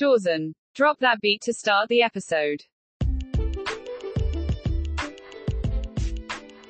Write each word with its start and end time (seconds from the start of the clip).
Dawson, 0.00 0.54
drop 0.74 0.98
that 1.00 1.20
beat 1.20 1.42
to 1.42 1.52
start 1.52 1.90
the 1.90 2.00
episode. 2.00 2.62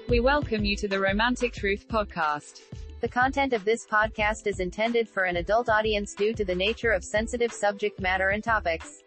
We 0.08 0.18
welcome 0.18 0.64
you 0.64 0.75
to 0.75 0.88
the 0.88 0.99
Romantic 0.99 1.53
Truth 1.53 1.87
Podcast. 1.87 2.62
The 3.01 3.06
content 3.06 3.53
of 3.53 3.64
this 3.64 3.87
podcast 3.87 4.48
is 4.48 4.58
intended 4.58 5.08
for 5.08 5.22
an 5.22 5.37
adult 5.37 5.69
audience 5.69 6.12
due 6.12 6.35
to 6.35 6.45
the 6.45 6.56
nature 6.56 6.90
of 6.90 7.04
sensitive 7.04 7.53
subject 7.53 8.01
matter 8.01 8.30
and 8.30 8.43
topics. 8.43 9.04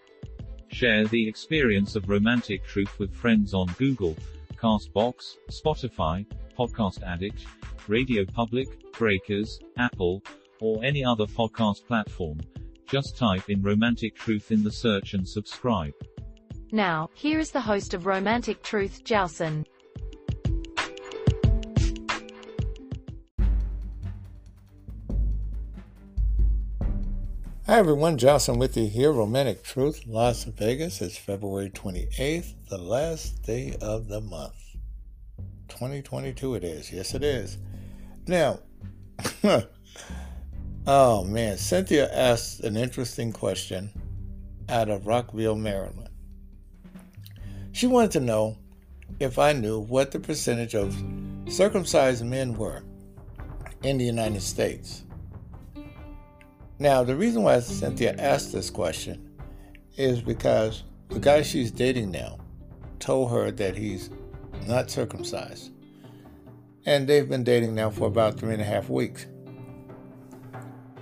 Share 0.70 1.06
the 1.06 1.28
experience 1.28 1.98
of 1.98 2.08
romantic 2.08 2.64
truth 2.64 2.98
with 3.00 3.14
friends 3.14 3.54
on 3.54 3.68
Google, 3.78 4.16
Castbox, 4.56 5.36
Spotify, 5.50 6.26
Podcast 6.58 7.04
Addict, 7.04 7.46
Radio 7.90 8.24
Public, 8.24 8.90
Breakers, 8.94 9.60
Apple, 9.78 10.24
or 10.62 10.82
any 10.82 11.04
other 11.04 11.26
podcast 11.26 11.86
platform. 11.86 12.40
Just 12.88 13.18
type 13.18 13.50
in 13.50 13.62
Romantic 13.62 14.16
Truth 14.16 14.52
in 14.52 14.64
the 14.64 14.72
search 14.72 15.14
and 15.14 15.28
subscribe. 15.28 15.94
Now, 16.72 17.10
here 17.14 17.40
is 17.40 17.52
the 17.52 17.62
host 17.62 17.94
of 17.94 18.06
Romantic 18.06 18.64
Truth, 18.64 19.04
Jowson. 19.04 19.66
Hi 27.66 27.80
everyone, 27.80 28.18
Johnson 28.18 28.60
with 28.60 28.76
you 28.76 28.88
here, 28.88 29.12
Romantic 29.12 29.64
Truth, 29.64 30.04
Las 30.06 30.44
Vegas. 30.44 31.02
It's 31.02 31.18
February 31.18 31.70
28th, 31.70 32.54
the 32.70 32.78
last 32.78 33.42
day 33.44 33.78
of 33.82 34.10
the 34.10 34.20
month. 34.20 34.54
2022 35.70 36.56
it 36.56 36.64
is. 36.64 36.92
Yes, 36.92 37.16
it 37.16 37.24
is. 37.24 37.58
Now, 38.28 38.60
oh 40.88 41.24
man, 41.24 41.58
Cynthia 41.58 42.12
asked 42.14 42.62
an 42.62 42.78
interesting 42.78 43.32
question 43.32 43.92
out 44.70 44.90
of 44.90 45.08
Rockville, 45.08 45.56
Maryland. 45.56 46.10
She 47.72 47.88
wanted 47.88 48.12
to 48.12 48.20
know 48.20 48.58
if 49.20 49.40
I 49.40 49.54
knew 49.54 49.80
what 49.80 50.12
the 50.12 50.20
percentage 50.20 50.76
of 50.76 50.96
circumcised 51.48 52.26
men 52.26 52.54
were 52.54 52.84
in 53.84 53.98
the 53.98 54.06
United 54.06 54.42
States. 54.42 55.04
Now, 56.80 57.04
the 57.04 57.16
reason 57.16 57.44
why 57.44 57.60
Cynthia 57.60 58.16
asked 58.18 58.52
this 58.52 58.70
question 58.70 59.38
is 59.96 60.22
because 60.22 60.84
the 61.10 61.20
guy 61.20 61.42
she's 61.42 61.72
dating 61.72 62.12
now 62.12 62.40
told 63.00 63.32
her 63.32 63.52
that 63.52 63.76
he's 63.76 64.10
not 64.68 64.90
circumcised. 64.90 65.72
And 66.86 67.08
they've 67.08 67.30
been 67.30 67.44
dating 67.44 67.76
now 67.76 67.90
for 67.90 68.08
about 68.08 68.40
three 68.40 68.54
and 68.54 68.62
a 68.62 68.66
half 68.66 68.90
weeks. 68.90 69.26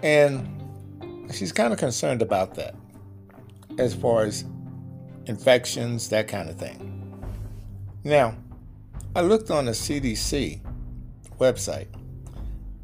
And 0.04 1.30
she's 1.34 1.52
kind 1.52 1.74
of 1.74 1.80
concerned 1.80 2.22
about 2.22 2.56
that 2.56 2.76
as 3.78 3.94
far 3.94 4.24
as 4.24 4.46
infections, 5.26 6.10
that 6.10 6.28
kind 6.28 6.50
of 6.50 6.58
thing. 6.58 6.88
Now, 8.04 8.36
I 9.16 9.22
looked 9.22 9.52
on 9.52 9.66
the 9.66 9.72
CDC 9.72 10.62
website 11.40 11.88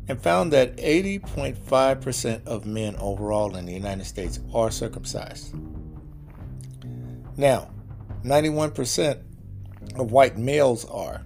and 0.08 0.22
found 0.22 0.54
that 0.54 0.78
80.5% 0.78 2.46
of 2.46 2.66
men 2.66 2.96
overall 2.98 3.56
in 3.56 3.66
the 3.66 3.74
United 3.74 4.06
States 4.06 4.40
are 4.54 4.72
circumcised. 4.72 5.54
Now, 7.36 7.70
91% 8.24 9.22
of 9.96 10.12
white 10.12 10.38
males 10.38 10.86
are, 10.86 11.24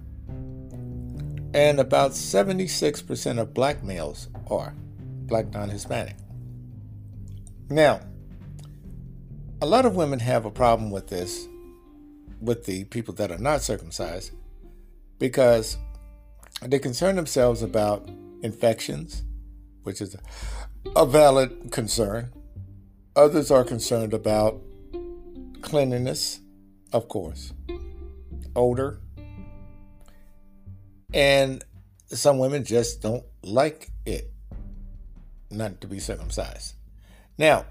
and 1.54 1.78
about 1.78 2.12
76% 2.12 3.38
of 3.38 3.54
black 3.54 3.82
males 3.82 4.28
are, 4.48 4.74
black 5.32 5.50
non 5.54 5.70
Hispanic. 5.70 6.16
Now, 7.70 8.00
a 9.62 9.66
lot 9.66 9.86
of 9.86 9.96
women 9.96 10.18
have 10.18 10.44
a 10.44 10.50
problem 10.50 10.90
with 10.90 11.08
this, 11.08 11.48
with 12.38 12.66
the 12.66 12.84
people 12.84 13.14
that 13.14 13.30
are 13.30 13.38
not 13.38 13.62
circumcised, 13.62 14.32
because 15.18 15.78
they 16.60 16.78
concern 16.78 17.16
themselves 17.16 17.62
about 17.62 18.10
infections, 18.42 19.24
which 19.84 20.02
is 20.02 20.14
a 20.94 21.06
valid 21.06 21.72
concern. 21.72 22.30
Others 23.16 23.50
are 23.50 23.64
concerned 23.64 24.12
about 24.12 24.60
cleanliness, 25.62 26.40
of 26.92 27.08
course, 27.08 27.54
odor, 28.54 29.00
and 31.14 31.64
some 32.08 32.38
women 32.38 32.64
just 32.64 33.00
don't 33.00 33.24
like 33.42 33.88
it 34.04 34.31
not 35.52 35.80
to 35.80 35.86
be 35.86 35.98
circumcised. 35.98 36.74
Now, 37.38 37.66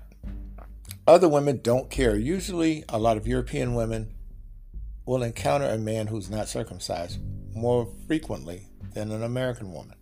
other 1.08 1.28
women 1.28 1.62
don't 1.64 1.90
care. 1.90 2.16
Usually, 2.16 2.84
a 2.90 2.98
lot 3.00 3.18
of 3.18 3.28
European 3.28 3.74
women 3.74 4.14
will 5.06 5.24
encounter 5.24 5.66
a 5.66 5.78
man 5.78 6.08
who's 6.08 6.30
not 6.30 6.48
circumcised 6.48 7.20
more 7.54 7.88
frequently 8.08 8.68
than 8.94 9.12
an 9.12 9.24
American 9.24 9.74
woman. 9.74 9.98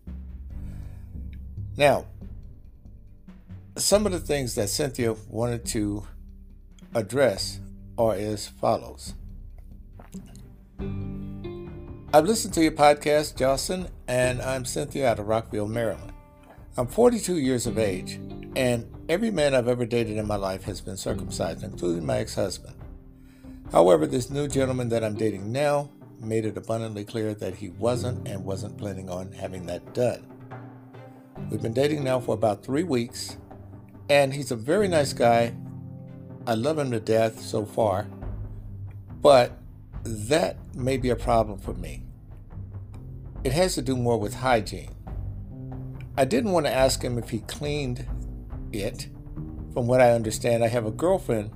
Now, 1.77 2.05
some 3.77 4.05
of 4.05 4.11
the 4.11 4.19
things 4.19 4.55
that 4.55 4.69
Cynthia 4.69 5.15
wanted 5.29 5.65
to 5.67 6.05
address 6.93 7.59
are 7.97 8.13
as 8.13 8.47
follows. 8.47 9.13
I've 12.11 12.25
listened 12.25 12.53
to 12.55 12.63
your 12.63 12.71
podcast, 12.71 13.35
Jocelyn, 13.37 13.87
and 14.07 14.41
I'm 14.41 14.65
Cynthia 14.65 15.09
out 15.09 15.19
of 15.19 15.27
Rockville, 15.27 15.67
Maryland. 15.67 16.08
I'm 16.79 16.87
42 16.87 17.39
years 17.39 17.67
of 17.67 17.77
age, 17.77 18.21
and 18.55 18.89
every 19.09 19.31
man 19.31 19.53
I've 19.53 19.67
ever 19.67 19.85
dated 19.85 20.15
in 20.15 20.25
my 20.25 20.37
life 20.37 20.63
has 20.63 20.79
been 20.79 20.95
circumcised, 20.95 21.61
including 21.61 22.05
my 22.05 22.19
ex 22.19 22.35
husband. 22.35 22.73
However, 23.69 24.07
this 24.07 24.29
new 24.29 24.47
gentleman 24.47 24.87
that 24.87 25.03
I'm 25.03 25.15
dating 25.15 25.51
now 25.51 25.89
made 26.21 26.45
it 26.45 26.55
abundantly 26.55 27.03
clear 27.03 27.33
that 27.33 27.55
he 27.55 27.67
wasn't 27.71 28.25
and 28.25 28.45
wasn't 28.45 28.77
planning 28.77 29.09
on 29.09 29.33
having 29.33 29.65
that 29.65 29.93
done. 29.93 30.25
We've 31.49 31.61
been 31.61 31.73
dating 31.73 32.05
now 32.05 32.21
for 32.21 32.33
about 32.33 32.63
three 32.63 32.83
weeks, 32.83 33.35
and 34.09 34.33
he's 34.33 34.51
a 34.51 34.55
very 34.55 34.87
nice 34.87 35.11
guy. 35.11 35.53
I 36.47 36.53
love 36.53 36.79
him 36.79 36.91
to 36.91 37.01
death 37.01 37.41
so 37.41 37.65
far, 37.65 38.07
but 39.21 39.51
that 40.05 40.55
may 40.73 40.95
be 40.95 41.09
a 41.09 41.17
problem 41.17 41.59
for 41.59 41.73
me. 41.73 42.03
It 43.43 43.51
has 43.51 43.75
to 43.75 43.81
do 43.81 43.97
more 43.97 44.17
with 44.17 44.35
hygiene. 44.35 44.95
I 46.19 46.25
didn't 46.25 46.51
want 46.51 46.65
to 46.65 46.73
ask 46.73 47.01
him 47.01 47.17
if 47.17 47.29
he 47.29 47.39
cleaned 47.39 48.05
it. 48.73 49.07
From 49.71 49.87
what 49.87 50.01
I 50.01 50.11
understand, 50.11 50.65
I 50.65 50.67
have 50.67 50.85
a 50.85 50.91
girlfriend 50.91 51.51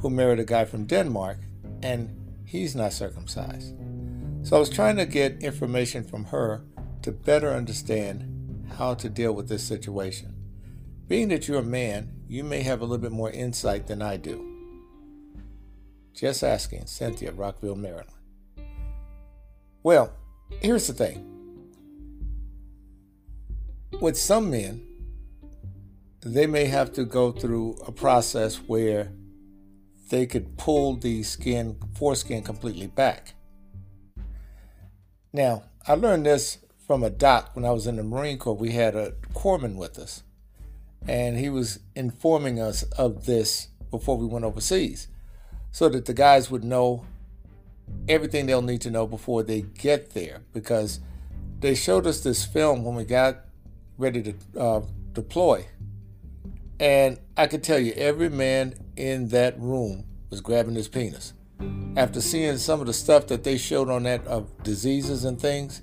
who 0.00 0.10
married 0.10 0.40
a 0.40 0.44
guy 0.44 0.64
from 0.64 0.86
Denmark, 0.86 1.38
and 1.84 2.10
he's 2.44 2.74
not 2.74 2.92
circumcised. 2.92 3.76
So 4.42 4.56
I 4.56 4.58
was 4.58 4.70
trying 4.70 4.96
to 4.96 5.06
get 5.06 5.44
information 5.44 6.02
from 6.02 6.24
her 6.24 6.64
to 7.02 7.12
better 7.12 7.52
understand 7.52 8.66
how 8.76 8.94
to 8.94 9.08
deal 9.08 9.32
with 9.34 9.48
this 9.48 9.62
situation. 9.62 10.34
Being 11.06 11.28
that 11.28 11.46
you're 11.46 11.60
a 11.60 11.62
man, 11.62 12.10
you 12.26 12.42
may 12.42 12.62
have 12.62 12.80
a 12.80 12.84
little 12.84 12.98
bit 12.98 13.12
more 13.12 13.30
insight 13.30 13.86
than 13.86 14.02
I 14.02 14.16
do. 14.16 14.44
Just 16.12 16.42
asking, 16.42 16.86
Cynthia, 16.86 17.30
Rockville, 17.30 17.76
Maryland. 17.76 18.10
Well, 19.84 20.12
here's 20.60 20.88
the 20.88 20.92
thing. 20.92 21.27
With 24.00 24.16
some 24.16 24.50
men, 24.50 24.86
they 26.20 26.46
may 26.46 26.66
have 26.66 26.92
to 26.92 27.04
go 27.04 27.32
through 27.32 27.78
a 27.86 27.92
process 27.92 28.56
where 28.56 29.12
they 30.10 30.26
could 30.26 30.56
pull 30.56 30.96
the 30.96 31.22
skin, 31.22 31.76
foreskin 31.94 32.42
completely 32.42 32.86
back. 32.86 33.34
Now, 35.32 35.64
I 35.86 35.94
learned 35.94 36.26
this 36.26 36.58
from 36.86 37.02
a 37.02 37.10
doc 37.10 37.50
when 37.54 37.64
I 37.64 37.70
was 37.70 37.86
in 37.86 37.96
the 37.96 38.02
Marine 38.02 38.38
Corps. 38.38 38.56
We 38.56 38.72
had 38.72 38.94
a 38.94 39.12
corpsman 39.34 39.76
with 39.76 39.98
us, 39.98 40.22
and 41.06 41.36
he 41.36 41.50
was 41.50 41.80
informing 41.94 42.60
us 42.60 42.82
of 42.82 43.26
this 43.26 43.68
before 43.90 44.16
we 44.16 44.26
went 44.26 44.44
overseas 44.44 45.08
so 45.70 45.88
that 45.88 46.06
the 46.06 46.14
guys 46.14 46.50
would 46.50 46.64
know 46.64 47.04
everything 48.08 48.46
they'll 48.46 48.62
need 48.62 48.80
to 48.82 48.90
know 48.90 49.06
before 49.06 49.42
they 49.42 49.62
get 49.62 50.10
there 50.10 50.42
because 50.52 51.00
they 51.60 51.74
showed 51.74 52.06
us 52.06 52.20
this 52.20 52.44
film 52.44 52.84
when 52.84 52.94
we 52.94 53.04
got 53.04 53.44
ready 53.98 54.22
to 54.22 54.34
uh, 54.58 54.80
deploy. 55.12 55.66
And 56.80 57.18
I 57.36 57.48
could 57.48 57.62
tell 57.62 57.78
you, 57.78 57.92
every 57.94 58.28
man 58.28 58.74
in 58.96 59.28
that 59.28 59.58
room 59.60 60.04
was 60.30 60.40
grabbing 60.40 60.76
his 60.76 60.88
penis. 60.88 61.34
After 61.96 62.20
seeing 62.20 62.56
some 62.58 62.80
of 62.80 62.86
the 62.86 62.92
stuff 62.92 63.26
that 63.26 63.42
they 63.42 63.58
showed 63.58 63.90
on 63.90 64.04
that 64.04 64.24
of 64.26 64.62
diseases 64.62 65.24
and 65.24 65.40
things, 65.40 65.82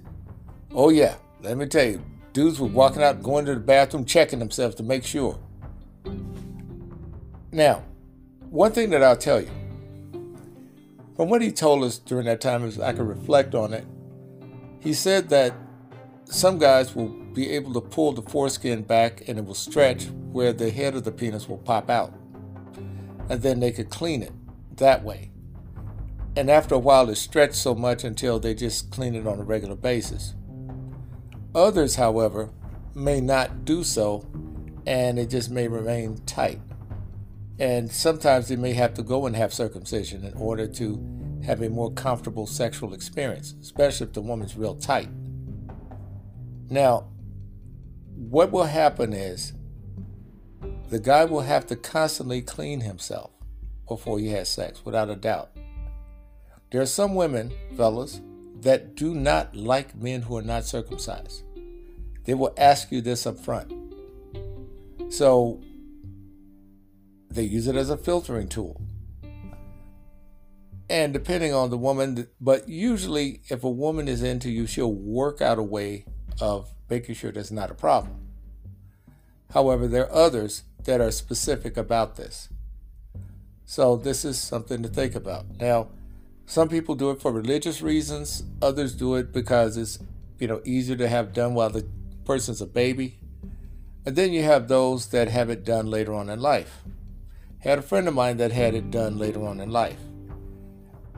Oh, 0.73 0.89
yeah. 0.89 1.15
Let 1.41 1.57
me 1.57 1.65
tell 1.67 1.85
you, 1.85 2.03
dudes 2.33 2.59
were 2.59 2.67
walking 2.67 3.03
out, 3.03 3.21
going 3.21 3.45
to 3.45 3.53
the 3.53 3.59
bathroom, 3.59 4.03
checking 4.03 4.39
themselves 4.39 4.75
to 4.75 4.83
make 4.83 5.06
sure. 5.06 5.39
Now, 7.51 7.83
one 8.50 8.71
thing 8.71 8.89
that 8.89 9.03
I'll 9.03 9.15
tell 9.15 9.41
you 9.41 9.51
from 11.15 11.29
what 11.29 11.41
he 11.41 11.51
told 11.51 11.83
us 11.83 11.97
during 11.97 12.25
that 12.25 12.41
time, 12.41 12.63
as 12.65 12.79
I 12.79 12.91
can 12.91 13.07
reflect 13.07 13.56
on 13.56 13.73
it, 13.73 13.85
he 14.81 14.94
said 14.94 15.29
that 15.29 15.53
some 16.25 16.57
guys 16.57 16.94
will 16.94 17.15
be 17.35 17.51
able 17.51 17.73
to 17.73 17.81
pull 17.81 18.13
the 18.13 18.21
foreskin 18.23 18.81
back 18.81 19.27
and 19.27 19.37
it 19.37 19.45
will 19.45 19.53
stretch 19.53 20.05
where 20.31 20.53
the 20.53 20.71
head 20.71 20.95
of 20.95 21.03
the 21.03 21.11
penis 21.11 21.47
will 21.47 21.59
pop 21.59 21.89
out. 21.89 22.13
and 23.29 23.41
then 23.41 23.59
they 23.59 23.71
could 23.71 23.89
clean 23.89 24.23
it 24.23 24.31
that 24.77 25.03
way. 25.03 25.31
And 26.35 26.49
after 26.49 26.75
a 26.75 26.79
while, 26.79 27.09
it 27.09 27.15
stretched 27.15 27.55
so 27.55 27.73
much 27.73 28.03
until 28.03 28.39
they 28.39 28.53
just 28.53 28.91
clean 28.91 29.15
it 29.15 29.25
on 29.25 29.39
a 29.39 29.43
regular 29.43 29.75
basis. 29.75 30.35
Others, 31.55 31.95
however, 31.95 32.49
may 32.93 33.21
not 33.21 33.65
do 33.65 33.83
so, 33.83 34.25
and 34.85 35.17
it 35.17 35.29
just 35.29 35.49
may 35.49 35.67
remain 35.67 36.17
tight. 36.25 36.59
And 37.57 37.91
sometimes 37.91 38.49
they 38.49 38.57
may 38.57 38.73
have 38.73 38.93
to 38.95 39.03
go 39.03 39.25
and 39.25 39.35
have 39.35 39.53
circumcision 39.53 40.25
in 40.25 40.33
order 40.33 40.67
to 40.67 41.39
have 41.45 41.61
a 41.61 41.69
more 41.69 41.91
comfortable 41.93 42.45
sexual 42.45 42.93
experience, 42.93 43.55
especially 43.61 44.07
if 44.07 44.13
the 44.13 44.21
woman's 44.21 44.57
real 44.57 44.75
tight. 44.75 45.09
Now, 46.69 47.07
what 48.15 48.51
will 48.51 48.63
happen 48.63 49.13
is 49.13 49.53
the 50.89 51.00
guy 51.00 51.25
will 51.25 51.41
have 51.41 51.65
to 51.67 51.75
constantly 51.75 52.41
clean 52.41 52.81
himself 52.81 53.31
before 53.88 54.19
he 54.19 54.29
has 54.29 54.50
sex, 54.50 54.83
without 54.85 55.09
a 55.09 55.15
doubt. 55.15 55.50
There 56.71 56.81
are 56.81 56.88
some 56.88 57.15
women, 57.15 57.51
fellas, 57.75 58.21
that 58.62 58.95
do 58.95 59.13
not 59.13 59.56
like 59.56 59.95
men 59.95 60.23
who 60.23 60.38
are 60.38 60.41
not 60.41 60.65
circumcised. 60.65 61.44
They 62.23 62.33
will 62.33 62.53
ask 62.57 62.91
you 62.91 63.01
this 63.01 63.27
up 63.27 63.39
front. 63.39 63.71
So 65.09 65.61
they 67.29 67.44
use 67.44 67.68
it 67.68 67.75
as 67.75 67.89
a 67.89 67.97
filtering 67.97 68.47
tool. 68.47 68.81
And 70.89 71.13
depending 71.13 71.53
on 71.53 71.69
the 71.69 71.77
woman, 71.77 72.27
but 72.39 72.69
usually 72.69 73.41
if 73.50 73.63
a 73.63 73.69
woman 73.69 74.07
is 74.07 74.23
into 74.23 74.50
you, 74.50 74.68
she'll 74.68 74.94
work 74.94 75.41
out 75.41 75.59
a 75.59 75.63
way 75.63 76.06
of 76.41 76.75
making 76.89 77.15
sure 77.15 77.31
that's 77.31 77.51
not 77.51 77.71
a 77.71 77.75
problem. 77.75 78.15
However, 79.53 79.87
there 79.87 80.05
are 80.09 80.25
others 80.25 80.63
that 80.83 81.01
are 81.01 81.11
specific 81.11 81.77
about 81.77 82.15
this. 82.15 82.49
So 83.65 83.95
this 83.95 84.23
is 84.23 84.39
something 84.39 84.83
to 84.83 84.89
think 84.89 85.15
about. 85.15 85.45
Now, 85.59 85.89
some 86.45 86.69
people 86.69 86.95
do 86.95 87.09
it 87.09 87.21
for 87.21 87.31
religious 87.31 87.81
reasons, 87.81 88.43
others 88.61 88.93
do 88.93 89.15
it 89.15 89.33
because 89.33 89.77
it's, 89.77 89.97
you 90.39 90.47
know, 90.47 90.61
easier 90.63 90.95
to 90.97 91.07
have 91.07 91.33
done 91.33 91.55
while 91.55 91.71
the 91.71 91.87
person's 92.25 92.61
a 92.61 92.67
baby. 92.67 93.17
And 94.05 94.15
then 94.15 94.33
you 94.33 94.43
have 94.43 94.67
those 94.67 95.07
that 95.07 95.29
have 95.29 95.49
it 95.49 95.63
done 95.63 95.89
later 95.89 96.13
on 96.13 96.29
in 96.29 96.39
life. 96.39 96.83
Had 97.59 97.79
a 97.79 97.81
friend 97.81 98.07
of 98.07 98.13
mine 98.13 98.37
that 98.37 98.51
had 98.51 98.75
it 98.75 98.91
done 98.91 99.17
later 99.17 99.43
on 99.43 99.59
in 99.59 99.71
life. 99.71 99.99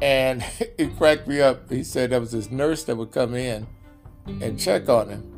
And 0.01 0.45
it 0.77 0.95
cracked 0.95 1.27
me 1.27 1.41
up. 1.41 1.69
He 1.69 1.83
said 1.83 2.11
there 2.11 2.21
was 2.21 2.31
this 2.31 2.49
nurse 2.49 2.85
that 2.85 2.95
would 2.95 3.11
come 3.11 3.35
in 3.35 3.67
and 4.25 4.57
check 4.57 4.87
on 4.87 5.09
him. 5.09 5.36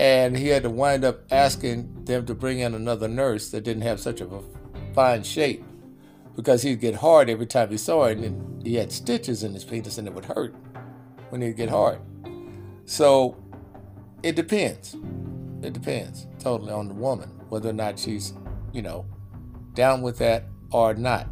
And 0.00 0.34
he 0.34 0.48
had 0.48 0.62
to 0.62 0.70
wind 0.70 1.04
up 1.04 1.30
asking 1.30 2.06
them 2.06 2.24
to 2.24 2.34
bring 2.34 2.60
in 2.60 2.74
another 2.74 3.06
nurse 3.06 3.50
that 3.50 3.64
didn't 3.64 3.82
have 3.82 4.00
such 4.00 4.22
a 4.22 4.26
fine 4.94 5.22
shape 5.22 5.62
because 6.34 6.62
he'd 6.62 6.80
get 6.80 6.94
hard 6.94 7.28
every 7.28 7.44
time 7.44 7.68
he 7.68 7.76
saw 7.76 8.04
it, 8.04 8.16
and 8.16 8.66
he 8.66 8.76
had 8.76 8.90
stitches 8.90 9.42
in 9.42 9.52
his 9.52 9.62
penis, 9.62 9.98
and 9.98 10.08
it 10.08 10.14
would 10.14 10.24
hurt 10.24 10.54
when 11.28 11.42
he'd 11.42 11.58
get 11.58 11.68
hard. 11.68 11.98
So 12.86 13.36
it 14.22 14.36
depends. 14.36 14.96
It 15.60 15.74
depends 15.74 16.26
totally 16.38 16.72
on 16.72 16.88
the 16.88 16.94
woman 16.94 17.28
whether 17.50 17.68
or 17.68 17.74
not 17.74 17.98
she's, 17.98 18.32
you 18.72 18.80
know, 18.80 19.04
down 19.74 20.00
with 20.00 20.16
that 20.16 20.44
or 20.70 20.94
not. 20.94 21.28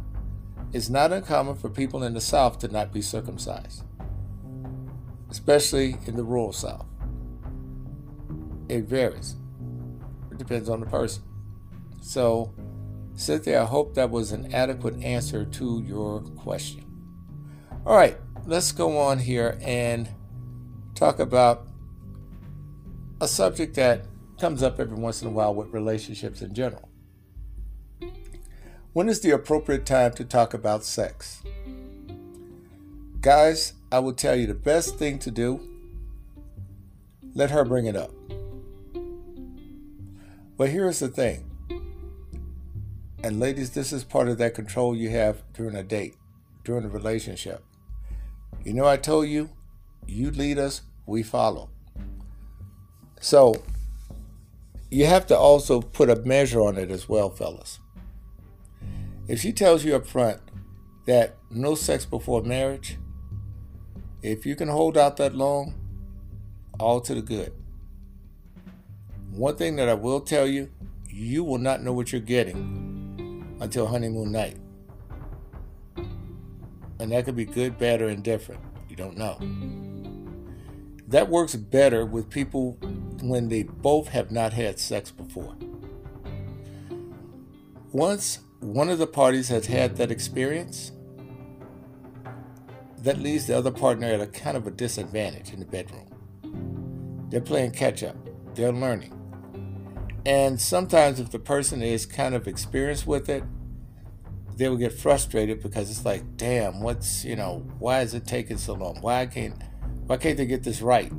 It's 0.73 0.89
not 0.89 1.11
uncommon 1.11 1.55
for 1.55 1.69
people 1.69 2.03
in 2.03 2.13
the 2.13 2.21
South 2.21 2.59
to 2.59 2.67
not 2.67 2.93
be 2.93 3.01
circumcised, 3.01 3.83
especially 5.31 5.97
in 6.05 6.15
the 6.15 6.23
rural 6.23 6.53
South. 6.53 6.85
It 8.69 8.83
varies. 8.83 9.35
It 10.31 10.37
depends 10.37 10.69
on 10.69 10.79
the 10.79 10.85
person. 10.85 11.23
So, 12.01 12.53
Cynthia, 13.15 13.63
I 13.63 13.65
hope 13.65 13.95
that 13.95 14.09
was 14.09 14.31
an 14.31 14.53
adequate 14.53 15.03
answer 15.03 15.43
to 15.43 15.83
your 15.85 16.21
question. 16.21 16.85
All 17.85 17.97
right, 17.97 18.17
let's 18.45 18.71
go 18.71 18.97
on 18.97 19.19
here 19.19 19.57
and 19.61 20.07
talk 20.95 21.19
about 21.19 21.67
a 23.19 23.27
subject 23.27 23.75
that 23.75 24.05
comes 24.39 24.63
up 24.63 24.79
every 24.79 24.97
once 24.97 25.21
in 25.21 25.27
a 25.27 25.31
while 25.31 25.53
with 25.53 25.73
relationships 25.73 26.41
in 26.41 26.53
general. 26.53 26.87
When 28.93 29.09
is 29.09 29.21
the 29.21 29.31
appropriate 29.31 29.85
time 29.85 30.13
to 30.13 30.23
talk 30.23 30.53
about 30.53 30.83
sex? 30.83 31.41
Guys, 33.19 33.73
I 33.91 33.99
will 33.99 34.13
tell 34.13 34.35
you 34.35 34.47
the 34.47 34.53
best 34.53 34.97
thing 34.97 35.19
to 35.19 35.31
do 35.31 35.69
let 37.35 37.51
her 37.51 37.63
bring 37.63 37.85
it 37.85 37.95
up. 37.95 38.11
But 40.59 40.71
here's 40.71 40.99
the 40.99 41.07
thing 41.07 41.49
and 43.23 43.39
ladies, 43.39 43.71
this 43.71 43.93
is 43.93 44.03
part 44.03 44.27
of 44.27 44.37
that 44.39 44.53
control 44.53 44.93
you 44.93 45.09
have 45.09 45.41
during 45.53 45.73
a 45.73 45.83
date, 45.83 46.15
during 46.65 46.83
a 46.83 46.89
relationship. 46.89 47.63
You 48.65 48.73
know, 48.73 48.85
I 48.85 48.97
told 48.97 49.29
you, 49.29 49.51
you 50.05 50.31
lead 50.31 50.57
us, 50.57 50.81
we 51.05 51.23
follow. 51.23 51.69
So 53.21 53.63
you 54.91 55.05
have 55.05 55.27
to 55.27 55.37
also 55.37 55.79
put 55.81 56.09
a 56.09 56.17
measure 56.17 56.59
on 56.59 56.77
it 56.77 56.91
as 56.91 57.07
well, 57.07 57.29
fellas. 57.29 57.79
If 59.29 59.39
she 59.39 59.53
tells 59.53 59.85
you 59.85 59.95
up 59.95 60.05
front 60.05 60.41
that 61.05 61.37
no 61.49 61.73
sex 61.73 62.03
before 62.03 62.41
marriage, 62.41 62.97
if 64.21 64.45
you 64.45 64.57
can 64.57 64.67
hold 64.67 64.97
out 64.97 65.15
that 65.17 65.33
long, 65.33 65.75
all 66.81 66.99
to 66.99 67.15
the 67.15 67.21
good. 67.21 67.53
One 69.39 69.55
thing 69.55 69.77
that 69.77 69.87
I 69.87 69.93
will 69.93 70.19
tell 70.19 70.45
you, 70.45 70.69
you 71.07 71.45
will 71.45 71.59
not 71.59 71.81
know 71.81 71.93
what 71.93 72.11
you're 72.11 72.19
getting 72.19 73.55
until 73.61 73.87
honeymoon 73.87 74.33
night. 74.33 74.57
And 76.99 77.13
that 77.13 77.23
could 77.23 77.37
be 77.37 77.45
good, 77.45 77.77
bad, 77.77 78.01
or 78.01 78.09
indifferent. 78.09 78.59
You 78.89 78.97
don't 78.97 79.15
know. 79.17 79.39
That 81.07 81.29
works 81.29 81.55
better 81.55 82.05
with 82.05 82.29
people 82.29 82.73
when 83.21 83.47
they 83.47 83.63
both 83.63 84.09
have 84.09 84.29
not 84.29 84.51
had 84.51 84.77
sex 84.77 85.09
before. 85.09 85.55
Once 87.93 88.39
one 88.59 88.89
of 88.89 88.97
the 88.97 89.07
parties 89.07 89.47
has 89.47 89.67
had 89.67 89.95
that 89.95 90.11
experience, 90.11 90.91
that 92.97 93.19
leaves 93.19 93.47
the 93.47 93.57
other 93.57 93.71
partner 93.71 94.07
at 94.07 94.19
a 94.19 94.27
kind 94.27 94.57
of 94.57 94.67
a 94.67 94.71
disadvantage 94.71 95.53
in 95.53 95.61
the 95.61 95.65
bedroom. 95.65 96.09
They're 97.29 97.39
playing 97.39 97.71
catch 97.71 98.03
up, 98.03 98.17
they're 98.53 98.73
learning. 98.73 99.15
And 100.25 100.59
sometimes, 100.59 101.19
if 101.19 101.31
the 101.31 101.39
person 101.39 101.81
is 101.81 102.05
kind 102.05 102.35
of 102.35 102.47
experienced 102.47 103.07
with 103.07 103.29
it, 103.29 103.43
they 104.55 104.67
will 104.67 104.77
get 104.77 104.91
frustrated 104.91 105.63
because 105.63 105.89
it's 105.89 106.03
like, 106.03 106.35
damn, 106.35 106.81
what's 106.81 107.23
you 107.23 107.35
know, 107.35 107.65
why 107.79 108.01
is 108.01 108.13
it 108.13 108.27
taking 108.27 108.57
so 108.57 108.73
long? 108.73 108.99
Why 109.01 109.25
can't 109.25 109.55
why 110.05 110.17
can't 110.17 110.37
they 110.37 110.45
get 110.45 110.63
this 110.63 110.81
right? 110.81 111.11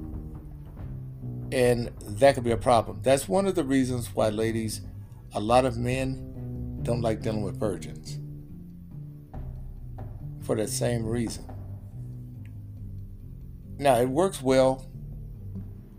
And 1.53 1.91
that 2.03 2.35
could 2.35 2.45
be 2.45 2.51
a 2.51 2.57
problem. 2.57 3.01
That's 3.03 3.29
one 3.29 3.47
of 3.47 3.55
the 3.55 3.65
reasons 3.65 4.15
why, 4.15 4.29
ladies, 4.29 4.83
a 5.33 5.41
lot 5.41 5.65
of 5.65 5.77
men 5.79 6.81
don't 6.83 7.01
like 7.01 7.23
dealing 7.23 7.43
with 7.43 7.59
virgins. 7.59 8.19
For 10.45 10.55
that 10.57 10.69
same 10.69 11.05
reason. 11.07 11.45
Now, 13.79 13.97
it 13.97 14.09
works 14.09 14.43
well 14.43 14.87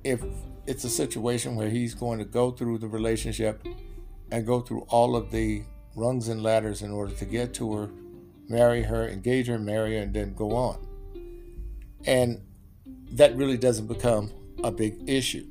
if 0.04 0.22
it's 0.68 0.84
a 0.84 0.90
situation 0.90 1.56
where 1.56 1.70
he's 1.70 1.94
going 1.94 2.20
to 2.20 2.26
go 2.26 2.52
through 2.52 2.78
the 2.78 2.88
relationship 2.88 3.66
and 4.32 4.46
go 4.46 4.62
through 4.62 4.82
all 4.90 5.16
of 5.16 5.32
the 5.32 5.64
rungs 5.96 6.28
and 6.28 6.44
ladders 6.44 6.82
in 6.82 6.92
order 6.92 7.14
to 7.14 7.26
get 7.26 7.54
to 7.56 7.74
her, 7.74 7.90
marry 8.48 8.84
her, 8.84 9.08
engage 9.08 9.48
her, 9.48 9.60
marry 9.60 9.96
her, 9.96 10.04
and 10.04 10.14
then 10.14 10.34
go 10.34 10.56
on. 10.56 10.88
And 12.06 12.42
that 13.12 13.36
really 13.36 13.58
doesn't 13.58 13.88
become 13.88 14.32
a 14.64 14.72
big 14.72 14.98
issue. 15.08 15.48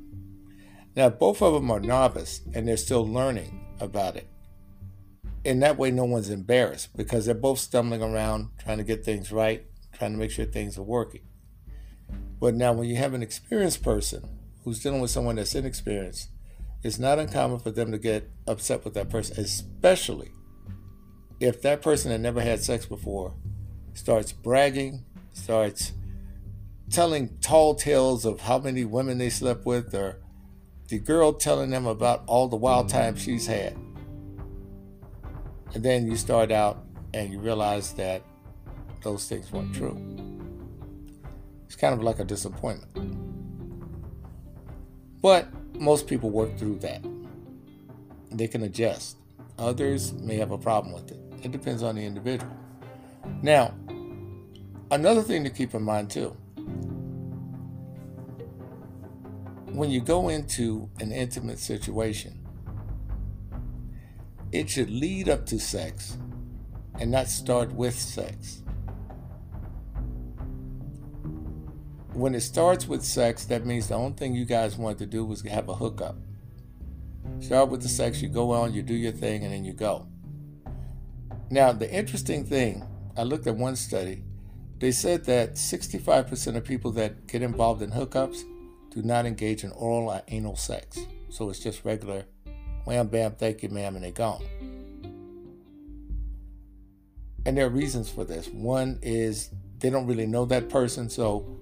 Now, 0.95 1.09
both 1.09 1.41
of 1.41 1.53
them 1.53 1.71
are 1.71 1.79
novice 1.79 2.41
and 2.53 2.67
they're 2.67 2.77
still 2.77 3.07
learning 3.07 3.65
about 3.79 4.15
it. 4.15 4.27
In 5.43 5.59
that 5.59 5.77
way, 5.77 5.91
no 5.91 6.05
one's 6.05 6.29
embarrassed 6.29 6.95
because 6.95 7.25
they're 7.25 7.35
both 7.35 7.59
stumbling 7.59 8.03
around 8.03 8.49
trying 8.59 8.77
to 8.77 8.83
get 8.83 9.03
things 9.03 9.31
right, 9.31 9.65
trying 9.93 10.11
to 10.11 10.17
make 10.17 10.31
sure 10.31 10.45
things 10.45 10.77
are 10.77 10.83
working. 10.83 11.21
But 12.39 12.55
now, 12.55 12.73
when 12.73 12.89
you 12.89 12.95
have 12.97 13.13
an 13.13 13.23
experienced 13.23 13.83
person 13.83 14.27
who's 14.63 14.81
dealing 14.81 15.01
with 15.01 15.11
someone 15.11 15.35
that's 15.35 15.55
inexperienced, 15.55 16.29
it's 16.83 16.99
not 16.99 17.19
uncommon 17.19 17.59
for 17.59 17.71
them 17.71 17.91
to 17.91 17.97
get 17.97 18.29
upset 18.47 18.83
with 18.83 18.93
that 18.95 19.09
person, 19.09 19.39
especially 19.39 20.31
if 21.39 21.61
that 21.61 21.81
person 21.81 22.11
that 22.11 22.19
never 22.19 22.41
had 22.41 22.63
sex 22.63 22.85
before 22.85 23.33
starts 23.93 24.31
bragging, 24.31 25.03
starts 25.33 25.93
telling 26.89 27.37
tall 27.41 27.75
tales 27.75 28.25
of 28.25 28.41
how 28.41 28.59
many 28.59 28.85
women 28.85 29.17
they 29.17 29.29
slept 29.29 29.65
with, 29.65 29.93
or 29.93 30.19
the 30.87 30.99
girl 30.99 31.33
telling 31.33 31.69
them 31.69 31.85
about 31.85 32.23
all 32.27 32.47
the 32.47 32.55
wild 32.55 32.89
times 32.89 33.21
she's 33.21 33.47
had. 33.47 33.75
And 35.73 35.83
then 35.83 36.05
you 36.09 36.17
start 36.17 36.51
out 36.51 36.85
and 37.13 37.31
you 37.31 37.39
realize 37.39 37.93
that 37.93 38.21
those 39.03 39.27
things 39.27 39.51
weren't 39.51 39.73
true. 39.73 39.97
It's 41.65 41.75
kind 41.75 41.93
of 41.93 42.03
like 42.03 42.19
a 42.19 42.25
disappointment. 42.25 43.20
But 45.21 45.47
most 45.79 46.07
people 46.07 46.29
work 46.29 46.57
through 46.57 46.79
that. 46.79 47.05
They 48.31 48.47
can 48.47 48.63
adjust. 48.63 49.17
Others 49.57 50.13
may 50.13 50.37
have 50.37 50.51
a 50.51 50.57
problem 50.57 50.93
with 50.93 51.11
it. 51.11 51.19
It 51.43 51.51
depends 51.51 51.83
on 51.83 51.95
the 51.95 52.05
individual. 52.05 52.51
Now, 53.41 53.73
another 54.89 55.21
thing 55.21 55.43
to 55.43 55.49
keep 55.49 55.73
in 55.73 55.83
mind 55.83 56.09
too 56.09 56.35
when 59.73 59.89
you 59.89 60.01
go 60.01 60.29
into 60.29 60.89
an 60.99 61.11
intimate 61.11 61.59
situation, 61.59 62.37
it 64.51 64.69
should 64.69 64.89
lead 64.89 65.29
up 65.29 65.45
to 65.45 65.59
sex 65.59 66.17
and 66.99 67.09
not 67.09 67.27
start 67.27 67.71
with 67.71 67.97
sex. 67.97 68.63
When 72.13 72.35
it 72.35 72.41
starts 72.41 72.87
with 72.87 73.03
sex, 73.03 73.45
that 73.45 73.65
means 73.65 73.87
the 73.87 73.95
only 73.95 74.13
thing 74.13 74.35
you 74.35 74.45
guys 74.45 74.77
want 74.77 74.97
to 74.99 75.05
do 75.05 75.23
was 75.23 75.41
have 75.43 75.69
a 75.69 75.75
hookup. 75.75 76.17
Start 77.39 77.69
with 77.69 77.81
the 77.81 77.87
sex, 77.87 78.21
you 78.21 78.27
go 78.27 78.51
on, 78.51 78.73
you 78.73 78.83
do 78.83 78.93
your 78.93 79.13
thing, 79.13 79.43
and 79.43 79.53
then 79.53 79.63
you 79.63 79.73
go. 79.73 80.07
Now, 81.49 81.71
the 81.71 81.91
interesting 81.91 82.45
thing, 82.45 82.85
I 83.17 83.23
looked 83.23 83.47
at 83.47 83.55
one 83.55 83.75
study, 83.75 84.23
they 84.79 84.91
said 84.91 85.25
that 85.25 85.53
65% 85.53 86.55
of 86.55 86.65
people 86.65 86.91
that 86.91 87.27
get 87.27 87.41
involved 87.41 87.81
in 87.81 87.91
hookups 87.91 88.43
do 88.89 89.01
not 89.01 89.25
engage 89.25 89.63
in 89.63 89.71
oral 89.71 90.09
or 90.09 90.21
anal 90.27 90.55
sex. 90.55 90.99
So 91.29 91.49
it's 91.49 91.59
just 91.59 91.85
regular 91.85 92.25
wham 92.85 93.07
bam, 93.07 93.33
thank 93.33 93.63
you, 93.63 93.69
ma'am, 93.69 93.95
and 93.95 94.03
they're 94.03 94.11
gone. 94.11 94.43
And 97.45 97.57
there 97.57 97.65
are 97.67 97.69
reasons 97.69 98.09
for 98.09 98.25
this. 98.25 98.47
One 98.49 98.99
is 99.01 99.49
they 99.79 99.89
don't 99.89 100.07
really 100.07 100.27
know 100.27 100.45
that 100.45 100.69
person, 100.69 101.09
so 101.09 101.57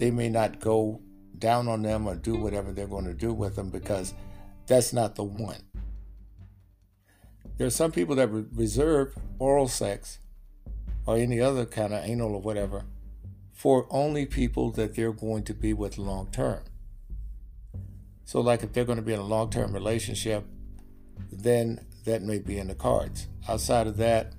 they 0.00 0.10
may 0.10 0.30
not 0.30 0.60
go 0.60 0.98
down 1.38 1.68
on 1.68 1.82
them 1.82 2.06
or 2.06 2.16
do 2.16 2.34
whatever 2.34 2.72
they're 2.72 2.86
going 2.86 3.04
to 3.04 3.12
do 3.12 3.34
with 3.34 3.54
them 3.54 3.68
because 3.68 4.14
that's 4.66 4.94
not 4.94 5.14
the 5.14 5.22
one. 5.22 5.62
There 7.58 7.66
are 7.66 7.70
some 7.70 7.92
people 7.92 8.16
that 8.16 8.28
reserve 8.28 9.14
oral 9.38 9.68
sex 9.68 10.18
or 11.04 11.18
any 11.18 11.38
other 11.38 11.66
kind 11.66 11.92
of 11.92 12.02
anal 12.02 12.34
or 12.34 12.40
whatever 12.40 12.86
for 13.52 13.86
only 13.90 14.24
people 14.24 14.70
that 14.70 14.96
they're 14.96 15.12
going 15.12 15.42
to 15.44 15.52
be 15.52 15.74
with 15.74 15.98
long 15.98 16.28
term. 16.32 16.62
So, 18.24 18.40
like 18.40 18.62
if 18.62 18.72
they're 18.72 18.86
going 18.86 18.96
to 18.96 19.02
be 19.02 19.12
in 19.12 19.20
a 19.20 19.24
long 19.24 19.50
term 19.50 19.74
relationship, 19.74 20.46
then 21.30 21.84
that 22.06 22.22
may 22.22 22.38
be 22.38 22.56
in 22.56 22.68
the 22.68 22.74
cards. 22.74 23.26
Outside 23.46 23.86
of 23.86 23.98
that, 23.98 24.32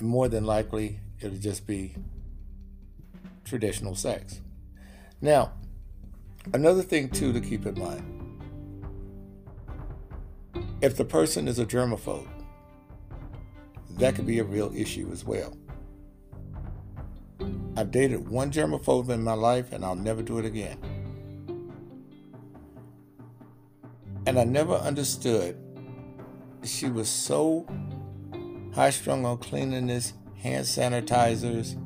more 0.00 0.26
than 0.26 0.44
likely, 0.44 0.98
it'll 1.20 1.38
just 1.38 1.64
be 1.64 1.94
traditional 3.44 3.94
sex. 3.94 4.40
Now, 5.20 5.52
another 6.52 6.82
thing, 6.82 7.08
too, 7.10 7.32
to 7.32 7.40
keep 7.40 7.66
in 7.66 7.78
mind 7.78 8.14
if 10.80 10.96
the 10.96 11.04
person 11.04 11.48
is 11.48 11.58
a 11.58 11.64
germaphobe, 11.64 12.28
that 13.98 14.14
could 14.14 14.26
be 14.26 14.38
a 14.38 14.44
real 14.44 14.70
issue 14.74 15.08
as 15.12 15.24
well. 15.24 15.56
I've 17.76 17.90
dated 17.90 18.28
one 18.28 18.50
germaphobe 18.52 19.08
in 19.08 19.24
my 19.24 19.32
life 19.32 19.72
and 19.72 19.84
I'll 19.84 19.96
never 19.96 20.22
do 20.22 20.38
it 20.38 20.44
again. 20.44 20.78
And 24.26 24.38
I 24.38 24.44
never 24.44 24.74
understood 24.74 25.56
she 26.62 26.88
was 26.88 27.08
so 27.08 27.66
high 28.74 28.90
strung 28.90 29.24
on 29.24 29.38
cleanliness, 29.38 30.12
hand 30.36 30.66
sanitizers, 30.66 31.78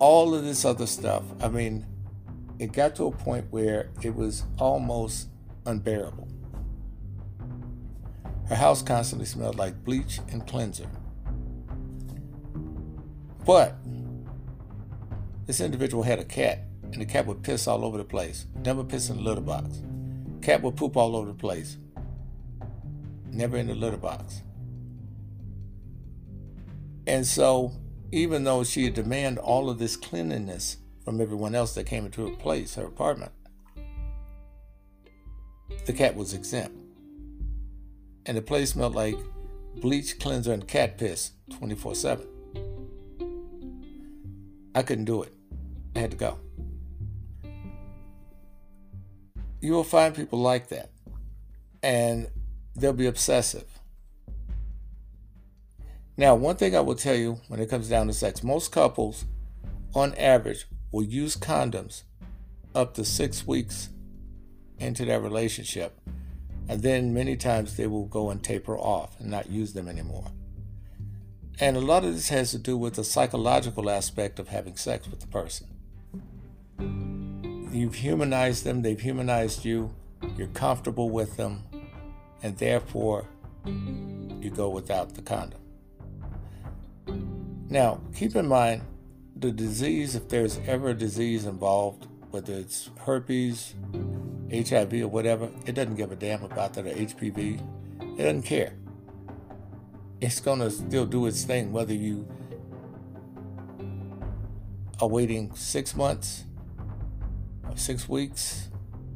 all 0.00 0.34
of 0.34 0.44
this 0.44 0.64
other 0.64 0.86
stuff. 0.86 1.22
I 1.40 1.48
mean, 1.48 1.86
it 2.58 2.72
got 2.72 2.96
to 2.96 3.04
a 3.06 3.12
point 3.12 3.46
where 3.50 3.90
it 4.02 4.14
was 4.14 4.42
almost 4.58 5.28
unbearable. 5.64 6.26
Her 8.48 8.56
house 8.56 8.82
constantly 8.82 9.26
smelled 9.26 9.56
like 9.56 9.84
bleach 9.84 10.18
and 10.32 10.44
cleanser. 10.46 10.88
But 13.46 13.76
this 15.46 15.60
individual 15.60 16.02
had 16.02 16.18
a 16.18 16.24
cat, 16.24 16.64
and 16.82 17.00
the 17.00 17.06
cat 17.06 17.26
would 17.26 17.42
piss 17.42 17.68
all 17.68 17.84
over 17.84 17.96
the 17.96 18.04
place. 18.04 18.46
Never 18.64 18.82
piss 18.82 19.08
in 19.08 19.16
the 19.16 19.22
litter 19.22 19.40
box. 19.40 19.82
Cat 20.42 20.62
would 20.62 20.76
poop 20.76 20.96
all 20.96 21.14
over 21.14 21.26
the 21.26 21.34
place. 21.34 21.78
Never 23.30 23.56
in 23.56 23.68
the 23.68 23.74
litter 23.74 23.96
box. 23.96 24.42
And 27.06 27.26
so, 27.26 27.72
even 28.12 28.44
though 28.44 28.64
she 28.64 28.84
had 28.84 28.94
demand 28.94 29.38
all 29.38 29.70
of 29.70 29.78
this 29.78 29.96
cleanliness 29.96 30.78
from 31.04 31.20
everyone 31.20 31.54
else 31.54 31.74
that 31.74 31.86
came 31.86 32.04
into 32.04 32.28
her 32.28 32.36
place, 32.36 32.74
her 32.74 32.84
apartment, 32.84 33.32
the 35.86 35.92
cat 35.92 36.16
was 36.16 36.34
exempt. 36.34 36.76
And 38.26 38.36
the 38.36 38.42
place 38.42 38.70
smelled 38.70 38.94
like 38.94 39.16
bleach, 39.76 40.18
cleanser, 40.18 40.52
and 40.52 40.66
cat 40.66 40.98
piss 40.98 41.32
24 41.58 41.94
7. 41.94 42.26
I 44.74 44.82
couldn't 44.82 45.06
do 45.06 45.22
it. 45.22 45.32
I 45.96 46.00
had 46.00 46.10
to 46.12 46.16
go. 46.16 46.38
You 49.60 49.72
will 49.72 49.84
find 49.84 50.14
people 50.14 50.38
like 50.38 50.68
that, 50.68 50.90
and 51.82 52.28
they'll 52.74 52.92
be 52.92 53.06
obsessive. 53.06 53.79
Now, 56.20 56.34
one 56.34 56.56
thing 56.56 56.76
I 56.76 56.80
will 56.80 56.96
tell 56.96 57.14
you 57.14 57.40
when 57.48 57.60
it 57.60 57.70
comes 57.70 57.88
down 57.88 58.06
to 58.08 58.12
sex, 58.12 58.44
most 58.44 58.70
couples, 58.70 59.24
on 59.94 60.14
average, 60.16 60.66
will 60.92 61.02
use 61.02 61.34
condoms 61.34 62.02
up 62.74 62.92
to 62.96 63.06
six 63.06 63.46
weeks 63.46 63.88
into 64.78 65.06
their 65.06 65.18
relationship, 65.18 65.98
and 66.68 66.82
then 66.82 67.14
many 67.14 67.38
times 67.38 67.78
they 67.78 67.86
will 67.86 68.04
go 68.04 68.28
and 68.28 68.44
taper 68.44 68.76
off 68.76 69.18
and 69.18 69.30
not 69.30 69.48
use 69.48 69.72
them 69.72 69.88
anymore. 69.88 70.26
And 71.58 71.74
a 71.74 71.80
lot 71.80 72.04
of 72.04 72.12
this 72.12 72.28
has 72.28 72.50
to 72.50 72.58
do 72.58 72.76
with 72.76 72.96
the 72.96 73.04
psychological 73.04 73.88
aspect 73.88 74.38
of 74.38 74.48
having 74.48 74.76
sex 74.76 75.08
with 75.08 75.20
the 75.20 75.26
person. 75.26 75.68
You've 77.72 77.94
humanized 77.94 78.64
them, 78.64 78.82
they've 78.82 79.00
humanized 79.00 79.64
you, 79.64 79.94
you're 80.36 80.48
comfortable 80.48 81.08
with 81.08 81.38
them, 81.38 81.64
and 82.42 82.58
therefore 82.58 83.24
you 83.64 84.50
go 84.54 84.68
without 84.68 85.14
the 85.14 85.22
condom. 85.22 85.59
Now, 87.70 88.00
keep 88.16 88.34
in 88.34 88.48
mind 88.48 88.82
the 89.36 89.52
disease, 89.52 90.16
if 90.16 90.28
there's 90.28 90.58
ever 90.66 90.90
a 90.90 90.94
disease 90.94 91.46
involved, 91.46 92.08
whether 92.30 92.52
it's 92.52 92.90
herpes, 92.98 93.74
HIV, 94.52 94.94
or 94.94 95.08
whatever, 95.08 95.48
it 95.66 95.76
doesn't 95.76 95.94
give 95.94 96.10
a 96.10 96.16
damn 96.16 96.42
about 96.42 96.74
that 96.74 96.86
or 96.86 96.90
HPV. 96.90 97.60
It 98.00 98.18
doesn't 98.18 98.42
care. 98.42 98.72
It's 100.20 100.40
going 100.40 100.58
to 100.58 100.70
still 100.70 101.06
do 101.06 101.26
its 101.26 101.44
thing, 101.44 101.72
whether 101.72 101.94
you 101.94 102.28
are 105.00 105.08
waiting 105.08 105.54
six 105.54 105.94
months, 105.94 106.44
six 107.76 108.08
weeks, 108.08 108.68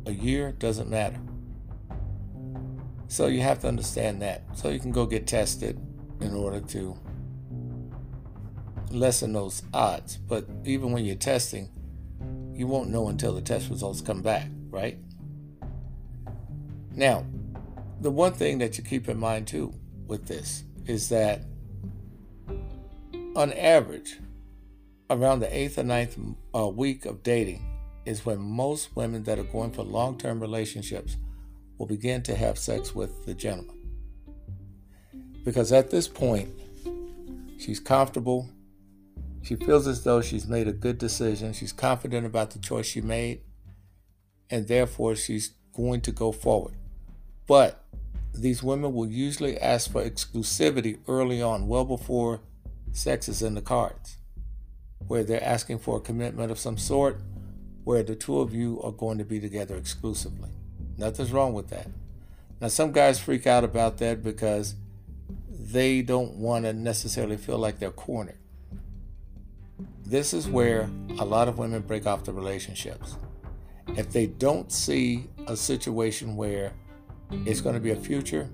a 0.07 0.13
year, 0.13 0.53
doesn't 0.53 0.89
matter. 0.89 1.19
So 3.09 3.27
you 3.27 3.41
have 3.43 3.59
to 3.61 3.69
understand 3.69 4.23
that. 4.23 4.43
So 4.55 4.71
you 4.71 4.79
can 4.79 4.93
go 4.93 5.07
get 5.07 5.27
tested 5.27 5.79
in 6.21 6.35
order 6.35 6.61
to 6.61 6.97
lessen 8.91 9.33
those 9.33 9.63
odds. 9.73 10.17
But 10.17 10.47
even 10.65 10.93
when 10.93 11.05
you're 11.05 11.17
testing, 11.17 11.71
you 12.55 12.67
won't 12.67 12.91
know 12.91 13.09
until 13.09 13.35
the 13.35 13.41
test 13.41 13.71
results 13.71 14.01
come 14.01 14.23
back, 14.23 14.49
right? 14.71 14.99
Now, 16.93 17.27
the 18.01 18.11
one 18.11 18.33
thing 18.33 18.59
that 18.59 18.79
you 18.79 18.85
keep 18.85 19.09
in 19.09 19.19
mind 19.19 19.47
too 19.47 19.75
with 20.07 20.27
this 20.27 20.65
is 20.87 21.09
that 21.09 21.43
on 23.35 23.53
average, 23.53 24.19
around 25.11 25.41
the 25.41 25.57
eighth 25.57 25.79
or 25.79 25.83
ninth 25.83 26.17
uh, 26.55 26.69
week 26.69 27.05
of 27.05 27.23
dating, 27.23 27.65
is 28.05 28.25
when 28.25 28.39
most 28.39 28.95
women 28.95 29.25
that 29.25 29.39
are 29.39 29.45
going 29.45 29.73
for 29.73 29.83
long 29.83 30.17
term 30.17 30.41
relationships 30.41 31.17
will 31.79 31.87
begin 31.87 32.23
to 32.23 32.35
have 32.35 32.59
sex 32.59 32.95
with 32.95 33.27
the 33.27 33.35
gentleman. 33.35 33.77
Because 35.45 35.73
at 35.73 35.91
this 35.91 36.07
point, 36.07 36.49
she's 37.59 37.81
comfortable. 37.81 38.49
She 39.45 39.57
feels 39.57 39.87
as 39.87 40.05
though 40.05 40.23
she's 40.23 40.47
made 40.47 40.69
a 40.69 40.73
good 40.73 40.97
decision. 40.97 41.53
She's 41.53 41.73
confident 41.73 42.25
about 42.25 42.53
the 42.53 42.59
choice 42.59 42.87
she 42.87 43.03
made, 43.03 43.43
and 44.49 44.67
therefore 44.67 45.15
she's 45.15 45.53
going 45.75 46.01
to 46.01 46.13
go 46.13 46.33
forward. 46.33 46.75
But 47.47 47.85
these 48.33 48.63
women 48.63 48.95
will 48.95 49.07
usually 49.07 49.59
ask 49.61 49.93
for 49.93 50.03
exclusivity 50.03 50.99
early 51.07 51.43
on, 51.43 51.69
well 51.69 51.85
before 51.85 52.41
sex 52.93 53.29
is 53.29 53.43
in 53.43 53.55
the 53.55 53.61
cards, 53.61 54.17
where 55.07 55.23
they're 55.23 55.45
asking 55.45 55.81
for 55.81 55.99
a 55.99 56.01
commitment 56.01 56.51
of 56.51 56.59
some 56.59 56.79
sort 56.79 57.21
where 57.85 58.03
the 58.03 58.17
two 58.17 58.41
of 58.41 58.55
you 58.55 58.81
are 58.83 58.93
going 58.93 59.19
to 59.19 59.25
be 59.25 59.41
together 59.41 59.77
exclusively. 59.77 60.49
Nothing's 60.97 61.33
wrong 61.33 61.53
with 61.53 61.69
that. 61.69 61.89
Now, 62.63 62.69
some 62.69 62.93
guys 62.93 63.21
freak 63.21 63.47
out 63.47 63.63
about 63.63 63.99
that 63.99 64.23
because 64.23 64.75
they 65.51 66.01
don't 66.01 66.37
want 66.37 66.65
to 66.65 66.73
necessarily 66.73 67.37
feel 67.37 67.59
like 67.59 67.79
they're 67.79 67.91
cornered. 67.91 68.39
This 70.07 70.35
is 70.35 70.49
where 70.49 70.89
a 71.19 71.25
lot 71.25 71.49
of 71.49 71.59
women 71.59 71.83
break 71.83 72.07
off 72.07 72.25
the 72.25 72.33
relationships. 72.33 73.17
If 73.89 74.13
they 74.13 74.27
don't 74.27 74.71
see 74.71 75.29
a 75.47 75.57
situation 75.57 76.37
where 76.37 76.73
it's 77.47 77.61
going 77.61 77.75
to 77.75 77.81
be 77.81 77.91
a 77.91 77.97
future 77.97 78.49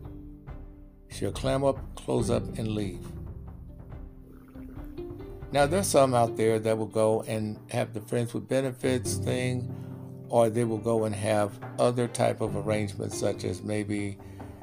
She'll 1.10 1.32
clam 1.32 1.64
up, 1.64 1.78
close 1.96 2.30
up, 2.30 2.42
and 2.56 2.68
leave. 2.68 3.04
Now, 5.52 5.66
there's 5.66 5.88
some 5.88 6.14
out 6.14 6.36
there 6.36 6.60
that 6.60 6.78
will 6.78 6.86
go 6.86 7.22
and 7.22 7.58
have 7.70 7.92
the 7.92 8.00
friends 8.00 8.32
with 8.32 8.48
benefits 8.48 9.14
thing, 9.14 9.74
or 10.28 10.48
they 10.48 10.64
will 10.64 10.78
go 10.78 11.04
and 11.04 11.14
have 11.14 11.58
other 11.78 12.06
type 12.06 12.40
of 12.40 12.56
arrangements, 12.56 13.18
such 13.18 13.44
as 13.44 13.62
maybe, 13.62 14.16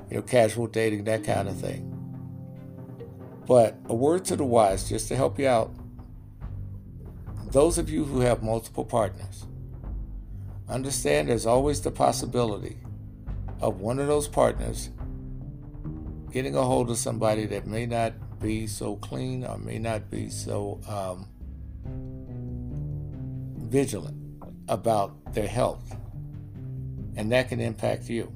you 0.10 0.16
know, 0.16 0.22
casual 0.22 0.68
dating, 0.68 1.04
that 1.04 1.26
kind 1.26 1.50
of 1.50 1.60
thing. 1.60 1.94
But 3.46 3.78
a 3.90 3.96
word 3.96 4.24
to 4.26 4.38
the 4.38 4.46
wise, 4.46 4.88
just 4.88 5.10
to 5.10 5.16
help 5.18 5.38
you 5.38 5.48
out. 5.48 5.74
Those 7.51 7.77
of 7.77 7.89
you 7.89 8.04
who 8.04 8.20
have 8.20 8.44
multiple 8.44 8.84
partners, 8.84 9.46
understand 10.68 11.30
there's 11.30 11.46
always 11.46 11.82
the 11.82 11.92
possibility 11.92 12.77
of 13.62 13.80
one 13.80 14.00
of 14.00 14.08
those 14.08 14.27
partners 14.27 14.89
getting 16.32 16.56
a 16.56 16.62
hold 16.62 16.89
of 16.89 16.98
somebody 16.98 17.46
that 17.46 17.66
may 17.66 17.86
not 17.86 18.13
be 18.39 18.68
so 18.68 18.98
clean 18.98 19.46
or 19.46 19.58
may 19.58 19.80
not 19.80 20.12
be 20.12 20.30
so 20.30 20.80
um, 20.88 21.27
vigilant 23.70 24.18
about 24.68 25.34
their 25.34 25.48
health. 25.48 25.96
And 27.16 27.32
that 27.32 27.48
can 27.50 27.62
impact 27.62 28.10
you. 28.10 28.32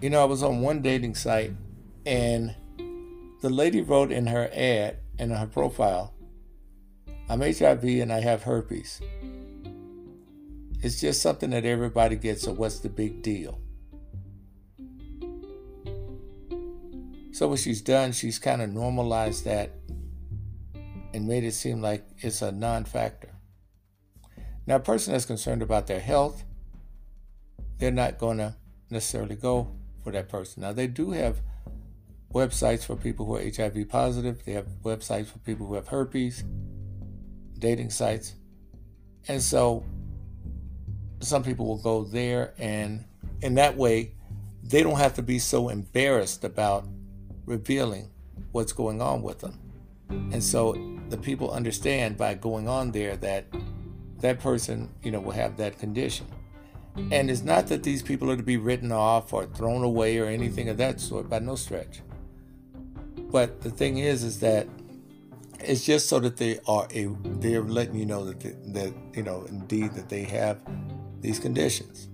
You 0.00 0.10
know, 0.10 0.20
I 0.20 0.26
was 0.26 0.42
on 0.42 0.60
one 0.60 0.82
dating 0.82 1.14
site 1.14 1.52
and 2.04 2.54
the 3.40 3.50
lady 3.50 3.80
wrote 3.80 4.12
in 4.12 4.26
her 4.26 4.50
ad, 4.52 4.98
in 5.18 5.30
her 5.30 5.46
profile, 5.46 6.14
I'm 7.28 7.40
HIV 7.40 7.84
and 7.84 8.12
I 8.12 8.20
have 8.20 8.42
herpes. 8.42 9.00
It's 10.80 11.00
just 11.00 11.20
something 11.20 11.50
that 11.50 11.64
everybody 11.64 12.16
gets, 12.16 12.42
so 12.42 12.52
what's 12.52 12.78
the 12.78 12.88
big 12.88 13.22
deal? 13.22 13.60
So 17.32 17.48
what 17.48 17.58
she's 17.58 17.82
done, 17.82 18.12
she's 18.12 18.38
kind 18.38 18.62
of 18.62 18.70
normalized 18.70 19.44
that 19.44 19.72
and 21.12 21.26
made 21.26 21.44
it 21.44 21.52
seem 21.52 21.82
like 21.82 22.04
it's 22.18 22.42
a 22.42 22.50
non-factor. 22.50 23.34
Now, 24.66 24.76
a 24.76 24.80
person 24.80 25.12
that's 25.12 25.24
concerned 25.24 25.62
about 25.62 25.86
their 25.86 26.00
health, 26.00 26.44
they're 27.78 27.90
not 27.90 28.18
going 28.18 28.38
to 28.38 28.56
necessarily 28.90 29.36
go 29.36 29.68
for 30.02 30.12
that 30.12 30.28
person. 30.28 30.62
Now, 30.62 30.72
they 30.72 30.86
do 30.86 31.10
have 31.12 31.40
websites 32.32 32.84
for 32.84 32.96
people 32.96 33.26
who 33.26 33.36
are 33.36 33.42
HIV 33.42 33.88
positive. 33.88 34.44
They 34.44 34.52
have 34.52 34.66
websites 34.82 35.26
for 35.26 35.38
people 35.38 35.66
who 35.66 35.74
have 35.74 35.88
herpes, 35.88 36.44
dating 37.58 37.90
sites. 37.90 38.34
And 39.26 39.42
so 39.42 39.84
some 41.20 41.42
people 41.42 41.66
will 41.66 41.82
go 41.82 42.04
there 42.04 42.54
and 42.58 43.04
in 43.42 43.54
that 43.54 43.76
way 43.76 44.12
they 44.62 44.82
don't 44.82 44.98
have 44.98 45.14
to 45.14 45.22
be 45.22 45.38
so 45.38 45.68
embarrassed 45.68 46.44
about 46.44 46.86
revealing 47.44 48.10
what's 48.52 48.72
going 48.72 49.00
on 49.00 49.22
with 49.22 49.40
them. 49.40 49.58
And 50.10 50.42
so 50.42 50.76
the 51.08 51.16
people 51.16 51.50
understand 51.50 52.16
by 52.16 52.34
going 52.34 52.68
on 52.68 52.92
there 52.92 53.16
that 53.16 53.46
that 54.20 54.40
person, 54.40 54.92
you 55.02 55.10
know, 55.10 55.20
will 55.20 55.32
have 55.32 55.56
that 55.56 55.78
condition. 55.78 56.26
And 57.10 57.30
it's 57.30 57.42
not 57.42 57.68
that 57.68 57.84
these 57.84 58.02
people 58.02 58.30
are 58.30 58.36
to 58.36 58.42
be 58.42 58.56
written 58.56 58.90
off 58.90 59.32
or 59.32 59.46
thrown 59.46 59.84
away 59.84 60.18
or 60.18 60.26
anything 60.26 60.68
of 60.68 60.76
that 60.78 61.00
sort 61.00 61.30
by 61.30 61.38
no 61.38 61.54
stretch. 61.54 62.00
But 63.30 63.60
the 63.60 63.70
thing 63.70 63.98
is, 63.98 64.24
is 64.24 64.40
that 64.40 64.66
it's 65.60 65.84
just 65.84 66.08
so 66.08 66.20
that 66.20 66.36
they 66.36 66.60
are 66.66 66.86
a 66.94 67.06
they're 67.40 67.62
letting 67.62 67.96
you 67.96 68.06
know 68.06 68.24
that 68.24 68.40
they, 68.40 68.54
that 68.72 68.94
you 69.14 69.22
know 69.22 69.44
indeed 69.48 69.92
that 69.94 70.08
they 70.08 70.22
have 70.24 70.60
these 71.20 71.38
conditions. 71.38 72.08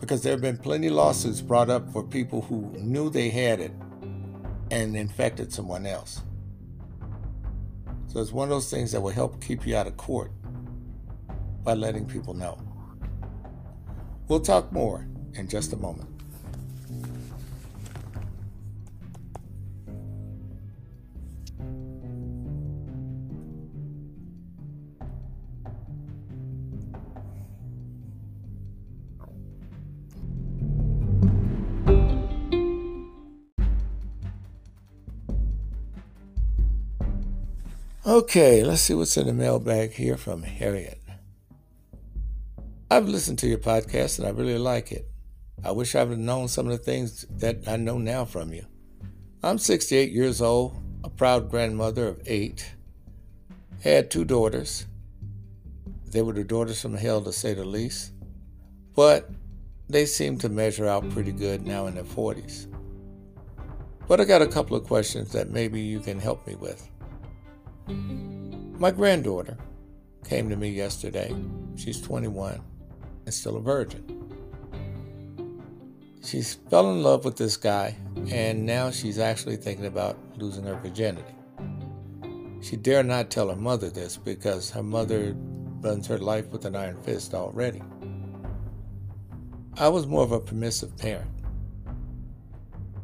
Because 0.00 0.22
there 0.22 0.32
have 0.32 0.40
been 0.40 0.56
plenty 0.56 0.86
of 0.86 0.94
lawsuits 0.94 1.42
brought 1.42 1.68
up 1.68 1.92
for 1.92 2.02
people 2.02 2.42
who 2.42 2.72
knew 2.78 3.10
they 3.10 3.28
had 3.28 3.60
it 3.60 3.72
and 4.70 4.96
infected 4.96 5.52
someone 5.52 5.86
else. 5.86 6.22
So 8.08 8.20
it's 8.20 8.32
one 8.32 8.44
of 8.44 8.50
those 8.50 8.70
things 8.70 8.92
that 8.92 9.00
will 9.00 9.10
help 9.10 9.42
keep 9.44 9.66
you 9.66 9.76
out 9.76 9.86
of 9.86 9.96
court 9.96 10.32
by 11.62 11.74
letting 11.74 12.06
people 12.06 12.34
know. 12.34 12.58
We'll 14.26 14.40
talk 14.40 14.72
more 14.72 15.06
in 15.34 15.48
just 15.48 15.72
a 15.72 15.76
moment. 15.76 16.09
Okay, 38.10 38.64
let's 38.64 38.82
see 38.82 38.94
what's 38.94 39.16
in 39.16 39.28
the 39.28 39.32
mailbag 39.32 39.92
here 39.92 40.16
from 40.16 40.42
Harriet. 40.42 41.00
I've 42.90 43.08
listened 43.08 43.38
to 43.38 43.46
your 43.46 43.58
podcast 43.58 44.18
and 44.18 44.26
I 44.26 44.32
really 44.32 44.58
like 44.58 44.90
it. 44.90 45.08
I 45.64 45.70
wish 45.70 45.94
I 45.94 46.02
would 46.02 46.10
have 46.10 46.18
known 46.18 46.48
some 46.48 46.66
of 46.66 46.72
the 46.72 46.84
things 46.84 47.24
that 47.30 47.68
I 47.68 47.76
know 47.76 47.98
now 47.98 48.24
from 48.24 48.52
you. 48.52 48.66
I'm 49.44 49.58
68 49.58 50.10
years 50.10 50.42
old, 50.42 50.76
a 51.04 51.08
proud 51.08 51.52
grandmother 51.52 52.08
of 52.08 52.20
eight, 52.26 52.74
had 53.80 54.10
two 54.10 54.24
daughters. 54.24 54.88
They 56.10 56.22
were 56.22 56.32
the 56.32 56.42
daughters 56.42 56.82
from 56.82 56.94
hell, 56.94 57.22
to 57.22 57.32
say 57.32 57.54
the 57.54 57.64
least, 57.64 58.10
but 58.96 59.30
they 59.88 60.04
seem 60.04 60.36
to 60.38 60.48
measure 60.48 60.88
out 60.88 61.08
pretty 61.10 61.30
good 61.30 61.64
now 61.64 61.86
in 61.86 61.94
their 61.94 62.02
40s. 62.02 62.66
But 64.08 64.20
I 64.20 64.24
got 64.24 64.42
a 64.42 64.48
couple 64.48 64.76
of 64.76 64.82
questions 64.82 65.30
that 65.30 65.50
maybe 65.50 65.80
you 65.80 66.00
can 66.00 66.18
help 66.18 66.44
me 66.48 66.56
with. 66.56 66.90
My 67.88 68.90
granddaughter 68.90 69.56
came 70.24 70.48
to 70.48 70.56
me 70.56 70.70
yesterday. 70.70 71.34
She's 71.76 72.00
21 72.00 72.60
and 73.24 73.34
still 73.34 73.56
a 73.56 73.60
virgin. 73.60 74.20
She 76.22 76.42
fell 76.42 76.92
in 76.92 77.02
love 77.02 77.24
with 77.24 77.36
this 77.36 77.56
guy, 77.56 77.96
and 78.30 78.66
now 78.66 78.90
she's 78.90 79.18
actually 79.18 79.56
thinking 79.56 79.86
about 79.86 80.18
losing 80.36 80.64
her 80.64 80.76
virginity. 80.76 81.34
She 82.60 82.76
dare 82.76 83.02
not 83.02 83.30
tell 83.30 83.48
her 83.48 83.56
mother 83.56 83.88
this 83.88 84.16
because 84.16 84.70
her 84.70 84.82
mother 84.82 85.34
runs 85.80 86.06
her 86.06 86.18
life 86.18 86.48
with 86.48 86.66
an 86.66 86.76
iron 86.76 87.02
fist 87.02 87.32
already. 87.32 87.82
I 89.78 89.88
was 89.88 90.06
more 90.06 90.22
of 90.22 90.32
a 90.32 90.40
permissive 90.40 90.96
parent. 90.98 91.30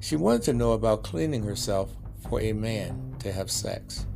She 0.00 0.16
wanted 0.16 0.42
to 0.42 0.52
know 0.52 0.72
about 0.72 1.02
cleaning 1.02 1.42
herself 1.42 1.96
for 2.28 2.40
a 2.40 2.52
man 2.52 3.16
to 3.20 3.32
have 3.32 3.50
sex. 3.50 4.06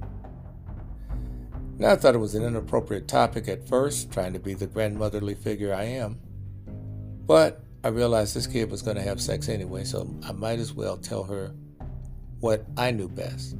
Now, 1.81 1.93
I 1.93 1.97
thought 1.97 2.15
it 2.15 2.19
was 2.19 2.35
an 2.35 2.45
inappropriate 2.45 3.09
topic 3.09 3.49
at 3.49 3.67
first, 3.67 4.13
trying 4.13 4.35
to 4.35 4.39
be 4.39 4.53
the 4.53 4.67
grandmotherly 4.67 5.35
figure 5.35 5.73
I 5.73 5.85
am. 5.85 6.21
But 7.27 7.65
I 7.83 7.89
realized 7.89 8.37
this 8.37 8.47
kid 8.47 8.71
was 8.71 8.83
going 8.83 8.99
to 8.99 9.03
have 9.03 9.19
sex 9.19 9.49
anyway, 9.49 9.85
so 9.85 10.07
I 10.23 10.33
might 10.33 10.59
as 10.59 10.75
well 10.75 10.99
tell 10.99 11.25
her 11.25 11.55
what 12.41 12.67
I 12.77 12.91
knew 12.91 13.09
best. 13.09 13.57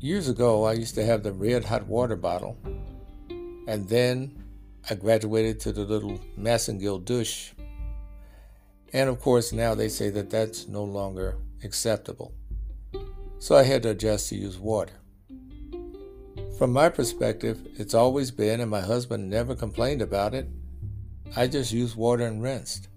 Years 0.00 0.28
ago, 0.28 0.64
I 0.64 0.72
used 0.72 0.96
to 0.96 1.04
have 1.04 1.22
the 1.22 1.32
red 1.32 1.64
hot 1.64 1.86
water 1.86 2.16
bottle, 2.16 2.58
and 3.68 3.88
then 3.88 4.42
I 4.90 4.96
graduated 4.96 5.60
to 5.60 5.70
the 5.70 5.84
little 5.84 6.18
Massengill 6.36 7.04
douche. 7.04 7.52
And 8.92 9.08
of 9.08 9.20
course, 9.20 9.52
now 9.52 9.76
they 9.76 9.88
say 9.88 10.10
that 10.10 10.28
that's 10.28 10.66
no 10.66 10.82
longer 10.82 11.36
acceptable. 11.62 12.34
So 13.38 13.54
I 13.54 13.62
had 13.62 13.84
to 13.84 13.90
adjust 13.90 14.30
to 14.30 14.34
use 14.34 14.58
water. 14.58 14.94
From 16.58 16.72
my 16.72 16.88
perspective, 16.88 17.68
it's 17.76 17.94
always 17.94 18.32
been, 18.32 18.58
and 18.58 18.68
my 18.68 18.80
husband 18.80 19.30
never 19.30 19.54
complained 19.54 20.02
about 20.02 20.34
it. 20.34 20.48
I 21.36 21.46
just 21.46 21.72
use 21.72 21.94
water 21.94 22.26
and 22.26 22.42
rinsed. 22.42 22.88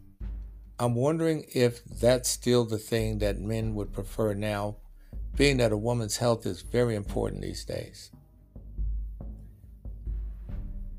I'm 0.80 0.95
wondering 0.95 1.45
if 1.54 1.86
that's 1.86 2.28
still 2.28 2.65
the 2.65 2.80
thing 2.80 3.19
that 3.19 3.39
men 3.39 3.76
would 3.76 3.93
prefer 3.93 4.34
now, 4.34 4.78
being 5.36 5.58
that 5.58 5.71
a 5.71 5.78
woman's 5.78 6.17
health 6.17 6.47
is 6.47 6.63
very 6.63 6.95
important 6.95 7.43
these 7.43 7.63
days. 7.63 8.10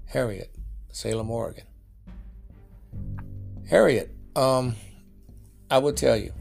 Harriet, 0.07 0.55
Salem, 0.93 1.33
Oregon. 1.33 1.65
Harriet, 3.69 4.15
um, 4.37 4.77
I 5.69 5.79
will 5.79 5.95
tell 5.95 6.17
you, 6.17 6.33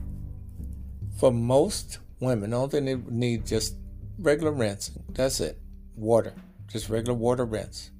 for 1.18 1.32
most 1.32 1.98
women, 2.20 2.54
all 2.54 2.68
they 2.68 2.80
need 2.80 3.48
just 3.48 3.76
regular 4.20 4.52
rinsing. 4.52 5.04
That's 5.10 5.40
it 5.40 5.58
water, 6.02 6.34
just 6.68 6.90
regular 6.90 7.14
water 7.14 7.46
rinse. 7.46 7.92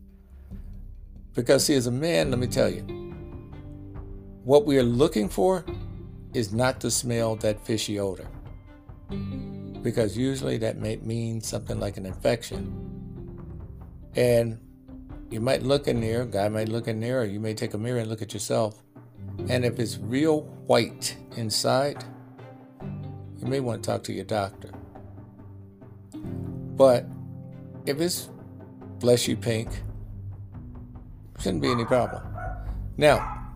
Because, 1.34 1.66
see, 1.66 1.76
as 1.76 1.88
a 1.88 1.92
man, 1.92 2.30
let 2.32 2.40
me 2.40 2.48
tell 2.48 2.68
you, 2.68 2.82
what 4.44 4.66
we 4.66 4.78
are 4.78 4.84
looking 4.84 5.30
for 5.30 5.64
is 6.34 6.52
not 6.52 6.82
to 6.82 6.92
smell 6.92 7.36
that 7.38 7.66
fishy 7.66 8.00
odor. 8.00 8.28
Because 9.82 10.18
usually 10.18 10.58
that 10.58 10.78
may 10.78 10.98
mean 10.98 11.42
something 11.42 11.80
like 11.80 11.98
an 11.98 12.06
infection. 12.06 12.90
And 14.16 14.60
you 15.30 15.40
might 15.40 15.64
look 15.64 15.88
in 15.88 16.02
there, 16.02 16.26
guy 16.26 16.50
might 16.50 16.70
look 16.70 16.88
in 16.88 17.00
there, 17.00 17.22
or 17.22 17.26
you 17.26 17.40
may 17.40 17.54
take 17.54 17.74
a 17.74 17.78
mirror 17.78 18.00
and 18.00 18.10
look 18.10 18.22
at 18.22 18.34
yourself, 18.34 18.84
And 19.48 19.66
if 19.66 19.80
it's 19.80 19.98
real 19.98 20.42
white 20.68 21.16
inside, 21.36 22.04
you 23.38 23.48
may 23.48 23.60
want 23.60 23.84
to 23.84 23.90
talk 23.90 24.04
to 24.04 24.14
your 24.14 24.26
doctor. 24.26 24.70
But 26.14 27.06
if 27.86 28.00
it's 28.00 28.30
fleshy 29.00 29.36
pink, 29.36 29.70
shouldn't 31.40 31.62
be 31.62 31.72
any 31.72 31.86
problem. 31.86 32.24
Now, 32.98 33.56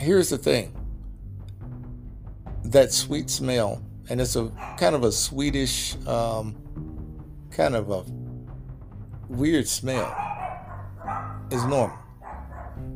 here's 0.00 0.30
the 0.30 0.38
thing 0.38 0.72
that 2.64 2.92
sweet 2.92 3.30
smell, 3.30 3.82
and 4.08 4.20
it's 4.20 4.36
a 4.36 4.50
kind 4.78 4.94
of 4.94 5.04
a 5.04 5.12
sweetish, 5.12 5.96
um, 6.06 6.56
kind 7.50 7.74
of 7.74 7.90
a 7.90 8.04
weird 9.28 9.68
smell, 9.68 10.14
is 11.50 11.64
normal. 11.64 11.98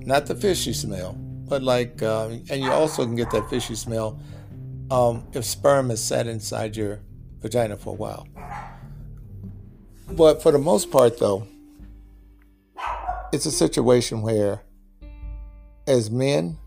Not 0.01 0.27
the 0.27 0.35
fishy 0.35 0.73
smell, 0.73 1.13
but 1.13 1.63
like, 1.63 2.03
uh, 2.03 2.29
and 2.29 2.63
you 2.63 2.71
also 2.71 3.05
can 3.05 3.15
get 3.15 3.31
that 3.33 3.49
fishy 3.51 3.75
smell 3.75 4.19
um, 4.91 5.27
if 5.33 5.45
sperm 5.45 5.91
has 5.91 6.03
sat 6.03 6.27
inside 6.27 6.77
your 6.77 7.01
vagina 7.41 7.77
for 7.77 7.91
a 7.91 7.97
while. 7.97 8.27
But 10.13 10.43
for 10.43 10.53
the 10.53 10.59
most 10.59 10.91
part, 10.91 11.19
though, 11.19 11.47
it's 13.33 13.47
a 13.47 13.51
situation 13.51 14.23
where, 14.23 14.63
as 15.87 16.11
men, 16.11 16.59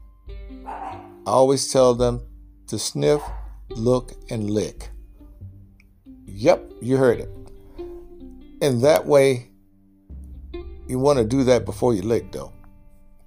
I 0.65 1.01
always 1.25 1.71
tell 1.71 1.93
them 1.93 2.21
to 2.67 2.79
sniff, 2.79 3.21
look, 3.69 4.13
and 4.29 4.49
lick. 4.49 4.89
Yep, 6.25 6.71
you 6.81 6.97
heard 6.97 7.19
it. 7.19 7.29
And 8.61 8.81
that 8.81 9.05
way, 9.05 9.49
you 10.87 10.97
want 10.99 11.19
to 11.19 11.25
do 11.25 11.43
that 11.43 11.65
before 11.65 11.93
you 11.93 12.01
lick, 12.01 12.31
though, 12.31 12.53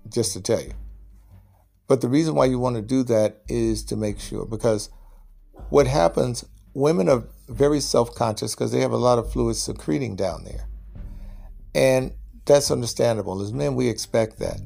just 0.09 0.33
to 0.33 0.41
tell 0.41 0.61
you. 0.61 0.73
But 1.87 2.01
the 2.01 2.09
reason 2.09 2.35
why 2.35 2.47
you 2.47 2.59
want 2.59 2.77
to 2.77 2.83
do 2.83 3.03
that 3.05 3.43
is 3.49 3.85
to 3.85 3.97
make 3.97 4.19
sure, 4.19 4.45
because 4.45 4.91
what 5.69 5.87
happens, 5.87 6.45
women 6.77 7.09
are 7.09 7.25
very 7.49 7.81
self 7.81 8.15
conscious 8.15 8.55
because 8.55 8.71
they 8.71 8.81
have 8.81 8.93
a 8.93 8.99
lot 8.99 9.19
of 9.19 9.33
fluids 9.33 9.61
secreting 9.61 10.15
down 10.15 10.45
there. 10.45 10.69
And 11.75 12.13
that's 12.45 12.71
understandable. 12.71 13.41
As 13.41 13.53
men, 13.53 13.75
we 13.75 13.89
expect 13.89 14.39
that. 14.39 14.61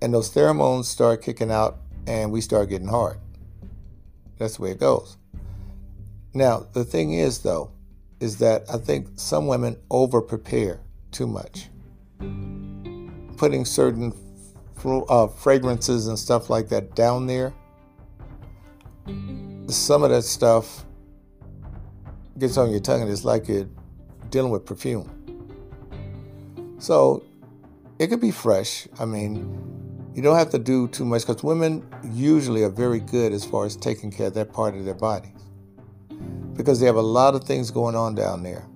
And 0.00 0.14
those 0.14 0.30
pheromones 0.30 0.84
start 0.84 1.22
kicking 1.22 1.50
out 1.50 1.78
and 2.06 2.30
we 2.30 2.40
start 2.40 2.68
getting 2.68 2.86
hard. 2.86 3.18
That's 4.38 4.56
the 4.56 4.62
way 4.62 4.70
it 4.70 4.80
goes. 4.80 5.16
Now, 6.32 6.66
the 6.72 6.84
thing 6.84 7.14
is, 7.14 7.40
though, 7.40 7.72
is 8.20 8.38
that 8.38 8.64
I 8.72 8.78
think 8.78 9.08
some 9.16 9.48
women 9.48 9.76
over 9.90 10.22
prepare 10.22 10.80
too 11.10 11.26
much. 11.26 11.68
Putting 13.36 13.64
certain 13.64 14.12
uh, 14.84 15.26
fragrances 15.26 16.06
and 16.06 16.18
stuff 16.18 16.48
like 16.48 16.68
that 16.68 16.94
down 16.94 17.26
there, 17.26 17.52
some 19.68 20.02
of 20.02 20.10
that 20.10 20.22
stuff 20.22 20.84
gets 22.38 22.56
on 22.56 22.70
your 22.70 22.80
tongue 22.80 23.02
and 23.02 23.10
it's 23.10 23.24
like 23.24 23.48
you're 23.48 23.68
dealing 24.30 24.50
with 24.50 24.64
perfume. 24.64 25.10
So 26.78 27.24
it 27.98 28.08
could 28.08 28.20
be 28.20 28.30
fresh. 28.30 28.86
I 28.98 29.04
mean, 29.04 30.12
you 30.14 30.22
don't 30.22 30.36
have 30.36 30.50
to 30.50 30.58
do 30.58 30.88
too 30.88 31.04
much 31.04 31.26
because 31.26 31.42
women 31.42 31.86
usually 32.12 32.62
are 32.62 32.70
very 32.70 33.00
good 33.00 33.32
as 33.32 33.44
far 33.44 33.66
as 33.66 33.76
taking 33.76 34.10
care 34.10 34.28
of 34.28 34.34
that 34.34 34.52
part 34.52 34.74
of 34.74 34.84
their 34.84 34.94
bodies 34.94 35.32
because 36.54 36.80
they 36.80 36.86
have 36.86 36.96
a 36.96 37.02
lot 37.02 37.34
of 37.34 37.44
things 37.44 37.70
going 37.70 37.94
on 37.94 38.14
down 38.14 38.42
there. 38.42 38.66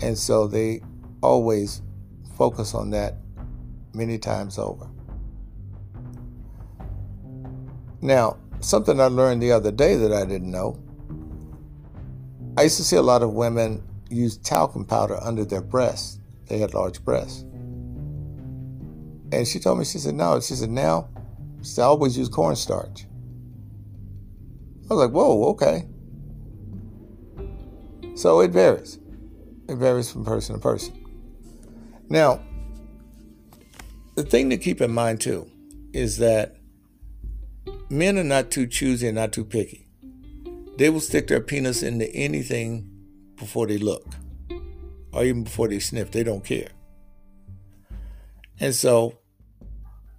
And 0.00 0.16
so 0.16 0.46
they 0.46 0.82
always 1.22 1.82
focus 2.36 2.74
on 2.74 2.90
that 2.90 3.16
many 3.92 4.18
times 4.18 4.58
over. 4.58 4.88
Now, 8.00 8.38
something 8.60 9.00
I 9.00 9.06
learned 9.06 9.42
the 9.42 9.52
other 9.52 9.70
day 9.70 9.96
that 9.96 10.12
I 10.12 10.24
didn't 10.24 10.50
know. 10.50 10.78
I 12.56 12.62
used 12.62 12.76
to 12.78 12.84
see 12.84 12.96
a 12.96 13.02
lot 13.02 13.22
of 13.22 13.32
women 13.32 13.82
use 14.10 14.36
talcum 14.38 14.84
powder 14.84 15.18
under 15.22 15.44
their 15.44 15.60
breasts. 15.60 16.18
They 16.46 16.58
had 16.58 16.74
large 16.74 17.04
breasts. 17.04 17.42
And 19.30 19.46
she 19.46 19.58
told 19.58 19.78
me, 19.78 19.84
she 19.84 19.98
said, 19.98 20.14
no. 20.14 20.40
She 20.40 20.54
said, 20.54 20.70
now, 20.70 21.08
she 21.58 21.68
said, 21.68 21.82
I 21.82 21.86
always 21.86 22.16
use 22.16 22.28
cornstarch. 22.28 23.04
I 24.90 24.94
was 24.94 25.04
like, 25.04 25.10
whoa, 25.10 25.44
okay. 25.50 25.86
So 28.14 28.40
it 28.40 28.50
varies. 28.50 28.98
It 29.68 29.76
varies 29.76 30.10
from 30.10 30.24
person 30.24 30.54
to 30.54 30.60
person. 30.60 31.04
Now, 32.08 32.40
the 34.16 34.24
thing 34.24 34.50
to 34.50 34.56
keep 34.56 34.80
in 34.80 34.90
mind 34.90 35.20
too 35.20 35.48
is 35.92 36.16
that 36.18 36.57
men 37.90 38.18
are 38.18 38.24
not 38.24 38.50
too 38.50 38.66
choosy 38.66 39.08
and 39.08 39.16
not 39.16 39.32
too 39.32 39.44
picky. 39.44 39.86
They 40.76 40.90
will 40.90 41.00
stick 41.00 41.28
their 41.28 41.40
penis 41.40 41.82
into 41.82 42.08
anything 42.14 42.88
before 43.36 43.66
they 43.66 43.78
look, 43.78 44.06
or 45.12 45.24
even 45.24 45.44
before 45.44 45.68
they 45.68 45.78
sniff. 45.78 46.10
They 46.10 46.22
don't 46.22 46.44
care. 46.44 46.68
And 48.60 48.74
so, 48.74 49.18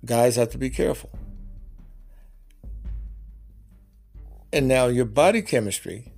guys 0.05 0.35
have 0.35 0.49
to 0.51 0.57
be 0.57 0.69
careful. 0.69 1.11
And 4.51 4.67
now, 4.67 4.87
your 4.87 5.05
body 5.05 5.41
chemistry 5.41 6.11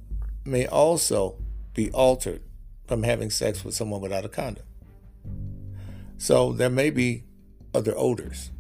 may 0.46 0.66
also 0.66 1.38
be 1.74 1.92
altered 1.92 2.42
from 2.88 3.04
having 3.04 3.30
sex 3.30 3.64
with 3.64 3.76
someone 3.76 4.02
without 4.02 4.26
a 4.26 4.30
condom. 4.30 4.66
So, 6.18 6.54
there 6.54 6.70
may 6.70 6.90
be 6.90 7.24
other 7.74 7.94
odors 7.96 8.52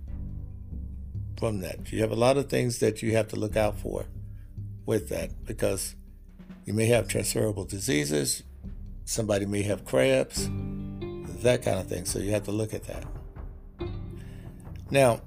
from 1.41 1.60
that. 1.62 1.91
You 1.91 2.01
have 2.01 2.12
a 2.12 2.15
lot 2.15 2.38
of 2.38 2.49
things 2.49 2.77
that 2.82 3.01
you 3.01 3.13
have 3.13 3.27
to 3.30 3.36
look 3.36 3.58
out 3.58 3.80
for 3.80 4.06
with 4.86 5.10
that 5.10 5.43
because 5.43 5.95
you 6.65 6.73
may 6.73 6.86
have 6.86 7.08
transferable 7.08 7.65
diseases, 7.65 8.43
somebody 9.06 9.47
may 9.47 9.63
have 9.63 9.84
crabs, 9.84 10.47
that 11.41 11.63
kind 11.63 11.80
of 11.80 11.88
thing. 11.88 12.06
So 12.06 12.19
you 12.19 12.30
have 12.30 12.43
to 12.43 12.51
look 12.51 12.75
at 12.75 12.84
that. 12.84 13.06
Now, 14.91 15.21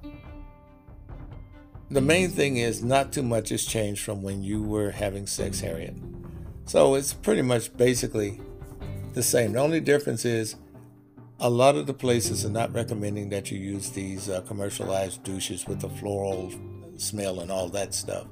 the 1.91 2.01
main 2.01 2.31
thing 2.31 2.59
is 2.59 2.85
not 2.85 3.13
too 3.13 3.25
much 3.25 3.49
has 3.49 3.65
changed 3.65 4.05
from 4.05 4.23
when 4.23 4.45
you 4.45 4.63
were 4.63 4.93
having 4.93 5.27
sex, 5.27 5.59
Harriet. 5.59 5.97
So 6.67 6.95
it's 6.95 7.13
pretty 7.13 7.43
much 7.43 7.77
basically 7.77 8.41
the 9.15 9.23
same. 9.25 9.55
The 9.55 9.59
only 9.59 9.81
difference 9.81 10.25
is 10.25 10.55
a 11.41 11.51
lot 11.51 11.75
of 11.75 11.87
the 11.87 11.95
places 11.95 12.45
are 12.45 12.51
not 12.51 12.73
recommending 12.73 13.29
that 13.31 13.51
you 13.51 13.59
use 13.59 13.91
these 13.91 14.29
uh, 14.29 14.41
commercialized 14.43 15.25
douches 15.25 15.67
with 15.67 15.81
the 15.81 15.89
floral 15.89 16.53
smell 16.97 17.41
and 17.41 17.51
all 17.51 17.69
that 17.69 17.93
stuff. 17.93 18.27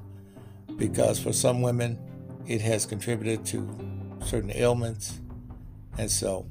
Because 0.77 1.19
for 1.19 1.33
some 1.33 1.61
women 1.61 1.99
it 2.47 2.61
has 2.61 2.85
contributed 2.85 3.45
to 3.45 4.17
certain 4.25 4.51
ailments 4.55 5.19
and 5.97 6.09
so 6.09 6.47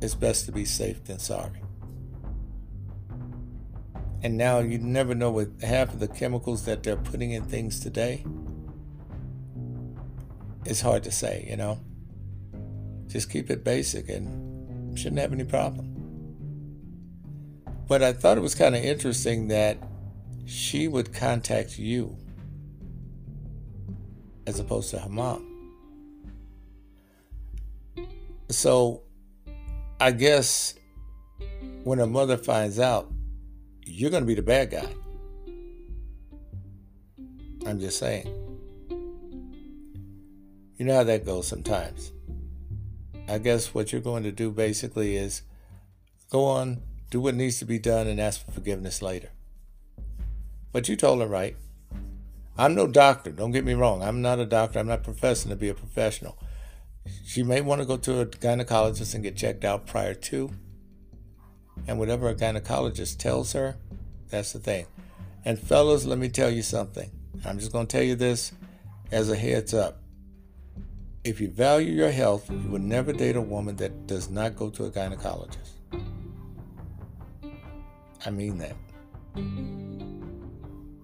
it's 0.00 0.14
best 0.14 0.46
to 0.46 0.52
be 0.52 0.64
safe 0.64 1.04
than 1.04 1.18
sorry. 1.18 1.62
And 4.22 4.36
now 4.36 4.60
you 4.60 4.78
never 4.78 5.14
know 5.14 5.30
with 5.30 5.62
half 5.62 5.92
of 5.92 6.00
the 6.00 6.08
chemicals 6.08 6.64
that 6.64 6.82
they're 6.82 6.96
putting 6.96 7.32
in 7.32 7.44
things 7.44 7.80
today 7.80 8.24
it's 10.64 10.80
hard 10.80 11.02
to 11.02 11.10
say 11.10 11.46
you 11.48 11.56
know? 11.56 11.78
Just 13.08 13.30
keep 13.30 13.50
it 13.50 13.62
basic 13.62 14.08
and 14.08 14.51
Shouldn't 14.94 15.18
have 15.18 15.32
any 15.32 15.44
problem. 15.44 15.88
But 17.88 18.02
I 18.02 18.12
thought 18.12 18.38
it 18.38 18.42
was 18.42 18.54
kind 18.54 18.74
of 18.74 18.82
interesting 18.82 19.48
that 19.48 19.78
she 20.46 20.88
would 20.88 21.12
contact 21.12 21.78
you 21.78 22.16
as 24.46 24.58
opposed 24.58 24.90
to 24.90 24.98
her 24.98 25.08
mom. 25.08 25.48
So 28.48 29.02
I 30.00 30.10
guess 30.10 30.74
when 31.84 31.98
her 31.98 32.06
mother 32.06 32.36
finds 32.36 32.78
out, 32.78 33.10
you're 33.84 34.10
going 34.10 34.22
to 34.22 34.26
be 34.26 34.34
the 34.34 34.42
bad 34.42 34.70
guy. 34.70 34.88
I'm 37.66 37.78
just 37.78 37.98
saying. 37.98 38.26
You 40.76 40.86
know 40.86 40.96
how 40.96 41.04
that 41.04 41.24
goes 41.24 41.46
sometimes. 41.46 42.12
I 43.28 43.38
guess 43.38 43.74
what 43.74 43.92
you're 43.92 44.00
going 44.00 44.24
to 44.24 44.32
do 44.32 44.50
basically 44.50 45.16
is 45.16 45.42
go 46.30 46.44
on, 46.44 46.82
do 47.10 47.20
what 47.20 47.34
needs 47.34 47.58
to 47.60 47.64
be 47.64 47.78
done, 47.78 48.06
and 48.06 48.20
ask 48.20 48.44
for 48.44 48.52
forgiveness 48.52 49.00
later. 49.00 49.30
But 50.72 50.88
you 50.88 50.96
told 50.96 51.20
her 51.20 51.26
right. 51.26 51.56
I'm 52.58 52.74
no 52.74 52.86
doctor, 52.86 53.30
don't 53.30 53.52
get 53.52 53.64
me 53.64 53.74
wrong. 53.74 54.02
I'm 54.02 54.20
not 54.20 54.38
a 54.38 54.44
doctor. 54.44 54.78
I'm 54.78 54.86
not 54.86 55.02
professing 55.02 55.50
to 55.50 55.56
be 55.56 55.68
a 55.68 55.74
professional. 55.74 56.36
She 57.24 57.42
may 57.42 57.60
want 57.60 57.80
to 57.80 57.86
go 57.86 57.96
to 57.96 58.20
a 58.20 58.26
gynecologist 58.26 59.14
and 59.14 59.22
get 59.22 59.36
checked 59.36 59.64
out 59.64 59.86
prior 59.86 60.14
to. 60.14 60.50
And 61.86 61.98
whatever 61.98 62.28
a 62.28 62.34
gynecologist 62.34 63.18
tells 63.18 63.52
her, 63.54 63.76
that's 64.28 64.52
the 64.52 64.58
thing. 64.58 64.86
And 65.44 65.58
fellas, 65.58 66.04
let 66.04 66.18
me 66.18 66.28
tell 66.28 66.50
you 66.50 66.62
something. 66.62 67.10
I'm 67.44 67.58
just 67.58 67.72
going 67.72 67.86
to 67.86 67.96
tell 67.96 68.04
you 68.04 68.14
this 68.14 68.52
as 69.10 69.30
a 69.30 69.36
heads 69.36 69.74
up. 69.74 70.01
If 71.24 71.40
you 71.40 71.48
value 71.48 71.92
your 71.92 72.10
health, 72.10 72.50
you 72.50 72.68
will 72.68 72.80
never 72.80 73.12
date 73.12 73.36
a 73.36 73.40
woman 73.40 73.76
that 73.76 74.08
does 74.08 74.28
not 74.28 74.56
go 74.56 74.70
to 74.70 74.86
a 74.86 74.90
gynecologist. 74.90 75.70
I 78.26 78.30
mean 78.30 78.58
that. 78.58 78.76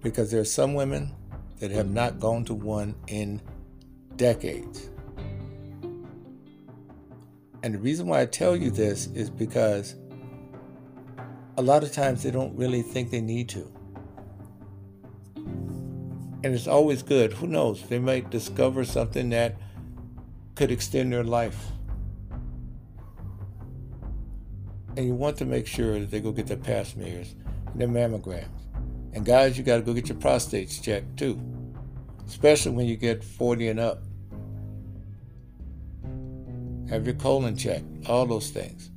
because 0.01 0.31
there 0.31 0.41
are 0.41 0.45
some 0.45 0.73
women 0.73 1.11
that 1.59 1.71
have 1.71 1.89
not 1.89 2.19
gone 2.19 2.45
to 2.45 2.53
one 2.53 2.95
in 3.07 3.41
decades. 4.15 4.89
And 7.63 7.73
the 7.73 7.79
reason 7.79 8.07
why 8.07 8.21
I 8.21 8.25
tell 8.25 8.55
you 8.55 8.71
this 8.71 9.07
is 9.07 9.29
because 9.29 9.95
a 11.57 11.61
lot 11.61 11.83
of 11.83 11.91
times 11.91 12.23
they 12.23 12.31
don't 12.31 12.55
really 12.55 12.81
think 12.81 13.11
they 13.11 13.21
need 13.21 13.49
to. 13.49 13.71
And 15.35 16.45
it's 16.55 16.67
always 16.67 17.03
good. 17.03 17.33
Who 17.33 17.47
knows? 17.47 17.83
They 17.83 17.99
might 17.99 18.29
discover 18.29 18.85
something 18.85 19.29
that 19.31 19.57
could 20.59 20.71
extend 20.71 21.13
their 21.13 21.23
life. 21.23 21.67
And 24.97 25.05
you 25.05 25.13
want 25.13 25.37
to 25.37 25.45
make 25.45 25.65
sure 25.65 25.97
that 25.97 26.11
they 26.11 26.19
go 26.19 26.33
get 26.33 26.47
their 26.47 26.57
pap 26.57 26.85
smears 26.85 27.33
and 27.67 27.79
their 27.79 27.87
mammograms. 27.87 28.49
And 29.13 29.25
guys, 29.25 29.57
you 29.57 29.63
got 29.63 29.77
to 29.77 29.83
go 29.83 29.93
get 29.93 30.09
your 30.09 30.17
prostates 30.17 30.83
checked 30.83 31.15
too, 31.15 31.39
especially 32.27 32.73
when 32.73 32.87
you 32.87 32.97
get 32.97 33.23
40 33.23 33.69
and 33.69 33.79
up. 33.79 34.03
Have 36.89 37.05
your 37.05 37.15
colon 37.15 37.55
checked, 37.55 38.09
all 38.09 38.25
those 38.25 38.49
things. 38.49 38.91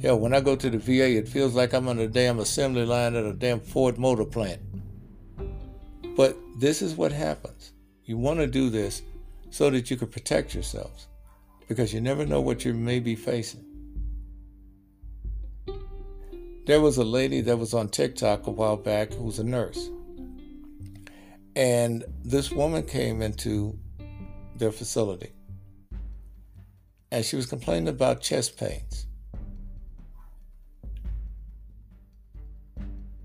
Hell, 0.00 0.20
when 0.20 0.32
I 0.32 0.38
go 0.42 0.54
to 0.54 0.70
the 0.70 0.78
VA, 0.78 1.16
it 1.16 1.26
feels 1.26 1.56
like 1.56 1.72
I'm 1.72 1.88
on 1.88 1.98
a 1.98 2.06
damn 2.06 2.38
assembly 2.38 2.84
line 2.84 3.16
at 3.16 3.24
a 3.24 3.32
damn 3.32 3.58
Ford 3.58 3.98
motor 3.98 4.26
plant. 4.26 4.60
But 6.16 6.36
this 6.56 6.82
is 6.82 6.94
what 6.94 7.10
happens. 7.10 7.72
You 8.04 8.16
want 8.16 8.38
to 8.38 8.46
do 8.46 8.70
this 8.70 9.02
so 9.50 9.70
that 9.70 9.90
you 9.90 9.96
can 9.96 10.08
protect 10.08 10.54
yourselves 10.54 11.08
because 11.68 11.92
you 11.92 12.00
never 12.00 12.26
know 12.26 12.40
what 12.40 12.64
you 12.64 12.74
may 12.74 13.00
be 13.00 13.14
facing. 13.14 13.64
There 16.66 16.80
was 16.80 16.98
a 16.98 17.04
lady 17.04 17.40
that 17.42 17.58
was 17.58 17.74
on 17.74 17.88
TikTok 17.88 18.46
a 18.46 18.50
while 18.50 18.76
back 18.76 19.12
who 19.12 19.24
was 19.24 19.38
a 19.38 19.44
nurse. 19.44 19.88
And 21.54 22.04
this 22.24 22.50
woman 22.50 22.82
came 22.82 23.22
into 23.22 23.78
their 24.56 24.72
facility 24.72 25.32
and 27.10 27.24
she 27.24 27.36
was 27.36 27.46
complaining 27.46 27.88
about 27.88 28.20
chest 28.20 28.58
pains. 28.58 29.06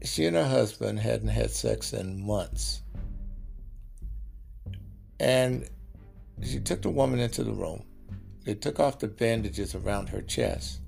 She 0.03 0.25
and 0.25 0.35
her 0.35 0.47
husband 0.47 0.99
hadn't 0.99 1.29
had 1.29 1.51
sex 1.51 1.93
in 1.93 2.25
months. 2.25 2.81
And 5.19 5.69
she 6.43 6.59
took 6.59 6.81
the 6.81 6.89
woman 6.89 7.19
into 7.19 7.43
the 7.43 7.53
room. 7.53 7.83
They 8.43 8.55
took 8.55 8.79
off 8.79 8.99
the 8.99 9.07
bandages 9.07 9.75
around 9.75 10.09
her 10.09 10.21
chest. 10.21 10.79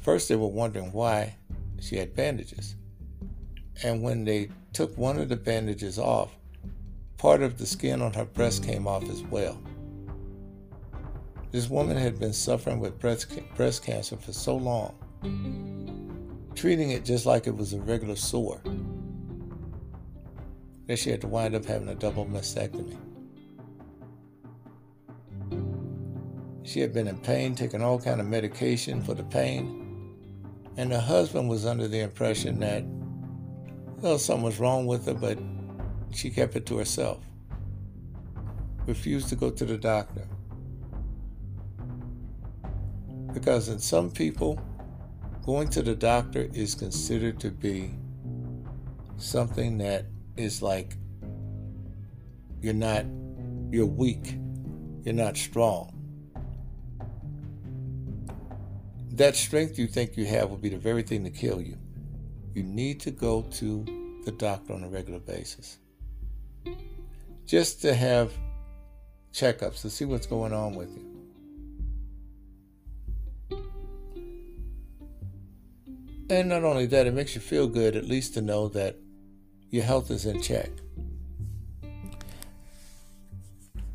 First, 0.00 0.28
they 0.28 0.36
were 0.36 0.48
wondering 0.48 0.92
why 0.92 1.36
she 1.80 1.96
had 1.96 2.14
bandages. 2.14 2.76
And 3.82 4.02
when 4.02 4.24
they 4.24 4.50
took 4.72 4.96
one 4.98 5.18
of 5.18 5.28
the 5.28 5.36
bandages 5.36 5.98
off, 5.98 6.36
part 7.16 7.42
of 7.42 7.58
the 7.58 7.66
skin 7.66 8.02
on 8.02 8.12
her 8.12 8.24
breast 8.24 8.64
came 8.64 8.86
off 8.86 9.08
as 9.08 9.22
well. 9.22 9.60
This 11.50 11.70
woman 11.70 11.96
had 11.96 12.18
been 12.18 12.34
suffering 12.34 12.78
with 12.78 12.98
breast, 12.98 13.26
breast 13.54 13.82
cancer 13.82 14.16
for 14.16 14.32
so 14.32 14.56
long, 14.56 14.94
treating 16.54 16.90
it 16.90 17.04
just 17.04 17.24
like 17.24 17.46
it 17.46 17.56
was 17.56 17.72
a 17.72 17.80
regular 17.80 18.16
sore, 18.16 18.60
that 20.86 20.98
she 20.98 21.10
had 21.10 21.22
to 21.22 21.28
wind 21.28 21.54
up 21.54 21.64
having 21.64 21.88
a 21.88 21.94
double 21.94 22.26
mastectomy. 22.26 22.98
She 26.68 26.80
had 26.80 26.92
been 26.92 27.08
in 27.08 27.16
pain, 27.16 27.54
taking 27.54 27.80
all 27.80 27.98
kind 27.98 28.20
of 28.20 28.26
medication 28.26 29.00
for 29.00 29.14
the 29.14 29.22
pain, 29.22 30.14
and 30.76 30.92
her 30.92 31.00
husband 31.00 31.48
was 31.48 31.64
under 31.64 31.88
the 31.88 32.00
impression 32.00 32.60
that, 32.60 32.84
well, 34.02 34.18
something 34.18 34.44
was 34.44 34.60
wrong 34.60 34.86
with 34.86 35.06
her, 35.06 35.14
but 35.14 35.38
she 36.12 36.28
kept 36.28 36.56
it 36.56 36.66
to 36.66 36.76
herself. 36.76 37.24
Refused 38.84 39.30
to 39.30 39.34
go 39.34 39.48
to 39.48 39.64
the 39.64 39.78
doctor. 39.78 40.28
Because 43.32 43.70
in 43.70 43.78
some 43.78 44.10
people, 44.10 44.60
going 45.46 45.68
to 45.68 45.80
the 45.80 45.94
doctor 45.94 46.50
is 46.52 46.74
considered 46.74 47.40
to 47.40 47.50
be 47.50 47.94
something 49.16 49.78
that 49.78 50.04
is 50.36 50.60
like 50.60 50.98
you're 52.60 52.74
not, 52.74 53.06
you're 53.70 53.86
weak, 53.86 54.34
you're 55.02 55.14
not 55.14 55.38
strong. 55.38 55.97
That 59.18 59.34
strength 59.34 59.80
you 59.80 59.88
think 59.88 60.16
you 60.16 60.26
have 60.26 60.48
will 60.48 60.58
be 60.58 60.68
the 60.68 60.78
very 60.78 61.02
thing 61.02 61.24
to 61.24 61.30
kill 61.30 61.60
you. 61.60 61.76
You 62.54 62.62
need 62.62 63.00
to 63.00 63.10
go 63.10 63.42
to 63.42 63.84
the 64.24 64.30
doctor 64.30 64.72
on 64.72 64.84
a 64.84 64.88
regular 64.88 65.18
basis. 65.18 65.78
Just 67.44 67.82
to 67.82 67.94
have 67.94 68.32
checkups 69.32 69.82
to 69.82 69.90
see 69.90 70.04
what's 70.04 70.28
going 70.28 70.52
on 70.52 70.76
with 70.76 70.96
you. 70.96 71.04
And 76.30 76.48
not 76.48 76.62
only 76.62 76.86
that, 76.86 77.08
it 77.08 77.12
makes 77.12 77.34
you 77.34 77.40
feel 77.40 77.66
good 77.66 77.96
at 77.96 78.04
least 78.04 78.34
to 78.34 78.40
know 78.40 78.68
that 78.68 78.94
your 79.70 79.82
health 79.82 80.12
is 80.12 80.26
in 80.26 80.40
check. 80.40 80.70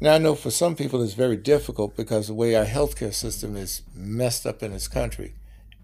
Now, 0.04 0.16
I 0.16 0.18
know 0.18 0.36
for 0.36 0.52
some 0.52 0.76
people 0.76 1.02
it's 1.02 1.14
very 1.14 1.38
difficult 1.38 1.96
because 1.96 2.28
the 2.28 2.34
way 2.34 2.56
our 2.56 2.66
healthcare 2.66 3.14
system 3.14 3.56
is 3.56 3.84
messed 3.96 4.46
up 4.46 4.62
in 4.62 4.74
this 4.74 4.90
country 4.90 5.34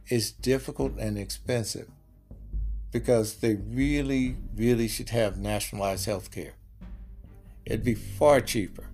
is 0.09 0.29
difficult 0.29 0.97
and 0.99 1.17
expensive 1.17 1.87
because 2.91 3.35
they 3.35 3.55
really, 3.55 4.35
really 4.57 4.89
should 4.89 5.11
have 5.11 5.37
nationalized 5.37 6.05
healthcare. 6.05 6.51
It'd 7.65 7.85
be 7.85 7.93
far 7.93 8.41
cheaper. 8.41 8.89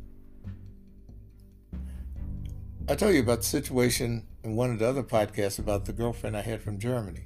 I 2.87 2.93
told 2.93 3.15
you 3.15 3.21
about 3.21 3.39
the 3.39 3.45
situation 3.45 4.27
in 4.43 4.55
one 4.55 4.69
of 4.69 4.77
the 4.77 4.87
other 4.87 5.01
podcasts 5.01 5.57
about 5.57 5.85
the 5.85 5.93
girlfriend 5.93 6.37
I 6.37 6.41
had 6.41 6.61
from 6.61 6.77
Germany. 6.77 7.23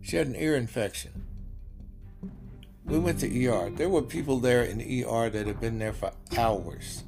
She 0.00 0.16
had 0.16 0.28
an 0.28 0.36
ear 0.36 0.56
infection. 0.56 1.27
We 2.88 2.98
went 2.98 3.20
to 3.20 3.46
ER. 3.46 3.68
There 3.68 3.90
were 3.90 4.00
people 4.00 4.38
there 4.38 4.62
in 4.62 4.80
ER 4.80 5.28
that 5.28 5.46
had 5.46 5.60
been 5.60 5.78
there 5.78 5.92
for 5.92 6.10
hours. 6.38 7.04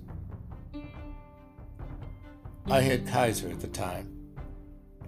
I 2.67 2.83
had 2.83 3.07
Kaiser 3.07 3.49
at 3.49 3.61
the 3.61 3.67
time, 3.67 4.35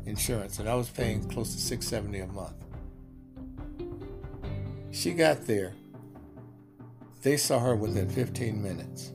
insurance, 0.06 0.58
and 0.58 0.68
I 0.68 0.74
was 0.74 0.88
paying 0.88 1.28
close 1.28 1.54
to 1.54 1.60
six 1.60 1.86
seventy 1.86 2.20
a 2.20 2.26
month. 2.26 2.54
She 4.90 5.12
got 5.12 5.46
there. 5.46 5.74
They 7.20 7.36
saw 7.36 7.58
her 7.60 7.76
within 7.76 8.08
15 8.08 8.60
minutes. 8.60 9.12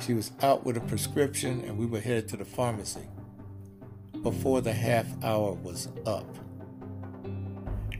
She 0.00 0.14
was 0.14 0.32
out 0.42 0.64
with 0.64 0.76
a 0.76 0.80
prescription, 0.80 1.62
and 1.66 1.78
we 1.78 1.86
were 1.86 2.00
headed 2.00 2.28
to 2.28 2.36
the 2.38 2.44
pharmacy 2.44 3.08
before 4.22 4.62
the 4.62 4.72
half 4.72 5.06
hour 5.22 5.52
was 5.52 5.88
up. 6.06 6.26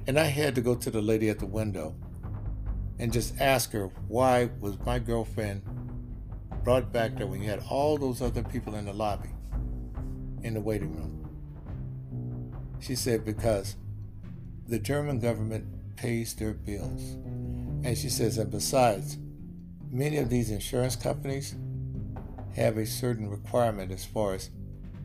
And 0.07 0.19
I 0.19 0.25
had 0.25 0.55
to 0.55 0.61
go 0.61 0.75
to 0.75 0.91
the 0.91 1.03
lady 1.03 1.29
at 1.29 1.39
the 1.39 1.47
window 1.47 1.95
and 2.99 3.13
just 3.13 3.41
ask 3.41 3.73
her 3.73 3.87
why 4.09 4.51
was 4.61 4.79
my 4.87 4.99
girlfriend 4.99 5.63
brought 6.63 6.93
back 6.93 7.17
there 7.17 7.27
when 7.27 7.43
you 7.43 7.51
had 7.51 7.63
all 7.69 7.99
those 7.99 8.23
other 8.23 8.43
people 8.43 8.75
in 8.75 8.85
the 8.85 8.93
lobby 8.93 9.31
in 10.43 10.55
the 10.55 10.61
waiting 10.61 10.95
room. 10.95 11.11
She 12.81 12.95
said 12.95 13.25
because 13.25 13.77
the 14.67 14.79
German 14.79 15.19
government 15.19 15.97
pays 15.97 16.35
their 16.35 16.53
bills. 16.53 17.17
And 17.85 17.97
she 17.97 18.09
says, 18.09 18.39
and 18.39 18.51
besides, 18.51 19.19
many 19.91 20.17
of 20.19 20.31
these 20.31 20.51
insurance 20.51 20.97
companies 20.97 21.55
have 22.57 22.79
a 22.79 22.87
certain 22.87 23.29
requirement 23.29 23.93
as 23.93 24.05
far 24.05 24.35
as 24.35 24.51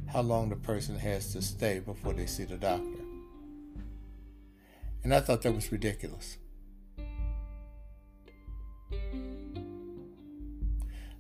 how 0.08 0.22
long 0.22 0.50
the 0.50 0.56
person 0.56 0.98
has 0.98 1.34
to 1.34 1.42
stay 1.42 1.80
before 1.80 2.14
they 2.14 2.26
see 2.26 2.46
the 2.46 2.58
doctor. 2.58 3.00
And 5.04 5.14
I 5.14 5.20
thought 5.20 5.42
that 5.44 5.54
was 5.54 5.72
ridiculous. 5.72 6.38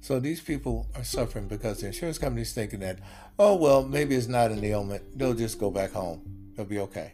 So 0.01 0.19
these 0.19 0.41
people 0.41 0.88
are 0.95 1.03
suffering 1.03 1.47
because 1.47 1.82
the 1.82 1.88
insurance 1.88 2.17
company's 2.17 2.53
thinking 2.53 2.79
that, 2.79 2.99
oh, 3.38 3.55
well, 3.55 3.84
maybe 3.84 4.15
it's 4.15 4.27
not 4.27 4.49
an 4.51 4.63
ailment. 4.63 5.17
They'll 5.17 5.34
just 5.34 5.60
go 5.60 5.69
back 5.69 5.91
home. 5.91 6.21
They'll 6.55 6.65
be 6.65 6.79
okay. 6.79 7.13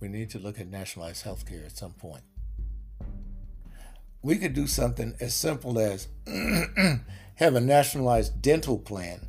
We 0.00 0.08
need 0.08 0.30
to 0.30 0.38
look 0.38 0.60
at 0.60 0.68
nationalized 0.68 1.24
health 1.24 1.46
care 1.46 1.64
at 1.64 1.76
some 1.76 1.92
point. 1.92 2.22
We 4.22 4.36
could 4.36 4.54
do 4.54 4.66
something 4.66 5.14
as 5.20 5.34
simple 5.34 5.78
as 5.78 6.08
have 7.36 7.54
a 7.54 7.60
nationalized 7.60 8.40
dental 8.42 8.78
plan, 8.78 9.28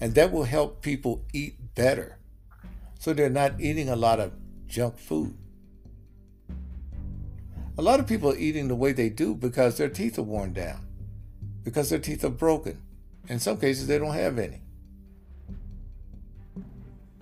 and 0.00 0.14
that 0.14 0.32
will 0.32 0.44
help 0.44 0.82
people 0.82 1.24
eat 1.32 1.74
better 1.74 2.18
so 2.98 3.14
they're 3.14 3.30
not 3.30 3.60
eating 3.60 3.88
a 3.88 3.96
lot 3.96 4.20
of 4.20 4.32
junk 4.66 4.98
food. 4.98 5.36
A 7.80 7.82
lot 7.82 7.98
of 7.98 8.06
people 8.06 8.30
are 8.30 8.36
eating 8.36 8.68
the 8.68 8.74
way 8.74 8.92
they 8.92 9.08
do 9.08 9.34
because 9.34 9.78
their 9.78 9.88
teeth 9.88 10.18
are 10.18 10.22
worn 10.22 10.52
down, 10.52 10.86
because 11.64 11.88
their 11.88 11.98
teeth 11.98 12.22
are 12.26 12.28
broken. 12.28 12.78
In 13.26 13.40
some 13.40 13.56
cases, 13.56 13.86
they 13.86 13.96
don't 13.96 14.12
have 14.12 14.38
any. 14.38 14.60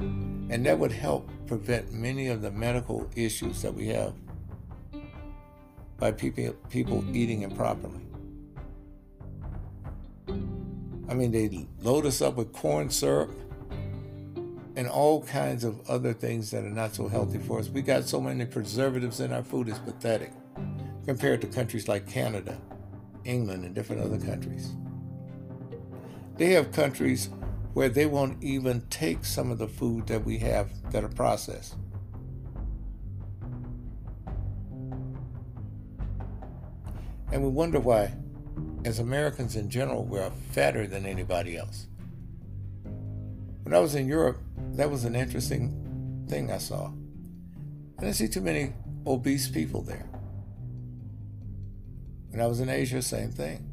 And 0.01 0.67
that 0.67 0.77
would 0.81 0.91
help 0.91 1.31
prevent 1.47 1.93
many 1.93 2.27
of 2.27 2.43
the 2.43 2.51
medical 2.51 3.09
issues 3.15 3.63
that 3.63 3.73
we 3.73 3.87
have 3.87 4.15
by 5.97 6.11
people, 6.11 6.53
people 6.71 7.05
eating 7.17 7.43
improperly. 7.43 8.01
I 11.09 11.15
mean, 11.15 11.31
they 11.31 11.69
load 11.83 12.05
us 12.05 12.21
up 12.21 12.35
with 12.35 12.53
corn 12.53 12.91
syrup 12.91 13.31
and 14.75 14.89
all 14.89 15.23
kinds 15.23 15.63
of 15.63 15.89
other 15.89 16.13
things 16.13 16.51
that 16.51 16.65
are 16.65 16.71
not 16.71 16.97
so 16.97 17.07
healthy 17.07 17.39
for 17.39 17.61
us. 17.61 17.69
We 17.69 17.81
got 17.81 18.09
so 18.09 18.21
many 18.21 18.45
preservatives 18.45 19.21
in 19.21 19.33
our 19.33 19.45
food, 19.45 19.69
it's 19.69 19.79
pathetic 19.79 20.33
compared 21.09 21.41
to 21.41 21.47
countries 21.47 21.89
like 21.89 22.07
Canada, 22.07 22.61
England, 23.25 23.65
and 23.65 23.75
different 23.75 24.03
other 24.03 24.19
countries. 24.19 24.75
They 26.37 26.51
have 26.51 26.71
countries 26.71 27.31
where 27.73 27.89
they 27.89 28.05
won't 28.05 28.45
even 28.45 28.83
take 28.91 29.25
some 29.25 29.51
of 29.51 29.57
the 29.57 29.69
food 29.69 30.07
that 30.09 30.27
we 30.27 30.37
have 30.41 30.69
that 30.93 31.03
are 31.03 31.09
processed. 31.09 31.77
And 37.33 37.43
we 37.43 37.49
wonder 37.49 37.81
why, 37.81 38.13
as 38.85 38.99
Americans 38.99 39.57
in 39.57 39.71
general, 39.71 40.05
we're 40.05 40.29
fatter 40.53 40.87
than 40.87 41.07
anybody 41.07 41.57
else. 41.57 41.87
When 43.63 43.73
I 43.73 43.79
was 43.79 43.95
in 43.95 44.07
Europe, 44.07 44.43
that 44.73 44.91
was 44.91 45.07
an 45.07 45.17
interesting 45.17 46.27
thing 46.29 46.53
I 46.53 46.59
saw. 46.59 46.93
I 47.97 48.03
didn't 48.03 48.17
see 48.17 48.29
too 48.29 48.43
many 48.43 48.75
obese 49.07 49.49
people 49.49 49.81
there. 49.81 50.07
When 52.39 52.45
I 52.45 52.49
was 52.49 52.61
in 52.61 52.69
Asia, 52.69 53.03
same 53.03 53.33
thing. 53.33 53.69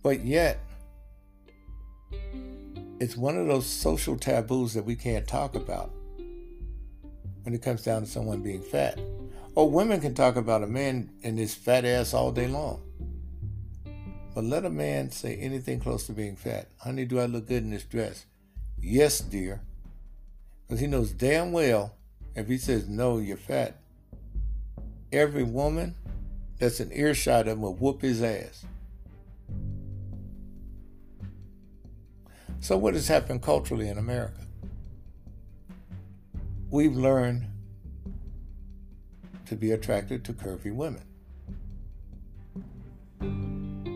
But 0.00 0.24
yet, 0.24 0.60
it's 3.00 3.16
one 3.16 3.36
of 3.36 3.48
those 3.48 3.66
social 3.66 4.16
taboos 4.16 4.74
that 4.74 4.84
we 4.84 4.94
can't 4.94 5.26
talk 5.26 5.56
about 5.56 5.90
when 7.42 7.52
it 7.52 7.62
comes 7.62 7.82
down 7.82 8.02
to 8.02 8.06
someone 8.06 8.42
being 8.42 8.62
fat. 8.62 9.00
Or 9.56 9.68
women 9.68 10.00
can 10.00 10.14
talk 10.14 10.36
about 10.36 10.62
a 10.62 10.68
man 10.68 11.10
and 11.24 11.36
his 11.36 11.56
fat 11.56 11.84
ass 11.84 12.14
all 12.14 12.30
day 12.30 12.46
long. 12.46 12.80
But 14.36 14.44
let 14.44 14.64
a 14.64 14.70
man 14.70 15.10
say 15.10 15.34
anything 15.34 15.80
close 15.80 16.06
to 16.06 16.12
being 16.12 16.36
fat. 16.36 16.68
Honey, 16.78 17.06
do 17.06 17.18
I 17.18 17.26
look 17.26 17.48
good 17.48 17.64
in 17.64 17.70
this 17.70 17.82
dress? 17.82 18.26
Yes, 18.80 19.18
dear. 19.18 19.62
Because 20.68 20.78
he 20.78 20.86
knows 20.86 21.10
damn 21.10 21.50
well 21.50 21.97
if 22.38 22.48
he 22.48 22.58
says 22.58 22.88
no, 22.88 23.18
you're 23.18 23.36
fat, 23.36 23.76
every 25.12 25.42
woman 25.42 25.94
that's 26.58 26.80
an 26.80 26.90
earshot 26.92 27.42
of 27.42 27.54
him 27.54 27.62
will 27.62 27.74
whoop 27.74 28.02
his 28.02 28.22
ass. 28.22 28.64
So, 32.60 32.76
what 32.76 32.94
has 32.94 33.08
happened 33.08 33.42
culturally 33.42 33.88
in 33.88 33.98
America? 33.98 34.46
We've 36.70 36.96
learned 36.96 37.46
to 39.46 39.56
be 39.56 39.70
attracted 39.70 40.24
to 40.24 40.32
curvy 40.32 40.74
women. 40.74 41.02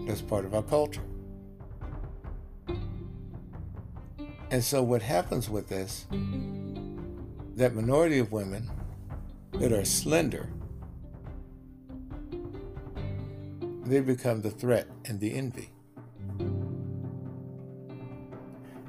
That's 0.06 0.22
part 0.22 0.44
of 0.44 0.54
our 0.54 0.62
culture. 0.62 1.02
And 4.50 4.62
so, 4.62 4.82
what 4.82 5.02
happens 5.02 5.50
with 5.50 5.68
this, 5.68 6.06
that 7.56 7.74
minority 7.74 8.18
of 8.18 8.32
women 8.32 8.70
that 9.54 9.72
are 9.72 9.84
slender, 9.84 10.48
they 13.84 14.00
become 14.00 14.40
the 14.40 14.50
threat 14.50 14.88
and 15.04 15.20
the 15.20 15.34
envy. 15.34 15.70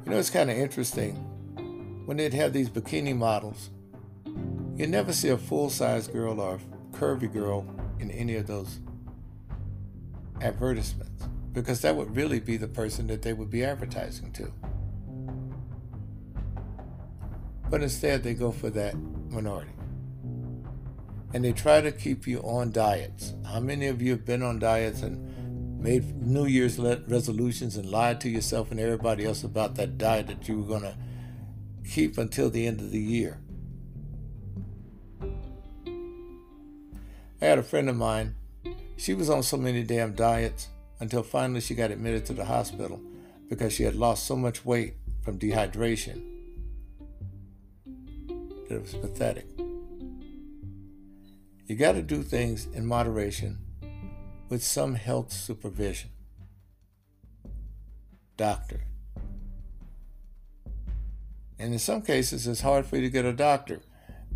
You 0.06 0.12
know, 0.12 0.18
it's 0.18 0.30
kind 0.30 0.50
of 0.50 0.58
interesting. 0.58 1.16
When 2.06 2.18
they'd 2.18 2.34
have 2.34 2.54
these 2.54 2.70
bikini 2.70 3.16
models, 3.16 3.70
you 4.76 4.88
never 4.88 5.14
see 5.14 5.30
a 5.30 5.38
full 5.38 5.70
size 5.70 6.08
girl 6.08 6.40
or 6.40 6.56
a 6.56 6.60
curvy 6.96 7.32
girl 7.32 7.66
in 8.00 8.12
any 8.12 8.36
of 8.36 8.48
those 8.48 8.80
advertisements 10.42 11.12
because 11.54 11.82
that 11.82 11.96
would 11.96 12.16
really 12.16 12.40
be 12.40 12.58
the 12.58 12.68
person 12.68 13.08
that 13.08 13.22
they 13.22 13.34
would 13.34 13.50
be 13.50 13.64
advertising 13.64 14.32
to. 14.34 14.52
But 17.74 17.82
instead, 17.82 18.22
they 18.22 18.36
go 18.36 18.52
for 18.52 18.70
that 18.70 18.94
minority. 19.32 19.72
And 21.34 21.44
they 21.44 21.54
try 21.54 21.82
to 21.82 21.92
keep 21.92 22.28
you 22.28 22.38
on 22.42 22.72
diets. 22.72 23.34
How 23.52 23.60
many 23.62 23.88
of 23.88 24.00
you 24.00 24.12
have 24.12 24.26
been 24.26 24.44
on 24.44 24.60
diets 24.60 25.02
and 25.02 25.82
made 25.82 26.22
New 26.22 26.46
Year's 26.46 26.78
resolutions 26.78 27.76
and 27.76 27.90
lied 27.90 28.22
to 28.22 28.30
yourself 28.30 28.70
and 28.70 28.80
everybody 28.80 29.26
else 29.26 29.44
about 29.44 29.74
that 29.78 29.98
diet 29.98 30.28
that 30.28 30.48
you 30.48 30.60
were 30.60 30.68
going 30.68 30.84
to 30.84 30.96
keep 31.84 32.20
until 32.20 32.52
the 32.52 32.68
end 32.68 32.80
of 32.80 32.92
the 32.92 33.02
year. 33.02 33.42
I 37.42 37.46
had 37.46 37.58
a 37.58 37.64
friend 37.64 37.90
of 37.90 37.96
mine. 37.96 38.36
She 38.98 39.16
was 39.16 39.32
on 39.32 39.42
so 39.42 39.58
many 39.58 39.82
damn 39.82 40.14
diets 40.14 40.68
until 41.00 41.24
finally 41.24 41.60
she 41.60 41.74
got 41.74 41.90
admitted 41.90 42.28
to 42.28 42.34
the 42.34 42.46
hospital 42.46 43.02
because 43.50 43.74
she 43.74 43.82
had 43.82 43.96
lost 43.96 44.28
so 44.28 44.36
much 44.36 44.64
weight 44.64 44.94
from 45.24 45.40
dehydration 45.40 46.33
that 48.68 48.76
it 48.76 48.82
was 48.82 48.94
pathetic. 48.94 49.48
You 51.66 51.76
got 51.76 51.94
to 51.94 52.02
do 52.02 52.24
things 52.24 52.68
in 52.74 52.86
moderation 52.86 53.60
with 54.50 54.64
some 54.64 54.96
health 54.96 55.32
supervision. 55.32 56.10
Doctor. 58.38 58.82
And 61.58 61.74
in 61.74 61.80
some 61.80 62.02
cases, 62.02 62.46
it's 62.46 62.62
hard 62.62 62.86
for 62.86 62.98
you 62.98 63.02
to 63.04 63.10
get 63.10 63.26
a 63.26 63.34
doctor. 63.34 63.80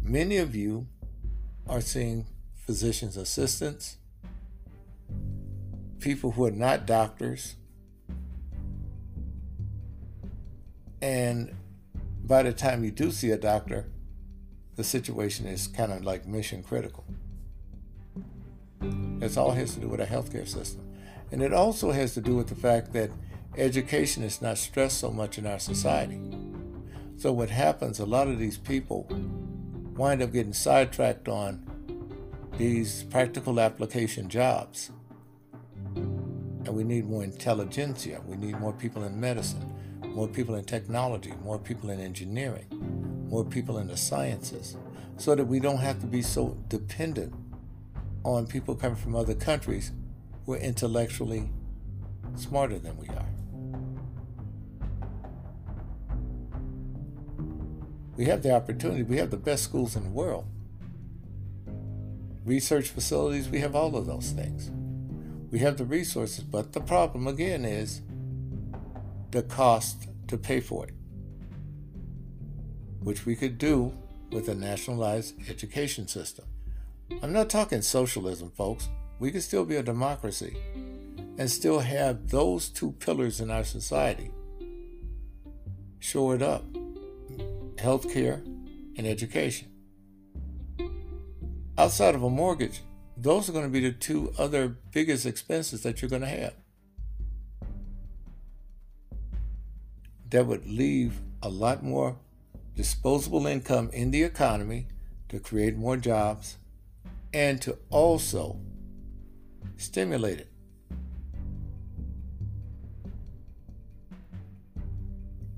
Many 0.02 0.38
of 0.38 0.56
you 0.56 0.88
are 1.68 1.82
seeing 1.82 2.26
physician's 2.66 3.18
assistants, 3.18 3.98
people 6.00 6.32
who 6.32 6.46
are 6.46 6.52
not 6.52 6.86
doctors, 6.86 7.56
and 11.02 11.54
by 12.24 12.44
the 12.44 12.54
time 12.54 12.84
you 12.84 12.92
do 12.92 13.12
see 13.12 13.32
a 13.32 13.38
doctor, 13.38 13.86
the 14.78 14.84
situation 14.84 15.48
is 15.48 15.68
kind 15.68 15.92
of 15.92 16.04
like 16.04 16.26
mission 16.28 16.64
critical. 16.64 17.04
It 19.20 19.36
all 19.36 19.52
has 19.52 19.74
to 19.74 19.80
do 19.80 19.90
with 19.90 20.00
our 20.00 20.08
healthcare 20.08 20.48
system. 20.48 20.88
And 21.32 21.42
it 21.42 21.52
also 21.52 21.92
has 21.92 22.14
to 22.14 22.22
do 22.22 22.36
with 22.36 22.48
the 22.48 22.56
fact 22.56 22.94
that 22.94 23.10
education 23.58 24.24
is 24.24 24.42
not 24.42 24.58
stressed 24.60 25.00
so 25.00 25.12
much 25.12 25.38
in 25.40 25.48
our 25.48 25.60
society. 25.60 26.22
So, 27.18 27.34
what 27.34 27.50
happens, 27.50 28.00
a 28.00 28.06
lot 28.06 28.28
of 28.28 28.38
these 28.38 28.58
people 28.58 29.08
wind 29.96 30.22
up 30.22 30.32
getting 30.32 30.54
sidetracked 30.54 31.28
on 31.28 31.66
these 32.58 33.04
practical 33.06 33.60
application 33.60 34.30
jobs. 34.30 34.92
And 35.96 36.70
we 36.70 36.84
need 36.84 37.10
more 37.10 37.24
intelligentsia. 37.24 38.22
We 38.28 38.38
need 38.38 38.60
more 38.60 38.74
people 38.74 39.04
in 39.06 39.20
medicine, 39.20 39.74
more 40.06 40.28
people 40.28 40.54
in 40.56 40.66
technology, 40.66 41.34
more 41.44 41.58
people 41.58 41.90
in 41.90 42.00
engineering, 42.00 43.17
more 43.28 43.46
people 43.46 43.78
in 43.78 43.88
the 43.88 43.98
sciences, 43.98 44.76
so 45.18 45.36
that 45.36 45.46
we 45.46 45.60
don't 45.60 45.80
have 45.80 46.00
to 46.00 46.08
be 46.08 46.22
so 46.22 46.58
dependent 46.68 47.34
on 48.24 48.48
people 48.48 48.76
coming 48.76 48.98
from 48.98 49.16
other 49.16 49.34
countries 49.34 49.92
who 50.46 50.54
are 50.54 50.58
intellectually 50.58 51.50
smarter 52.36 52.80
than 52.80 52.98
we 52.98 53.08
are. 53.10 53.26
We 58.16 58.26
have 58.26 58.42
the 58.42 58.54
opportunity, 58.54 59.04
we 59.04 59.18
have 59.18 59.30
the 59.30 59.38
best 59.38 59.64
schools 59.64 59.96
in 59.96 60.04
the 60.04 60.10
world. 60.10 60.46
Research 62.46 62.90
facilities, 62.90 63.50
we 63.50 63.60
have 63.60 63.76
all 63.76 63.96
of 63.96 64.08
those 64.08 64.32
things. 64.32 64.72
We 65.52 65.60
have 65.60 65.78
the 65.78 65.86
resources, 65.86 66.44
but 66.44 66.74
the 66.74 66.82
problem 66.82 67.28
again 67.28 67.64
is 67.64 68.02
the 69.32 69.44
cost 69.44 70.08
to 70.28 70.38
pay 70.38 70.60
for 70.60 70.86
it, 70.88 70.94
which 73.08 73.26
we 73.26 73.38
could 73.38 73.58
do 73.58 73.94
with 74.34 74.50
a 74.50 74.54
nationalized 74.54 75.34
education 75.50 76.10
system. 76.10 76.44
I'm 77.24 77.32
not 77.32 77.50
talking 77.50 77.82
socialism, 77.82 78.52
folks. 78.52 78.90
We 79.18 79.32
could 79.32 79.44
still 79.44 79.64
be 79.64 79.78
a 79.78 79.82
democracy 79.82 80.58
and 81.38 81.50
still 81.50 81.80
have 81.80 82.30
those 82.30 82.68
two 82.68 82.92
pillars 83.00 83.40
in 83.40 83.50
our 83.50 83.64
society 83.64 84.30
shored 86.00 86.42
up 86.42 86.66
healthcare 87.78 88.46
and 88.98 89.08
education. 89.08 89.70
Outside 91.78 92.14
of 92.14 92.24
a 92.24 92.30
mortgage, 92.30 92.82
those 93.16 93.48
are 93.48 93.54
going 93.54 93.64
to 93.64 93.72
be 93.72 93.80
the 93.80 93.94
two 93.94 94.34
other 94.38 94.68
biggest 94.92 95.26
expenses 95.26 95.82
that 95.84 96.02
you're 96.02 96.10
going 96.10 96.24
to 96.24 96.28
have. 96.28 96.56
That 100.30 100.46
would 100.46 100.68
leave 100.68 101.22
a 101.42 101.48
lot 101.48 101.84
more 101.84 102.18
disposable 102.78 103.48
income 103.48 103.90
in 103.92 104.12
the 104.12 104.24
economy 104.24 104.88
to 105.30 105.40
create 105.40 105.76
more 105.76 105.98
jobs 105.98 106.58
and 107.34 107.60
to 107.60 107.76
also 107.90 108.60
stimulate 109.78 110.40
it. 110.40 110.52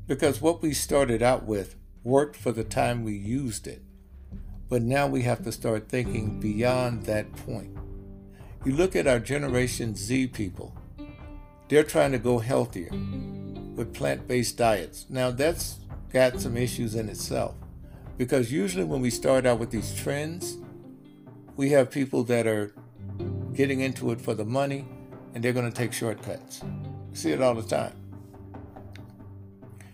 Because 0.08 0.42
what 0.42 0.62
we 0.62 0.74
started 0.74 1.22
out 1.22 1.46
with 1.46 1.76
worked 2.04 2.38
for 2.38 2.54
the 2.54 2.64
time 2.64 3.04
we 3.04 3.14
used 3.14 3.68
it. 3.68 3.84
But 4.70 4.82
now 4.82 5.06
we 5.06 5.24
have 5.24 5.44
to 5.44 5.52
start 5.52 5.90
thinking 5.90 6.40
beyond 6.40 7.04
that 7.04 7.32
point. 7.46 7.78
You 8.64 8.74
look 8.74 8.96
at 8.96 9.08
our 9.08 9.20
Generation 9.20 9.94
Z 9.96 10.28
people, 10.28 10.74
they're 11.68 11.84
trying 11.84 12.14
to 12.14 12.18
go 12.18 12.40
healthier 12.40 12.92
with 13.76 13.94
plant 13.94 14.28
based 14.28 14.58
diets. 14.58 15.06
Now, 15.10 15.32
that's 15.32 15.79
got 16.12 16.40
some 16.40 16.58
issues 16.58 16.96
in 16.96 17.10
itself 17.10 17.56
because 18.18 18.52
usually 18.52 18.84
when 18.84 19.02
we 19.02 19.10
start 19.10 19.46
out 19.46 19.60
with 19.60 19.72
these 19.72 19.94
trends, 19.96 20.58
we 21.56 21.70
have 21.70 21.92
people 21.92 22.24
that 22.26 22.48
are 22.48 22.74
getting 23.54 23.82
into 23.82 24.12
it 24.12 24.20
for 24.20 24.34
the 24.34 24.46
money 24.46 24.86
and 25.34 25.44
they're 25.44 25.54
going 25.54 25.70
to 25.70 25.76
take 25.76 25.94
shortcuts. 25.94 26.62
See 27.14 27.32
it 27.32 27.42
all 27.42 27.56
the 27.56 27.64
time. 27.64 27.94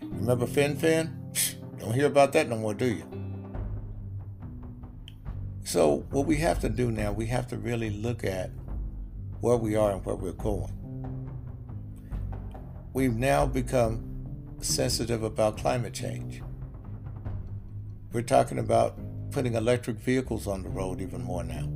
Remember 0.02 0.46
Fen-Phen? 0.46 1.10
Don't 1.78 1.92
hear 1.92 2.06
about 2.06 2.32
that 2.32 2.48
no 2.48 2.56
more, 2.56 2.74
do 2.74 2.86
you? 2.86 3.04
So, 5.64 6.06
what 6.10 6.26
we 6.26 6.36
have 6.36 6.60
to 6.60 6.68
do 6.68 6.90
now, 6.90 7.12
we 7.12 7.26
have 7.26 7.48
to 7.48 7.56
really 7.56 7.90
look 7.90 8.24
at 8.24 8.50
where 9.40 9.56
we 9.56 9.76
are 9.76 9.92
and 9.92 10.04
where 10.04 10.14
we're 10.14 10.32
going. 10.32 10.72
We've 12.92 13.14
now 13.14 13.46
become 13.46 14.05
sensitive 14.66 15.22
about 15.22 15.58
climate 15.58 15.94
change. 15.94 16.42
We're 18.12 18.22
talking 18.22 18.58
about 18.58 18.98
putting 19.30 19.54
electric 19.54 19.96
vehicles 19.96 20.46
on 20.46 20.62
the 20.62 20.68
road 20.68 21.00
even 21.00 21.22
more 21.22 21.44
now. 21.44 21.68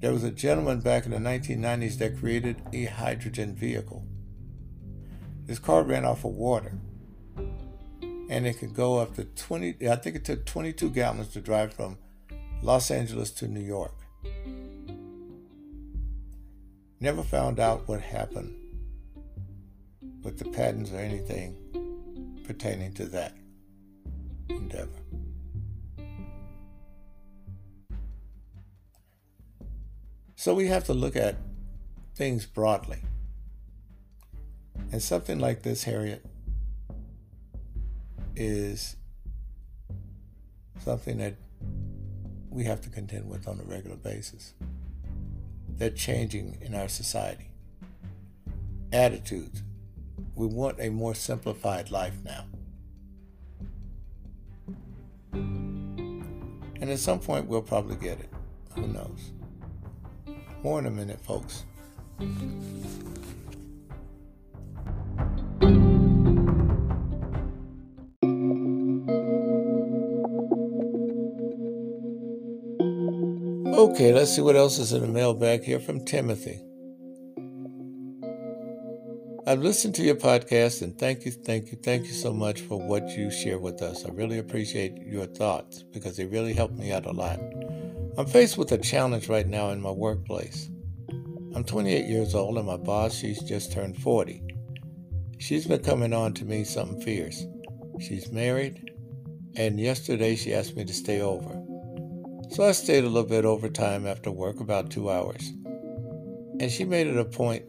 There 0.00 0.12
was 0.12 0.24
a 0.24 0.30
gentleman 0.30 0.80
back 0.80 1.06
in 1.06 1.12
the 1.12 1.18
1990s 1.18 1.98
that 1.98 2.18
created 2.18 2.62
a 2.72 2.84
hydrogen 2.84 3.54
vehicle. 3.54 4.04
This 5.46 5.58
car 5.58 5.82
ran 5.82 6.04
off 6.04 6.24
of 6.24 6.32
water 6.32 6.72
and 8.28 8.46
it 8.46 8.58
could 8.58 8.74
go 8.74 8.98
up 8.98 9.14
to 9.14 9.24
20 9.24 9.88
i 9.88 9.96
think 9.96 10.16
it 10.16 10.24
took 10.24 10.44
22 10.46 10.90
gallons 10.90 11.28
to 11.28 11.40
drive 11.40 11.72
from 11.72 11.96
los 12.62 12.90
angeles 12.90 13.30
to 13.30 13.46
new 13.46 13.60
york 13.60 13.94
never 17.00 17.22
found 17.22 17.60
out 17.60 17.86
what 17.86 18.00
happened 18.00 18.54
with 20.26 20.38
the 20.38 20.44
patents 20.44 20.90
or 20.90 20.98
anything 20.98 21.56
pertaining 22.44 22.92
to 22.92 23.04
that 23.06 23.32
endeavor 24.48 24.90
so 30.34 30.52
we 30.52 30.66
have 30.66 30.84
to 30.84 30.92
look 30.92 31.14
at 31.14 31.36
things 32.16 32.44
broadly 32.44 32.98
and 34.90 35.00
something 35.00 35.38
like 35.38 35.62
this 35.62 35.84
harriet 35.84 36.26
is 38.34 38.96
something 40.80 41.18
that 41.18 41.34
we 42.50 42.64
have 42.64 42.80
to 42.80 42.88
contend 42.88 43.28
with 43.28 43.48
on 43.48 43.60
a 43.60 43.64
regular 43.64 43.96
basis. 43.96 44.54
They're 45.68 45.90
changing 45.90 46.58
in 46.62 46.74
our 46.74 46.88
society. 46.88 47.50
Attitudes. 48.92 49.62
We 50.36 50.46
want 50.46 50.78
a 50.78 50.90
more 50.90 51.14
simplified 51.14 51.90
life 51.90 52.14
now. 52.22 52.44
And 55.32 56.90
at 56.90 56.98
some 56.98 57.20
point, 57.20 57.46
we'll 57.46 57.62
probably 57.62 57.96
get 57.96 58.20
it. 58.20 58.28
Who 58.74 58.86
knows? 58.86 59.32
More 60.62 60.78
in 60.78 60.84
a 60.84 60.90
minute, 60.90 61.20
folks. 61.22 61.64
Okay, 73.74 74.12
let's 74.12 74.34
see 74.34 74.42
what 74.42 74.56
else 74.56 74.78
is 74.78 74.92
in 74.92 75.00
the 75.00 75.08
mailbag 75.08 75.62
here 75.64 75.80
from 75.80 76.04
Timothy. 76.04 76.65
I've 79.48 79.62
listened 79.62 79.94
to 79.94 80.02
your 80.02 80.16
podcast 80.16 80.82
and 80.82 80.98
thank 80.98 81.24
you, 81.24 81.30
thank 81.30 81.70
you, 81.70 81.78
thank 81.80 82.06
you 82.06 82.12
so 82.12 82.32
much 82.32 82.62
for 82.62 82.80
what 82.84 83.10
you 83.10 83.30
share 83.30 83.60
with 83.60 83.80
us. 83.80 84.04
I 84.04 84.08
really 84.08 84.40
appreciate 84.40 84.96
your 85.06 85.26
thoughts 85.26 85.84
because 85.84 86.16
they 86.16 86.24
really 86.24 86.52
help 86.52 86.72
me 86.72 86.90
out 86.90 87.06
a 87.06 87.12
lot. 87.12 87.38
I'm 88.18 88.26
faced 88.26 88.58
with 88.58 88.72
a 88.72 88.78
challenge 88.78 89.28
right 89.28 89.46
now 89.46 89.70
in 89.70 89.80
my 89.80 89.92
workplace. 89.92 90.68
I'm 91.54 91.62
28 91.62 92.06
years 92.06 92.34
old 92.34 92.58
and 92.58 92.66
my 92.66 92.76
boss, 92.76 93.14
she's 93.14 93.40
just 93.40 93.70
turned 93.70 93.96
40. 94.02 94.42
She's 95.38 95.68
been 95.68 95.84
coming 95.84 96.12
on 96.12 96.34
to 96.34 96.44
me 96.44 96.64
something 96.64 97.00
fierce. 97.00 97.46
She's 98.00 98.32
married, 98.32 98.90
and 99.54 99.78
yesterday 99.78 100.34
she 100.34 100.54
asked 100.54 100.74
me 100.74 100.84
to 100.84 100.92
stay 100.92 101.20
over. 101.20 101.62
So 102.50 102.64
I 102.64 102.72
stayed 102.72 103.04
a 103.04 103.08
little 103.08 103.28
bit 103.28 103.44
overtime 103.44 104.08
after 104.08 104.32
work, 104.32 104.58
about 104.58 104.90
two 104.90 105.08
hours. 105.08 105.52
And 106.58 106.68
she 106.68 106.84
made 106.84 107.06
it 107.06 107.16
a 107.16 107.24
point 107.24 107.62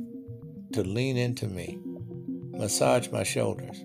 to 0.74 0.84
lean 0.84 1.18
into 1.18 1.48
me, 1.48 1.80
massage 2.52 3.10
my 3.10 3.24
shoulders. 3.24 3.84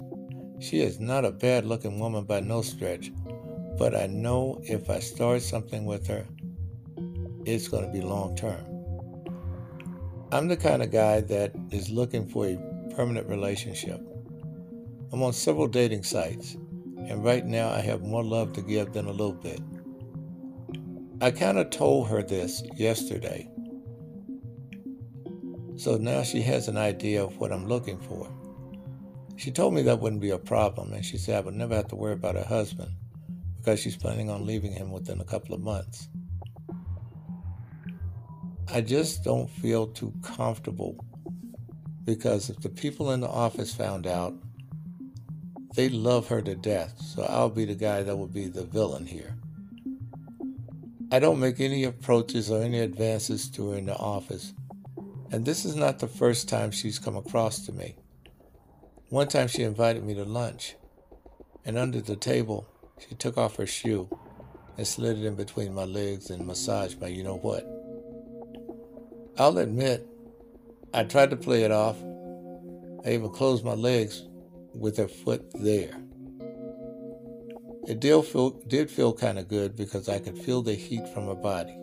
She 0.61 0.80
is 0.80 1.01
not 1.01 1.24
a 1.24 1.33
bad 1.33 1.64
looking 1.64 1.99
woman 1.99 2.24
by 2.24 2.41
no 2.41 2.62
stretch, 2.62 3.12
but 3.78 3.95
I 3.95 4.07
know 4.07 4.61
if 4.64 4.91
I 4.91 5.01
start 5.01 5.43
something 5.43 5.85
with 5.85 6.07
her, 6.07 6.26
it's 7.45 7.68
going 7.68 7.85
to 7.85 7.93
be 7.93 8.01
long 8.01 8.37
term. 8.37 8.64
I'm 10.30 10.49
the 10.49 10.57
kind 10.57 10.83
of 10.83 10.91
guy 10.91 11.20
that 11.20 11.53
is 11.70 11.91
looking 11.91 12.26
for 12.26 12.47
a 12.47 12.59
permanent 12.95 13.28
relationship. 13.28 14.01
I'm 15.12 15.22
on 15.22 15.33
several 15.33 15.66
dating 15.66 16.05
sites, 16.05 16.55
and 16.55 17.22
right 17.22 17.45
now 17.45 17.68
I 17.68 17.80
have 17.80 18.03
more 18.03 18.24
love 18.24 18.53
to 18.55 18.62
give 18.62 18.93
than 18.93 19.07
a 19.07 19.11
little 19.11 19.33
bit. 19.33 19.61
I 21.20 21.30
kind 21.30 21.59
of 21.59 21.70
told 21.70 22.09
her 22.09 22.22
this 22.22 22.62
yesterday. 22.76 23.49
So 25.83 25.97
now 25.97 26.22
she 26.22 26.43
has 26.43 26.68
an 26.68 26.76
idea 26.76 27.24
of 27.24 27.39
what 27.39 27.51
I'm 27.51 27.66
looking 27.66 27.99
for. 27.99 28.30
She 29.35 29.51
told 29.51 29.74
me 29.74 29.83
that 29.83 29.99
wouldn't 29.99 30.22
be 30.22 30.30
a 30.30 30.39
problem, 30.39 30.93
and 30.93 31.05
she 31.05 31.18
said 31.18 31.35
I 31.35 31.41
would 31.41 31.57
never 31.57 31.74
have 31.74 31.89
to 31.89 31.97
worry 31.97 32.12
about 32.12 32.37
her 32.37 32.45
husband 32.45 32.93
because 33.57 33.80
she's 33.80 33.97
planning 33.97 34.30
on 34.30 34.47
leaving 34.47 34.70
him 34.70 34.93
within 34.93 35.20
a 35.20 35.24
couple 35.24 35.57
of 35.57 35.61
months. 35.61 36.09
I 38.72 38.80
just 38.80 39.24
don't 39.24 39.51
feel 39.51 39.89
too 39.89 40.12
comfortable 40.22 41.05
because 42.05 42.49
if 42.49 42.61
the 42.61 42.68
people 42.68 43.11
in 43.11 43.18
the 43.18 43.28
office 43.28 43.74
found 43.74 44.07
out, 44.07 44.35
they 45.74 45.89
love 45.89 46.28
her 46.28 46.43
to 46.43 46.55
death. 46.55 46.95
So 47.01 47.24
I'll 47.24 47.51
be 47.51 47.64
the 47.64 47.74
guy 47.74 48.05
that 48.05 48.16
will 48.16 48.28
be 48.28 48.47
the 48.47 48.62
villain 48.62 49.05
here. 49.05 49.35
I 51.11 51.18
don't 51.18 51.41
make 51.41 51.59
any 51.59 51.83
approaches 51.83 52.53
or 52.53 52.62
any 52.62 52.78
advances 52.78 53.51
to 53.51 53.70
her 53.70 53.78
in 53.78 53.87
the 53.87 53.97
office, 53.97 54.55
and 55.33 55.47
this 55.47 55.64
is 55.64 55.74
not 55.74 55.99
the 55.99 56.07
first 56.07 56.47
time 56.47 56.70
she's 56.70 56.99
come 56.99 57.16
across 57.16 57.64
to 57.64 57.72
me. 57.72 57.97
One 59.09 59.28
time 59.28 59.49
she 59.49 59.62
invited 59.62 60.05
me 60.05 60.14
to 60.14 60.24
lunch, 60.24 60.76
and 61.64 61.78
under 61.78 62.03
the 62.03 62.16
table, 62.16 62.68
she 62.99 63.14
took 63.14 63.39
off 63.39 63.57
her 63.57 63.66
shoe 63.66 64.11
and 64.76 64.87
slid 64.87 65.18
it 65.18 65.24
in 65.24 65.35
between 65.35 65.74
my 65.74 65.85
legs 65.85 66.28
and 66.28 66.47
massaged 66.47 67.01
my 67.01 67.07
you 67.07 67.24
know 67.24 67.39
what. 67.39 67.66
I'll 69.39 69.57
admit, 69.57 70.07
I 70.93 71.05
tried 71.05 71.30
to 71.30 71.37
play 71.37 71.62
it 71.62 71.72
off. 71.72 71.97
I 73.07 73.12
even 73.12 73.30
closed 73.30 73.64
my 73.64 73.72
legs 73.72 74.24
with 74.74 74.99
her 74.99 75.09
foot 75.09 75.51
there. 75.55 75.97
It 77.89 78.01
did 78.01 78.22
feel, 78.26 78.51
did 78.68 78.91
feel 78.91 79.14
kind 79.14 79.39
of 79.39 79.49
good 79.49 79.76
because 79.76 80.11
I 80.11 80.18
could 80.18 80.39
feel 80.39 80.61
the 80.61 80.74
heat 80.74 81.09
from 81.09 81.26
her 81.26 81.35
body. 81.35 81.76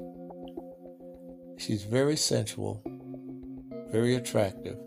She's 1.57 1.83
very 1.83 2.15
sensual, 2.15 2.83
very 3.91 4.15
attractive, 4.15 4.77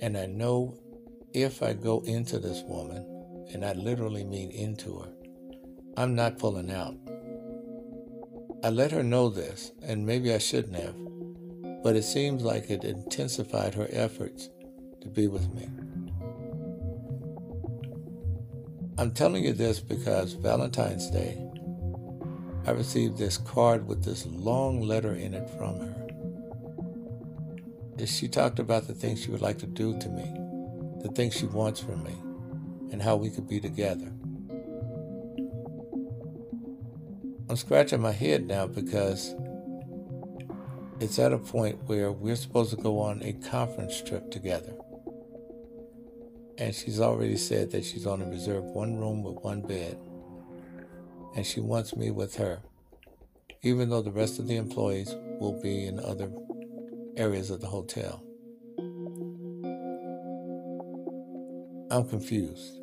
and 0.00 0.16
I 0.16 0.26
know 0.26 0.78
if 1.32 1.62
I 1.62 1.74
go 1.74 2.00
into 2.00 2.38
this 2.38 2.62
woman, 2.66 3.06
and 3.52 3.64
I 3.64 3.72
literally 3.72 4.24
mean 4.24 4.50
into 4.50 4.98
her, 4.98 5.12
I'm 5.96 6.14
not 6.14 6.38
pulling 6.38 6.70
out. 6.70 6.96
I 8.64 8.70
let 8.70 8.90
her 8.92 9.02
know 9.02 9.28
this, 9.28 9.72
and 9.82 10.04
maybe 10.04 10.34
I 10.34 10.38
shouldn't 10.38 10.76
have, 10.76 10.96
but 11.82 11.96
it 11.96 12.04
seems 12.04 12.42
like 12.42 12.68
it 12.68 12.84
intensified 12.84 13.74
her 13.74 13.88
efforts 13.90 14.50
to 15.02 15.08
be 15.08 15.28
with 15.28 15.52
me. 15.54 15.68
I'm 18.98 19.12
telling 19.12 19.44
you 19.44 19.52
this 19.52 19.80
because 19.80 20.34
Valentine's 20.34 21.10
Day, 21.10 21.42
I 22.66 22.72
received 22.72 23.16
this 23.16 23.38
card 23.38 23.86
with 23.86 24.04
this 24.04 24.26
long 24.26 24.82
letter 24.82 25.14
in 25.14 25.32
it 25.32 25.48
from 25.56 25.78
her. 25.78 25.99
She 28.06 28.28
talked 28.28 28.58
about 28.58 28.86
the 28.86 28.94
things 28.94 29.22
she 29.22 29.30
would 29.30 29.42
like 29.42 29.58
to 29.58 29.66
do 29.66 29.98
to 29.98 30.08
me, 30.08 30.32
the 31.02 31.10
things 31.14 31.34
she 31.34 31.46
wants 31.46 31.80
from 31.80 32.02
me, 32.02 32.14
and 32.92 33.02
how 33.02 33.16
we 33.16 33.30
could 33.30 33.48
be 33.48 33.60
together. 33.60 34.12
I'm 37.48 37.56
scratching 37.56 38.00
my 38.00 38.12
head 38.12 38.46
now 38.46 38.66
because 38.66 39.34
it's 41.00 41.18
at 41.18 41.32
a 41.32 41.38
point 41.38 41.82
where 41.86 42.12
we're 42.12 42.36
supposed 42.36 42.70
to 42.70 42.76
go 42.76 43.00
on 43.00 43.22
a 43.22 43.32
conference 43.32 44.00
trip 44.02 44.30
together. 44.30 44.72
And 46.58 46.74
she's 46.74 47.00
already 47.00 47.36
said 47.36 47.70
that 47.72 47.84
she's 47.84 48.04
going 48.04 48.20
to 48.20 48.26
reserve 48.26 48.64
one 48.64 48.98
room 48.98 49.22
with 49.22 49.42
one 49.42 49.62
bed. 49.62 49.98
And 51.34 51.44
she 51.44 51.60
wants 51.60 51.96
me 51.96 52.10
with 52.10 52.36
her, 52.36 52.60
even 53.62 53.90
though 53.90 54.02
the 54.02 54.10
rest 54.10 54.38
of 54.38 54.46
the 54.46 54.56
employees 54.56 55.14
will 55.40 55.60
be 55.60 55.86
in 55.86 55.98
other 56.00 56.30
areas 57.16 57.50
of 57.50 57.60
the 57.60 57.66
hotel. 57.66 58.24
I'm 61.90 62.08
confused. 62.08 62.80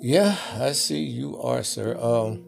Yeah, 0.00 0.36
I 0.54 0.72
see 0.72 1.00
you 1.02 1.38
are, 1.40 1.62
sir. 1.62 1.96
Um, 1.98 2.44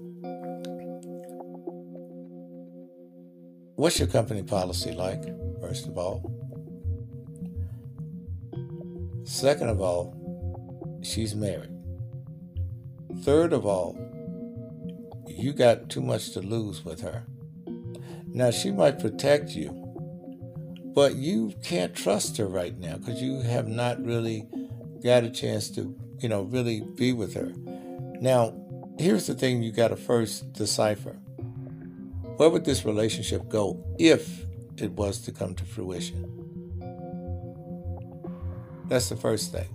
what's 3.76 3.98
your 3.98 4.08
company 4.08 4.42
policy 4.42 4.92
like, 4.92 5.22
first 5.60 5.86
of 5.86 5.96
all? 5.96 6.32
Second 9.24 9.68
of 9.68 9.80
all, 9.80 10.14
she's 11.02 11.34
married. 11.34 11.70
Third 13.22 13.52
of 13.52 13.66
all, 13.66 13.98
you 15.26 15.52
got 15.52 15.88
too 15.88 16.00
much 16.00 16.32
to 16.32 16.40
lose 16.40 16.84
with 16.84 17.00
her. 17.00 17.24
Now, 18.36 18.52
she 18.52 18.70
might 18.70 19.00
protect 19.00 19.56
you, 19.56 19.70
but 20.94 21.16
you 21.16 21.54
can't 21.64 21.94
trust 21.94 22.36
her 22.36 22.46
right 22.46 22.78
now 22.78 22.98
because 22.98 23.20
you 23.20 23.40
have 23.40 23.66
not 23.66 24.04
really 24.04 24.46
got 25.02 25.24
a 25.24 25.30
chance 25.30 25.70
to 25.70 25.96
you 26.20 26.28
know, 26.28 26.42
really 26.42 26.80
be 26.80 27.12
with 27.12 27.34
her. 27.34 27.52
Now, 28.20 28.54
here's 28.98 29.26
the 29.26 29.34
thing 29.34 29.62
you 29.62 29.72
got 29.72 29.88
to 29.88 29.96
first 29.96 30.52
decipher. 30.52 31.12
Where 32.36 32.50
would 32.50 32.64
this 32.64 32.84
relationship 32.84 33.48
go 33.48 33.82
if 33.98 34.44
it 34.76 34.92
was 34.92 35.20
to 35.22 35.32
come 35.32 35.54
to 35.54 35.64
fruition? 35.64 36.32
That's 38.86 39.08
the 39.08 39.16
first 39.16 39.52
thing. 39.52 39.68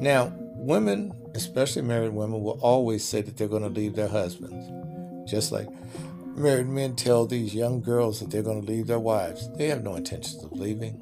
Now, 0.00 0.32
women, 0.36 1.12
especially 1.34 1.82
married 1.82 2.12
women, 2.12 2.42
will 2.42 2.58
always 2.60 3.04
say 3.04 3.22
that 3.22 3.36
they're 3.36 3.48
going 3.48 3.62
to 3.62 3.68
leave 3.68 3.94
their 3.96 4.08
husbands. 4.08 5.30
Just 5.30 5.52
like 5.52 5.68
married 6.36 6.68
men 6.68 6.96
tell 6.96 7.26
these 7.26 7.54
young 7.54 7.80
girls 7.80 8.20
that 8.20 8.30
they're 8.30 8.42
going 8.42 8.62
to 8.62 8.66
leave 8.66 8.86
their 8.86 8.98
wives. 8.98 9.48
They 9.56 9.68
have 9.68 9.82
no 9.82 9.94
intentions 9.94 10.42
of 10.42 10.52
leaving. 10.52 11.00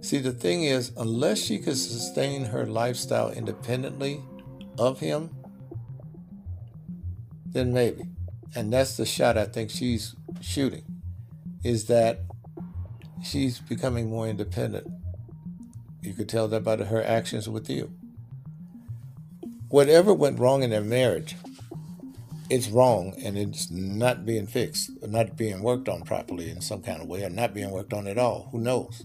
See, 0.00 0.18
the 0.18 0.32
thing 0.32 0.64
is, 0.64 0.92
unless 0.96 1.38
she 1.38 1.58
could 1.58 1.76
sustain 1.76 2.44
her 2.46 2.66
lifestyle 2.66 3.30
independently 3.30 4.20
of 4.78 5.00
him, 5.00 5.30
then 7.46 7.72
maybe. 7.72 8.04
And 8.54 8.72
that's 8.72 8.96
the 8.96 9.06
shot 9.06 9.36
I 9.36 9.46
think 9.46 9.70
she's 9.70 10.14
shooting, 10.40 10.84
is 11.64 11.86
that 11.86 12.20
she's 13.24 13.58
becoming 13.58 14.10
more 14.10 14.28
independent. 14.28 14.86
You 16.02 16.12
could 16.14 16.28
tell 16.28 16.46
that 16.48 16.62
by 16.62 16.76
her 16.76 17.02
actions 17.02 17.48
with 17.48 17.68
you. 17.68 17.92
Whatever 19.68 20.14
went 20.14 20.38
wrong 20.38 20.62
in 20.62 20.70
their 20.70 20.80
marriage, 20.80 21.34
it's 22.48 22.68
wrong 22.68 23.14
and 23.22 23.36
it's 23.36 23.70
not 23.70 24.24
being 24.24 24.46
fixed, 24.46 24.90
not 25.02 25.36
being 25.36 25.62
worked 25.62 25.88
on 25.88 26.02
properly 26.02 26.50
in 26.50 26.60
some 26.60 26.82
kind 26.82 27.02
of 27.02 27.08
way, 27.08 27.24
or 27.24 27.30
not 27.30 27.54
being 27.54 27.70
worked 27.70 27.92
on 27.92 28.06
at 28.06 28.18
all. 28.18 28.48
Who 28.52 28.58
knows? 28.58 29.04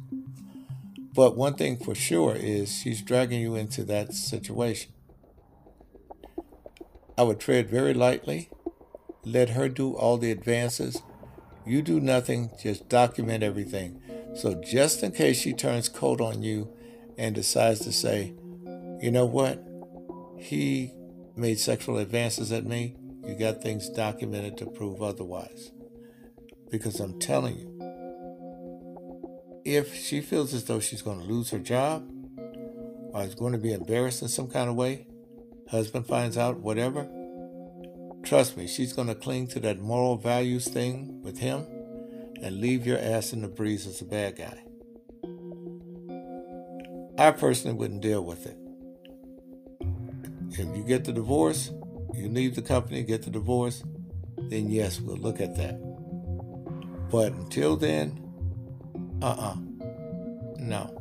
But 1.13 1.35
one 1.35 1.55
thing 1.55 1.77
for 1.77 1.93
sure 1.93 2.35
is 2.35 2.73
she's 2.73 3.01
dragging 3.01 3.41
you 3.41 3.55
into 3.55 3.83
that 3.85 4.13
situation. 4.13 4.91
I 7.17 7.23
would 7.23 7.39
tread 7.39 7.69
very 7.69 7.93
lightly, 7.93 8.49
let 9.25 9.49
her 9.49 9.67
do 9.69 9.93
all 9.93 10.17
the 10.17 10.31
advances. 10.31 11.01
You 11.65 11.81
do 11.81 11.99
nothing, 11.99 12.51
just 12.61 12.89
document 12.89 13.43
everything. 13.43 14.01
So 14.35 14.55
just 14.55 15.03
in 15.03 15.11
case 15.11 15.39
she 15.39 15.53
turns 15.53 15.89
cold 15.89 16.21
on 16.21 16.41
you 16.41 16.71
and 17.17 17.35
decides 17.35 17.81
to 17.81 17.91
say, 17.91 18.33
you 19.01 19.11
know 19.11 19.25
what, 19.25 19.63
he 20.37 20.93
made 21.35 21.59
sexual 21.59 21.97
advances 21.97 22.51
at 22.51 22.65
me, 22.65 22.95
you 23.23 23.35
got 23.35 23.61
things 23.61 23.89
documented 23.89 24.57
to 24.57 24.65
prove 24.65 25.01
otherwise. 25.01 25.71
Because 26.69 26.99
I'm 26.99 27.19
telling 27.19 27.57
you, 27.57 27.67
if 29.63 29.95
she 29.95 30.21
feels 30.21 30.53
as 30.53 30.65
though 30.65 30.79
she's 30.79 31.01
going 31.01 31.19
to 31.19 31.25
lose 31.25 31.51
her 31.51 31.59
job 31.59 32.09
or 33.13 33.23
is 33.23 33.35
going 33.35 33.51
to 33.51 33.59
be 33.59 33.73
embarrassed 33.73 34.21
in 34.21 34.27
some 34.27 34.47
kind 34.47 34.69
of 34.69 34.75
way, 34.75 35.07
husband 35.69 36.07
finds 36.07 36.37
out, 36.37 36.59
whatever, 36.59 37.07
trust 38.23 38.57
me, 38.57 38.67
she's 38.67 38.93
going 38.93 39.07
to 39.07 39.15
cling 39.15 39.47
to 39.47 39.59
that 39.59 39.79
moral 39.79 40.17
values 40.17 40.67
thing 40.67 41.21
with 41.21 41.39
him 41.39 41.65
and 42.41 42.59
leave 42.59 42.87
your 42.87 42.97
ass 42.97 43.33
in 43.33 43.41
the 43.41 43.47
breeze 43.47 43.85
as 43.85 44.01
a 44.01 44.05
bad 44.05 44.35
guy. 44.37 44.63
I 47.17 47.31
personally 47.31 47.77
wouldn't 47.77 48.01
deal 48.01 48.23
with 48.23 48.47
it. 48.47 48.57
If 50.49 50.75
you 50.75 50.83
get 50.83 51.05
the 51.05 51.13
divorce, 51.13 51.71
you 52.13 52.29
leave 52.29 52.55
the 52.55 52.61
company, 52.61 53.03
get 53.03 53.23
the 53.23 53.29
divorce, 53.29 53.83
then 54.37 54.69
yes, 54.69 54.99
we'll 54.99 55.17
look 55.17 55.39
at 55.39 55.55
that. 55.55 55.79
But 57.09 57.33
until 57.33 57.75
then, 57.75 58.19
uh 59.21 59.35
uh 59.37 59.55
No. 60.57 60.97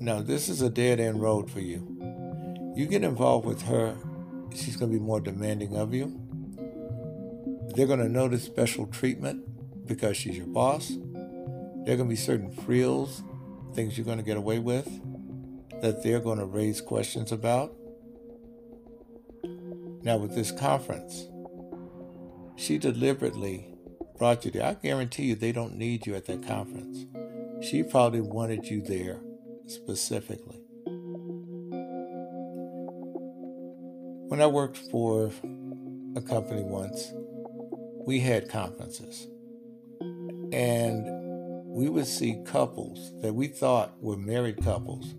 No, 0.00 0.22
this 0.22 0.48
is 0.48 0.60
a 0.60 0.68
dead 0.68 1.00
end 1.00 1.22
road 1.22 1.50
for 1.50 1.60
you. 1.60 1.94
You 2.76 2.86
get 2.86 3.04
involved 3.04 3.46
with 3.46 3.62
her, 3.62 3.96
she's 4.54 4.76
going 4.76 4.90
to 4.92 4.98
be 4.98 5.04
more 5.04 5.20
demanding 5.20 5.76
of 5.76 5.94
you. 5.94 6.20
They're 7.74 7.86
going 7.86 8.00
to 8.00 8.08
notice 8.08 8.44
special 8.44 8.86
treatment 8.86 9.44
because 9.86 10.16
she's 10.16 10.36
your 10.36 10.46
boss. 10.46 10.88
There 10.88 11.94
are 11.94 11.96
going 11.96 11.98
to 11.98 12.04
be 12.04 12.16
certain 12.16 12.50
frills, 12.50 13.22
things 13.74 13.96
you're 13.96 14.04
going 14.04 14.18
to 14.18 14.24
get 14.24 14.36
away 14.36 14.58
with, 14.58 14.88
that 15.82 16.02
they're 16.02 16.20
going 16.20 16.38
to 16.38 16.46
raise 16.46 16.80
questions 16.80 17.32
about. 17.32 17.74
Now, 20.04 20.18
with 20.18 20.34
this 20.34 20.50
conference, 20.50 21.28
she 22.56 22.76
deliberately 22.76 23.74
brought 24.18 24.44
you 24.44 24.50
there. 24.50 24.66
I 24.66 24.74
guarantee 24.74 25.24
you 25.24 25.34
they 25.34 25.50
don't 25.50 25.76
need 25.76 26.06
you 26.06 26.14
at 26.14 26.26
that 26.26 26.46
conference. 26.46 27.06
She 27.66 27.82
probably 27.82 28.20
wanted 28.20 28.66
you 28.66 28.82
there 28.82 29.20
specifically. 29.66 30.60
When 34.28 34.42
I 34.42 34.46
worked 34.46 34.76
for 34.76 35.30
a 36.16 36.20
company 36.20 36.62
once, 36.62 37.10
we 38.06 38.20
had 38.20 38.50
conferences. 38.50 39.26
And 40.52 41.06
we 41.66 41.88
would 41.88 42.06
see 42.06 42.42
couples 42.44 43.12
that 43.22 43.34
we 43.34 43.48
thought 43.48 43.94
were 44.02 44.18
married 44.18 44.62
couples 44.62 45.14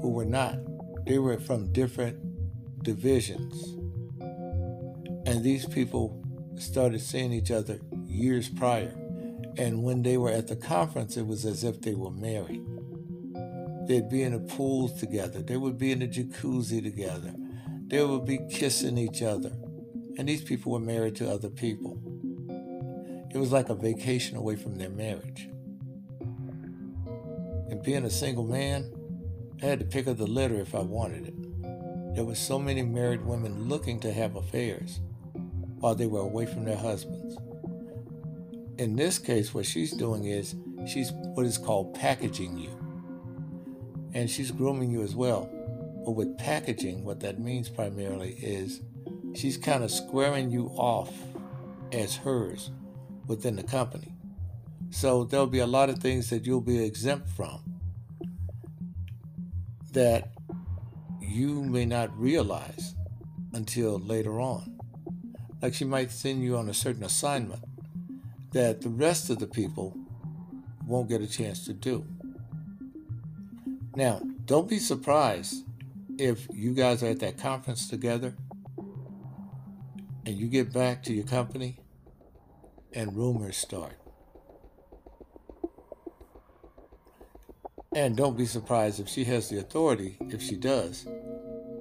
who 0.00 0.10
were 0.10 0.24
not. 0.24 0.56
They 1.04 1.18
were 1.18 1.38
from 1.38 1.72
different 1.72 2.82
divisions. 2.82 3.83
And 5.26 5.42
these 5.42 5.66
people 5.66 6.22
started 6.58 7.00
seeing 7.00 7.32
each 7.32 7.50
other 7.50 7.80
years 8.06 8.48
prior. 8.48 8.94
And 9.56 9.82
when 9.82 10.02
they 10.02 10.16
were 10.16 10.30
at 10.30 10.48
the 10.48 10.56
conference, 10.56 11.16
it 11.16 11.26
was 11.26 11.44
as 11.44 11.64
if 11.64 11.80
they 11.80 11.94
were 11.94 12.10
married. 12.10 12.64
They'd 13.86 14.08
be 14.08 14.22
in 14.22 14.32
the 14.32 14.54
pools 14.54 14.98
together, 14.98 15.42
they 15.42 15.56
would 15.56 15.78
be 15.78 15.92
in 15.92 15.98
the 16.00 16.08
jacuzzi 16.08 16.82
together, 16.82 17.34
they 17.86 18.02
would 18.02 18.24
be 18.24 18.38
kissing 18.50 18.96
each 18.96 19.22
other. 19.22 19.52
And 20.16 20.28
these 20.28 20.42
people 20.42 20.72
were 20.72 20.80
married 20.80 21.16
to 21.16 21.30
other 21.30 21.50
people. 21.50 22.00
It 23.34 23.38
was 23.38 23.52
like 23.52 23.68
a 23.68 23.74
vacation 23.74 24.36
away 24.36 24.56
from 24.56 24.78
their 24.78 24.90
marriage. 24.90 25.48
And 27.68 27.82
being 27.82 28.04
a 28.04 28.10
single 28.10 28.44
man, 28.44 28.90
I 29.62 29.66
had 29.66 29.80
to 29.80 29.84
pick 29.84 30.06
up 30.06 30.16
the 30.16 30.26
litter 30.26 30.60
if 30.60 30.74
I 30.74 30.80
wanted 30.80 31.28
it. 31.28 32.14
There 32.14 32.24
were 32.24 32.36
so 32.36 32.58
many 32.58 32.82
married 32.82 33.24
women 33.24 33.68
looking 33.68 33.98
to 34.00 34.12
have 34.12 34.36
affairs 34.36 35.00
while 35.84 35.94
they 35.94 36.06
were 36.06 36.20
away 36.20 36.46
from 36.46 36.64
their 36.64 36.78
husbands. 36.78 37.36
In 38.78 38.96
this 38.96 39.18
case, 39.18 39.52
what 39.52 39.66
she's 39.66 39.92
doing 39.92 40.24
is 40.24 40.54
she's 40.86 41.12
what 41.12 41.44
is 41.44 41.58
called 41.58 41.92
packaging 41.92 42.56
you. 42.56 42.70
And 44.14 44.30
she's 44.30 44.50
grooming 44.50 44.90
you 44.90 45.02
as 45.02 45.14
well. 45.14 45.50
But 46.02 46.12
with 46.12 46.38
packaging, 46.38 47.04
what 47.04 47.20
that 47.20 47.38
means 47.38 47.68
primarily 47.68 48.30
is 48.30 48.80
she's 49.34 49.58
kind 49.58 49.84
of 49.84 49.90
squaring 49.90 50.50
you 50.50 50.68
off 50.74 51.12
as 51.92 52.16
hers 52.16 52.70
within 53.26 53.54
the 53.54 53.62
company. 53.62 54.14
So 54.88 55.24
there'll 55.24 55.46
be 55.46 55.58
a 55.58 55.66
lot 55.66 55.90
of 55.90 55.98
things 55.98 56.30
that 56.30 56.46
you'll 56.46 56.62
be 56.62 56.82
exempt 56.82 57.28
from 57.28 57.60
that 59.92 60.32
you 61.20 61.62
may 61.62 61.84
not 61.84 62.18
realize 62.18 62.94
until 63.52 63.98
later 63.98 64.40
on 64.40 64.73
like 65.64 65.72
she 65.72 65.86
might 65.86 66.10
send 66.10 66.42
you 66.42 66.58
on 66.58 66.68
a 66.68 66.74
certain 66.74 67.04
assignment 67.04 67.62
that 68.52 68.82
the 68.82 68.88
rest 68.90 69.30
of 69.30 69.38
the 69.38 69.46
people 69.46 69.96
won't 70.86 71.08
get 71.08 71.22
a 71.22 71.26
chance 71.26 71.64
to 71.64 71.72
do. 71.72 72.04
Now, 73.96 74.20
don't 74.44 74.68
be 74.68 74.78
surprised 74.78 75.64
if 76.18 76.46
you 76.52 76.74
guys 76.74 77.02
are 77.02 77.06
at 77.06 77.20
that 77.20 77.38
conference 77.38 77.88
together 77.88 78.34
and 80.26 80.36
you 80.36 80.48
get 80.48 80.70
back 80.70 81.02
to 81.04 81.14
your 81.14 81.24
company 81.24 81.78
and 82.92 83.16
rumors 83.16 83.56
start. 83.56 83.96
And 87.96 88.18
don't 88.18 88.36
be 88.36 88.44
surprised 88.44 89.00
if 89.00 89.08
she 89.08 89.24
has 89.24 89.48
the 89.48 89.60
authority, 89.60 90.18
if 90.28 90.42
she 90.42 90.56
does, 90.56 91.06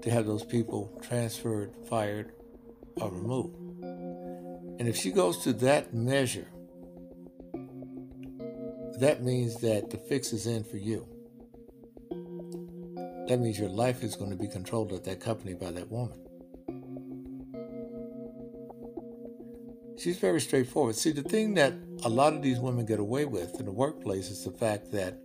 to 0.04 0.10
have 0.10 0.26
those 0.26 0.46
people 0.46 0.98
transferred, 1.02 1.74
fired, 1.90 2.32
or 2.96 3.12
removed. 3.12 3.63
And 4.80 4.88
if 4.88 4.96
she 4.96 5.12
goes 5.12 5.40
to 5.44 5.54
that 5.54 5.94
measure, 5.94 6.48
that 9.00 9.24
means 9.24 9.60
that 9.62 9.90
the 9.90 9.98
fix 9.98 10.34
is 10.34 10.48
in 10.48 10.64
for 10.64 10.78
you. 10.78 11.08
That 13.28 13.40
means 13.40 13.58
your 13.58 13.70
life 13.70 14.04
is 14.04 14.16
going 14.16 14.32
to 14.32 14.38
be 14.38 14.48
controlled 14.48 14.92
at 14.94 15.04
that 15.06 15.20
company 15.20 15.54
by 15.54 15.72
that 15.72 15.90
woman. 15.90 16.20
She's 19.98 20.18
very 20.18 20.42
straightforward. 20.42 20.96
See, 20.96 21.12
the 21.12 21.24
thing 21.24 21.54
that 21.54 21.74
a 22.04 22.10
lot 22.10 22.34
of 22.34 22.42
these 22.42 22.60
women 22.60 22.86
get 22.86 23.00
away 23.00 23.26
with 23.26 23.60
in 23.60 23.66
the 23.66 23.72
workplace 23.72 24.30
is 24.30 24.44
the 24.44 24.52
fact 24.52 24.92
that 24.92 25.18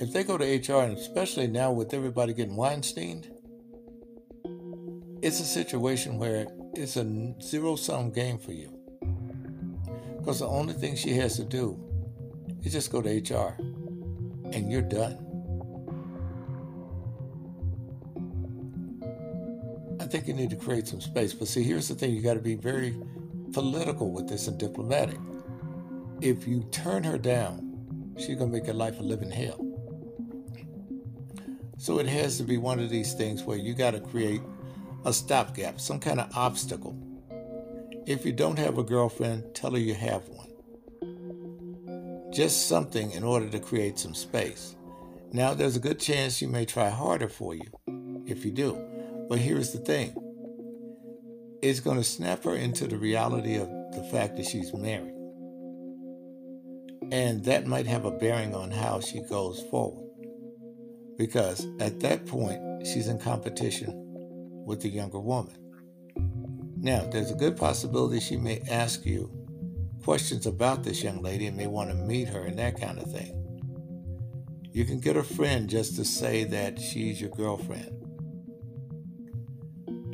if 0.00 0.12
they 0.12 0.24
go 0.24 0.38
to 0.38 0.44
HR, 0.44 0.82
and 0.82 0.96
especially 0.96 1.46
now 1.46 1.72
with 1.72 1.92
everybody 1.92 2.32
getting 2.32 2.56
Weinstein, 2.56 3.24
it's 5.20 5.40
a 5.40 5.44
situation 5.44 6.18
where 6.18 6.46
it's 6.74 6.96
a 6.96 7.34
zero 7.42 7.76
sum 7.76 8.10
game 8.10 8.38
for 8.38 8.52
you. 8.52 8.72
Because 10.18 10.40
the 10.40 10.46
only 10.46 10.74
thing 10.74 10.96
she 10.96 11.14
has 11.14 11.36
to 11.36 11.44
do 11.44 11.78
is 12.62 12.72
just 12.72 12.92
go 12.92 13.00
to 13.00 13.08
HR 13.08 13.56
and 14.52 14.70
you're 14.70 14.82
done. 14.82 15.24
I 20.00 20.06
think 20.06 20.26
you 20.26 20.34
need 20.34 20.50
to 20.50 20.56
create 20.56 20.86
some 20.86 21.00
space. 21.00 21.34
But 21.34 21.48
see, 21.48 21.62
here's 21.62 21.88
the 21.88 21.94
thing 21.94 22.14
you 22.14 22.22
got 22.22 22.34
to 22.34 22.40
be 22.40 22.54
very 22.54 22.96
political 23.52 24.10
with 24.10 24.28
this 24.28 24.48
and 24.48 24.58
diplomatic. 24.58 25.18
If 26.20 26.48
you 26.48 26.64
turn 26.70 27.04
her 27.04 27.18
down, 27.18 28.14
she's 28.16 28.36
going 28.36 28.50
to 28.50 28.56
make 28.56 28.66
your 28.66 28.74
life 28.74 28.98
a 29.00 29.02
living 29.02 29.30
hell. 29.30 29.64
So 31.76 31.98
it 32.00 32.06
has 32.06 32.38
to 32.38 32.42
be 32.42 32.58
one 32.58 32.80
of 32.80 32.90
these 32.90 33.14
things 33.14 33.44
where 33.44 33.56
you 33.56 33.72
got 33.74 33.92
to 33.92 34.00
create 34.00 34.40
a 35.04 35.12
stopgap, 35.12 35.80
some 35.80 36.00
kind 36.00 36.20
of 36.20 36.36
obstacle. 36.36 36.96
If 38.06 38.24
you 38.24 38.32
don't 38.32 38.58
have 38.58 38.78
a 38.78 38.82
girlfriend, 38.82 39.54
tell 39.54 39.72
her 39.72 39.78
you 39.78 39.94
have 39.94 40.28
one. 40.28 40.48
Just 42.32 42.68
something 42.68 43.12
in 43.12 43.22
order 43.22 43.48
to 43.48 43.60
create 43.60 43.98
some 43.98 44.14
space. 44.14 44.74
Now, 45.32 45.54
there's 45.54 45.76
a 45.76 45.80
good 45.80 46.00
chance 46.00 46.36
she 46.36 46.46
may 46.46 46.64
try 46.64 46.88
harder 46.88 47.28
for 47.28 47.54
you 47.54 47.70
if 48.26 48.44
you 48.44 48.50
do. 48.50 48.78
But 49.28 49.38
here's 49.38 49.72
the 49.72 49.78
thing 49.78 50.14
it's 51.62 51.80
going 51.80 51.98
to 51.98 52.04
snap 52.04 52.44
her 52.44 52.54
into 52.54 52.86
the 52.86 52.96
reality 52.96 53.56
of 53.56 53.68
the 53.92 54.08
fact 54.10 54.36
that 54.36 54.46
she's 54.46 54.72
married. 54.72 55.14
And 57.10 57.44
that 57.44 57.66
might 57.66 57.86
have 57.86 58.04
a 58.04 58.10
bearing 58.10 58.54
on 58.54 58.70
how 58.70 59.00
she 59.00 59.20
goes 59.20 59.62
forward. 59.70 60.08
Because 61.16 61.66
at 61.80 62.00
that 62.00 62.26
point, 62.26 62.86
she's 62.86 63.08
in 63.08 63.18
competition 63.18 64.07
with 64.68 64.82
the 64.82 64.88
younger 64.88 65.18
woman. 65.18 65.56
Now, 66.76 67.08
there's 67.10 67.32
a 67.32 67.34
good 67.34 67.56
possibility 67.56 68.20
she 68.20 68.36
may 68.36 68.60
ask 68.70 69.04
you 69.04 69.32
questions 70.04 70.46
about 70.46 70.84
this 70.84 71.02
young 71.02 71.22
lady 71.22 71.46
and 71.46 71.56
may 71.56 71.66
want 71.66 71.90
to 71.90 71.96
meet 71.96 72.28
her 72.28 72.42
and 72.42 72.58
that 72.58 72.80
kind 72.80 72.98
of 72.98 73.10
thing. 73.10 73.34
You 74.70 74.84
can 74.84 75.00
get 75.00 75.16
a 75.16 75.24
friend 75.24 75.68
just 75.68 75.96
to 75.96 76.04
say 76.04 76.44
that 76.44 76.78
she's 76.78 77.20
your 77.20 77.30
girlfriend. 77.30 77.90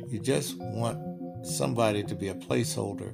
You 0.09 0.19
just 0.19 0.57
want 0.57 1.45
somebody 1.45 2.01
to 2.03 2.15
be 2.15 2.29
a 2.29 2.35
placeholder 2.35 3.13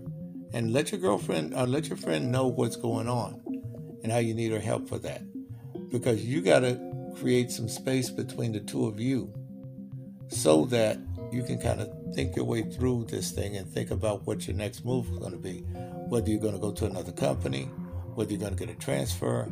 and 0.53 0.71
let 0.71 0.91
your 0.91 1.01
girlfriend 1.01 1.53
or 1.53 1.61
uh, 1.61 1.65
let 1.65 1.89
your 1.89 1.97
friend 1.97 2.31
know 2.31 2.47
what's 2.47 2.75
going 2.75 3.09
on 3.09 3.41
and 4.03 4.11
how 4.11 4.19
you 4.19 4.33
need 4.33 4.51
her 4.51 4.59
help 4.59 4.87
for 4.87 4.99
that 4.99 5.23
because 5.89 6.23
you 6.23 6.41
got 6.41 6.59
to 6.59 6.79
create 7.19 7.51
some 7.51 7.67
space 7.67 8.09
between 8.09 8.51
the 8.51 8.59
two 8.59 8.85
of 8.85 8.99
you 8.99 9.33
so 10.29 10.65
that 10.65 10.97
you 11.31 11.43
can 11.43 11.59
kind 11.59 11.81
of 11.81 11.89
think 12.13 12.35
your 12.35 12.45
way 12.45 12.61
through 12.61 13.05
this 13.05 13.31
thing 13.31 13.55
and 13.57 13.67
think 13.67 13.91
about 13.91 14.25
what 14.27 14.47
your 14.47 14.55
next 14.55 14.83
move 14.85 15.07
is 15.11 15.17
going 15.17 15.31
to 15.31 15.37
be 15.37 15.59
whether 16.09 16.29
you're 16.29 16.41
going 16.41 16.53
to 16.53 16.59
go 16.59 16.71
to 16.71 16.85
another 16.85 17.11
company 17.11 17.63
whether 18.15 18.31
you're 18.31 18.39
going 18.39 18.55
to 18.55 18.65
get 18.65 18.73
a 18.73 18.79
transfer 18.79 19.49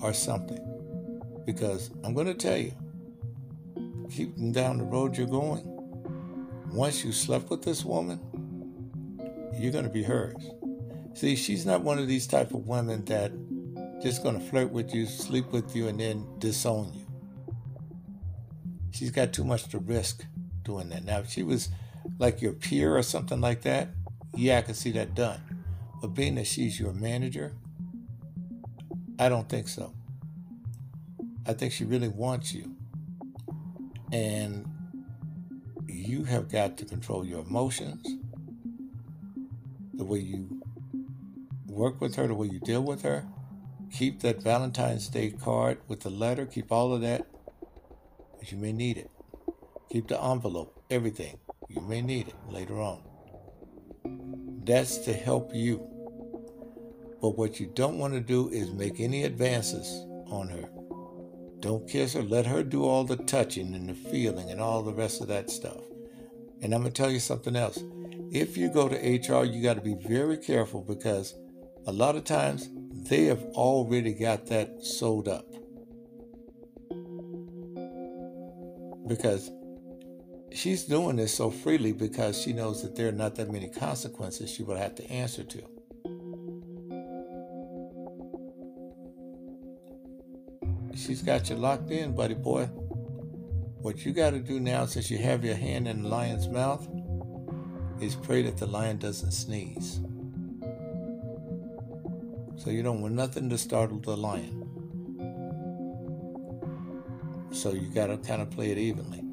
or 0.00 0.12
something 0.12 0.60
because 1.44 1.90
i'm 2.04 2.14
going 2.14 2.26
to 2.26 2.34
tell 2.34 2.56
you 2.56 2.72
keeping 4.10 4.52
down 4.52 4.78
the 4.78 4.84
road 4.84 5.16
you're 5.16 5.26
going 5.26 5.74
once 6.74 7.04
you 7.04 7.12
slept 7.12 7.50
with 7.50 7.62
this 7.62 7.84
woman, 7.84 8.18
you're 9.56 9.70
going 9.70 9.84
to 9.84 9.90
be 9.90 10.02
hers. 10.02 10.50
See, 11.14 11.36
she's 11.36 11.64
not 11.64 11.82
one 11.82 12.00
of 12.00 12.08
these 12.08 12.26
type 12.26 12.52
of 12.52 12.66
women 12.66 13.04
that 13.04 13.30
just 14.02 14.24
going 14.24 14.36
to 14.36 14.44
flirt 14.44 14.72
with 14.72 14.92
you, 14.92 15.06
sleep 15.06 15.52
with 15.52 15.76
you, 15.76 15.86
and 15.86 16.00
then 16.00 16.26
disown 16.40 16.92
you. 16.92 17.06
She's 18.90 19.12
got 19.12 19.32
too 19.32 19.44
much 19.44 19.68
to 19.68 19.78
risk 19.78 20.24
doing 20.64 20.88
that. 20.88 21.04
Now, 21.04 21.20
if 21.20 21.30
she 21.30 21.42
was 21.42 21.68
like 22.18 22.42
your 22.42 22.52
peer 22.52 22.96
or 22.96 23.02
something 23.02 23.40
like 23.40 23.62
that, 23.62 23.88
yeah, 24.34 24.58
I 24.58 24.62
can 24.62 24.74
see 24.74 24.90
that 24.92 25.14
done. 25.14 25.40
But 26.00 26.08
being 26.08 26.34
that 26.34 26.46
she's 26.46 26.78
your 26.78 26.92
manager, 26.92 27.52
I 29.18 29.28
don't 29.28 29.48
think 29.48 29.68
so. 29.68 29.94
I 31.46 31.52
think 31.52 31.72
she 31.72 31.84
really 31.84 32.08
wants 32.08 32.52
you. 32.54 32.74
And 34.12 34.66
you 35.86 36.24
have 36.24 36.50
got 36.50 36.76
to 36.78 36.84
control 36.84 37.24
your 37.24 37.40
emotions, 37.40 38.06
the 39.92 40.04
way 40.04 40.18
you 40.18 40.60
work 41.66 42.00
with 42.00 42.16
her, 42.16 42.26
the 42.26 42.34
way 42.34 42.48
you 42.48 42.60
deal 42.60 42.82
with 42.82 43.02
her. 43.02 43.26
Keep 43.92 44.20
that 44.20 44.42
Valentine's 44.42 45.08
Day 45.08 45.30
card 45.30 45.78
with 45.86 46.00
the 46.00 46.10
letter, 46.10 46.46
keep 46.46 46.72
all 46.72 46.92
of 46.92 47.00
that, 47.02 47.26
because 48.32 48.52
you 48.52 48.58
may 48.58 48.72
need 48.72 48.98
it. 48.98 49.10
Keep 49.94 50.08
the 50.08 50.20
envelope, 50.20 50.82
everything. 50.90 51.38
You 51.68 51.80
may 51.80 52.02
need 52.02 52.26
it 52.26 52.34
later 52.50 52.80
on. 52.80 53.00
That's 54.64 54.98
to 55.04 55.12
help 55.12 55.54
you. 55.54 55.86
But 57.22 57.38
what 57.38 57.60
you 57.60 57.70
don't 57.76 57.98
want 57.98 58.12
to 58.14 58.20
do 58.20 58.48
is 58.48 58.72
make 58.72 58.98
any 58.98 59.22
advances 59.22 59.86
on 60.26 60.48
her. 60.48 60.68
Don't 61.60 61.88
kiss 61.88 62.14
her. 62.14 62.22
Let 62.22 62.44
her 62.44 62.64
do 62.64 62.84
all 62.84 63.04
the 63.04 63.18
touching 63.18 63.72
and 63.72 63.88
the 63.88 63.94
feeling 63.94 64.50
and 64.50 64.60
all 64.60 64.82
the 64.82 64.92
rest 64.92 65.20
of 65.20 65.28
that 65.28 65.48
stuff. 65.48 65.80
And 66.60 66.74
I'm 66.74 66.80
going 66.80 66.92
to 66.92 67.02
tell 67.02 67.12
you 67.12 67.20
something 67.20 67.54
else. 67.54 67.78
If 68.32 68.56
you 68.56 68.70
go 68.70 68.88
to 68.88 68.96
HR, 68.96 69.44
you 69.44 69.62
got 69.62 69.74
to 69.74 69.80
be 69.80 69.94
very 69.94 70.38
careful 70.38 70.82
because 70.82 71.36
a 71.86 71.92
lot 71.92 72.16
of 72.16 72.24
times 72.24 72.68
they 73.08 73.26
have 73.26 73.44
already 73.52 74.12
got 74.12 74.46
that 74.46 74.84
sold 74.84 75.28
up. 75.28 75.46
Because 79.06 79.52
she's 80.54 80.84
doing 80.84 81.16
this 81.16 81.34
so 81.34 81.50
freely 81.50 81.92
because 81.92 82.40
she 82.40 82.52
knows 82.52 82.82
that 82.82 82.94
there 82.94 83.08
are 83.08 83.12
not 83.12 83.34
that 83.34 83.50
many 83.50 83.68
consequences 83.68 84.50
she 84.50 84.62
will 84.62 84.76
have 84.76 84.94
to 84.94 85.10
answer 85.10 85.42
to. 85.42 85.62
She's 90.94 91.22
got 91.22 91.50
you 91.50 91.56
locked 91.56 91.90
in, 91.90 92.14
buddy 92.14 92.34
boy. 92.34 92.66
What 93.82 94.06
you 94.06 94.12
got 94.12 94.30
to 94.30 94.38
do 94.38 94.60
now, 94.60 94.86
since 94.86 95.10
you 95.10 95.18
have 95.18 95.44
your 95.44 95.56
hand 95.56 95.88
in 95.88 96.04
the 96.04 96.08
lion's 96.08 96.48
mouth, 96.48 96.88
is 98.00 98.14
pray 98.14 98.42
that 98.42 98.56
the 98.56 98.66
lion 98.66 98.98
doesn't 98.98 99.32
sneeze. 99.32 100.00
So 102.56 102.70
you 102.70 102.82
don't 102.82 103.02
want 103.02 103.14
nothing 103.14 103.50
to 103.50 103.58
startle 103.58 103.98
the 103.98 104.16
lion. 104.16 104.60
So 107.52 107.72
you 107.72 107.88
got 107.88 108.06
to 108.06 108.16
kind 108.16 108.40
of 108.40 108.50
play 108.50 108.70
it 108.70 108.78
evenly. 108.78 109.23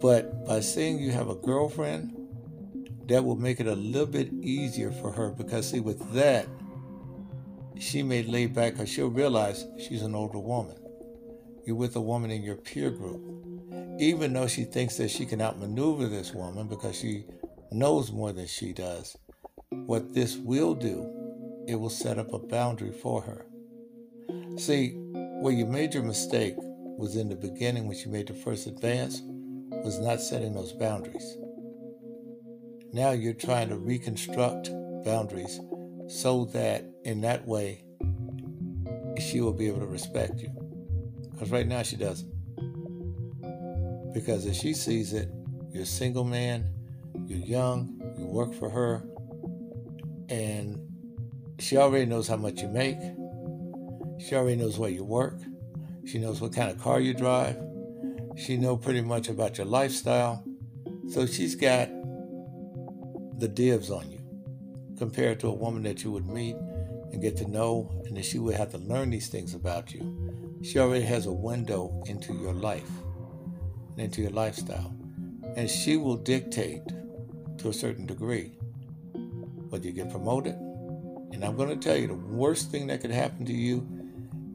But 0.00 0.46
by 0.46 0.60
saying 0.60 0.98
you 0.98 1.10
have 1.12 1.28
a 1.28 1.34
girlfriend, 1.34 2.14
that 3.06 3.24
will 3.24 3.36
make 3.36 3.58
it 3.58 3.66
a 3.66 3.74
little 3.74 4.06
bit 4.06 4.32
easier 4.32 4.92
for 4.92 5.10
her 5.12 5.30
because, 5.30 5.70
see, 5.70 5.80
with 5.80 6.12
that, 6.12 6.46
she 7.78 8.02
may 8.02 8.22
lay 8.22 8.46
back 8.46 8.74
because 8.74 8.88
she'll 8.88 9.08
realize 9.08 9.66
she's 9.78 10.02
an 10.02 10.14
older 10.14 10.38
woman. 10.38 10.76
You're 11.64 11.76
with 11.76 11.96
a 11.96 12.00
woman 12.00 12.30
in 12.30 12.42
your 12.42 12.56
peer 12.56 12.90
group 12.90 13.38
even 13.98 14.32
though 14.32 14.46
she 14.46 14.64
thinks 14.64 14.96
that 14.96 15.10
she 15.10 15.26
can 15.26 15.40
outmaneuver 15.40 16.06
this 16.06 16.32
woman 16.32 16.68
because 16.68 16.96
she 16.96 17.24
knows 17.72 18.12
more 18.12 18.32
than 18.32 18.46
she 18.46 18.72
does, 18.72 19.16
what 19.70 20.14
this 20.14 20.36
will 20.36 20.74
do, 20.74 21.64
it 21.66 21.74
will 21.74 21.90
set 21.90 22.18
up 22.18 22.32
a 22.32 22.38
boundary 22.38 22.92
for 22.92 23.20
her. 23.22 23.44
See, 24.56 24.90
where 25.40 25.52
you 25.52 25.66
made 25.66 25.94
your 25.94 26.04
mistake 26.04 26.54
was 26.56 27.16
in 27.16 27.28
the 27.28 27.34
beginning 27.34 27.88
when 27.88 27.98
you 27.98 28.08
made 28.08 28.28
the 28.28 28.34
first 28.34 28.68
advance, 28.68 29.20
was 29.84 29.98
not 29.98 30.20
setting 30.20 30.54
those 30.54 30.72
boundaries. 30.72 31.36
Now 32.92 33.10
you're 33.10 33.34
trying 33.34 33.68
to 33.68 33.76
reconstruct 33.76 34.70
boundaries 35.04 35.60
so 36.08 36.46
that 36.46 36.84
in 37.04 37.20
that 37.20 37.46
way 37.46 37.84
she 39.18 39.40
will 39.40 39.52
be 39.52 39.66
able 39.66 39.80
to 39.80 39.86
respect 39.86 40.40
you. 40.40 40.50
Because 41.30 41.50
right 41.50 41.66
now 41.66 41.82
she 41.82 41.96
doesn't. 41.96 42.32
Because 44.12 44.46
as 44.46 44.56
she 44.56 44.72
sees 44.74 45.12
it, 45.12 45.28
you're 45.70 45.82
a 45.82 45.86
single 45.86 46.24
man, 46.24 46.68
you're 47.26 47.38
young, 47.38 48.00
you 48.18 48.26
work 48.26 48.54
for 48.54 48.70
her, 48.70 49.04
and 50.28 50.80
she 51.58 51.76
already 51.76 52.06
knows 52.06 52.26
how 52.26 52.36
much 52.36 52.62
you 52.62 52.68
make. 52.68 52.98
She 54.18 54.34
already 54.34 54.56
knows 54.56 54.78
where 54.78 54.90
you 54.90 55.04
work. 55.04 55.38
She 56.06 56.18
knows 56.18 56.40
what 56.40 56.54
kind 56.54 56.70
of 56.70 56.78
car 56.80 57.00
you 57.00 57.14
drive. 57.14 57.56
She 58.38 58.56
know 58.56 58.76
pretty 58.76 59.00
much 59.00 59.28
about 59.28 59.58
your 59.58 59.66
lifestyle. 59.66 60.44
So 61.10 61.26
she's 61.26 61.54
got 61.54 61.88
the 63.38 63.48
dibs 63.48 63.90
on 63.90 64.10
you 64.10 64.20
compared 64.96 65.40
to 65.40 65.48
a 65.48 65.54
woman 65.54 65.82
that 65.82 66.04
you 66.04 66.12
would 66.12 66.26
meet 66.26 66.56
and 67.12 67.20
get 67.20 67.36
to 67.38 67.48
know, 67.48 67.90
and 68.06 68.16
then 68.16 68.22
she 68.22 68.38
would 68.38 68.54
have 68.54 68.70
to 68.72 68.78
learn 68.78 69.10
these 69.10 69.28
things 69.28 69.54
about 69.54 69.92
you. 69.92 70.58
She 70.62 70.78
already 70.78 71.04
has 71.04 71.26
a 71.26 71.32
window 71.32 72.02
into 72.06 72.34
your 72.34 72.52
life 72.52 72.90
into 73.98 74.22
your 74.22 74.30
lifestyle. 74.30 74.94
And 75.56 75.68
she 75.68 75.96
will 75.96 76.16
dictate 76.16 76.82
to 77.58 77.68
a 77.68 77.72
certain 77.72 78.06
degree 78.06 78.52
whether 79.68 79.86
you 79.86 79.92
get 79.92 80.10
promoted. 80.10 80.54
And 81.32 81.44
I'm 81.44 81.56
going 81.56 81.68
to 81.68 81.76
tell 81.76 81.96
you 81.96 82.06
the 82.06 82.14
worst 82.14 82.70
thing 82.70 82.86
that 82.86 83.00
could 83.00 83.10
happen 83.10 83.44
to 83.46 83.52
you 83.52 83.86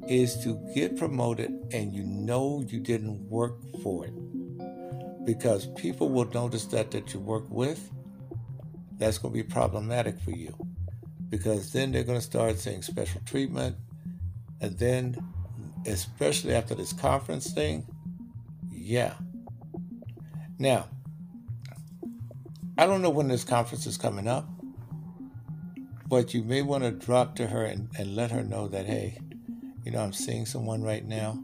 is 0.07 0.43
to 0.43 0.59
get 0.73 0.97
promoted 0.97 1.51
and 1.71 1.93
you 1.93 2.03
know 2.03 2.63
you 2.67 2.79
didn't 2.79 3.29
work 3.29 3.57
for 3.81 4.05
it. 4.05 4.13
Because 5.25 5.67
people 5.77 6.09
will 6.09 6.29
notice 6.31 6.65
that 6.67 6.91
that 6.91 7.13
you 7.13 7.19
work 7.19 7.45
with. 7.49 7.91
That's 8.97 9.17
going 9.17 9.33
to 9.33 9.43
be 9.43 9.47
problematic 9.47 10.19
for 10.19 10.31
you. 10.31 10.55
Because 11.29 11.71
then 11.71 11.91
they're 11.91 12.03
going 12.03 12.19
to 12.19 12.25
start 12.25 12.59
saying 12.59 12.83
special 12.83 13.21
treatment. 13.25 13.77
And 14.61 14.77
then, 14.77 15.17
especially 15.85 16.53
after 16.53 16.75
this 16.75 16.93
conference 16.93 17.51
thing, 17.51 17.85
yeah. 18.71 19.13
Now, 20.59 20.87
I 22.77 22.85
don't 22.85 23.01
know 23.01 23.09
when 23.09 23.27
this 23.27 23.43
conference 23.43 23.85
is 23.85 23.97
coming 23.97 24.27
up, 24.27 24.47
but 26.07 26.33
you 26.33 26.43
may 26.43 26.61
want 26.61 26.83
to 26.83 26.91
drop 26.91 27.35
to 27.37 27.47
her 27.47 27.63
and, 27.63 27.89
and 27.97 28.15
let 28.15 28.31
her 28.31 28.43
know 28.43 28.67
that, 28.67 28.85
hey, 28.85 29.19
you 29.83 29.91
know, 29.91 29.99
I'm 29.99 30.13
seeing 30.13 30.45
someone 30.45 30.81
right 30.83 31.05
now. 31.05 31.43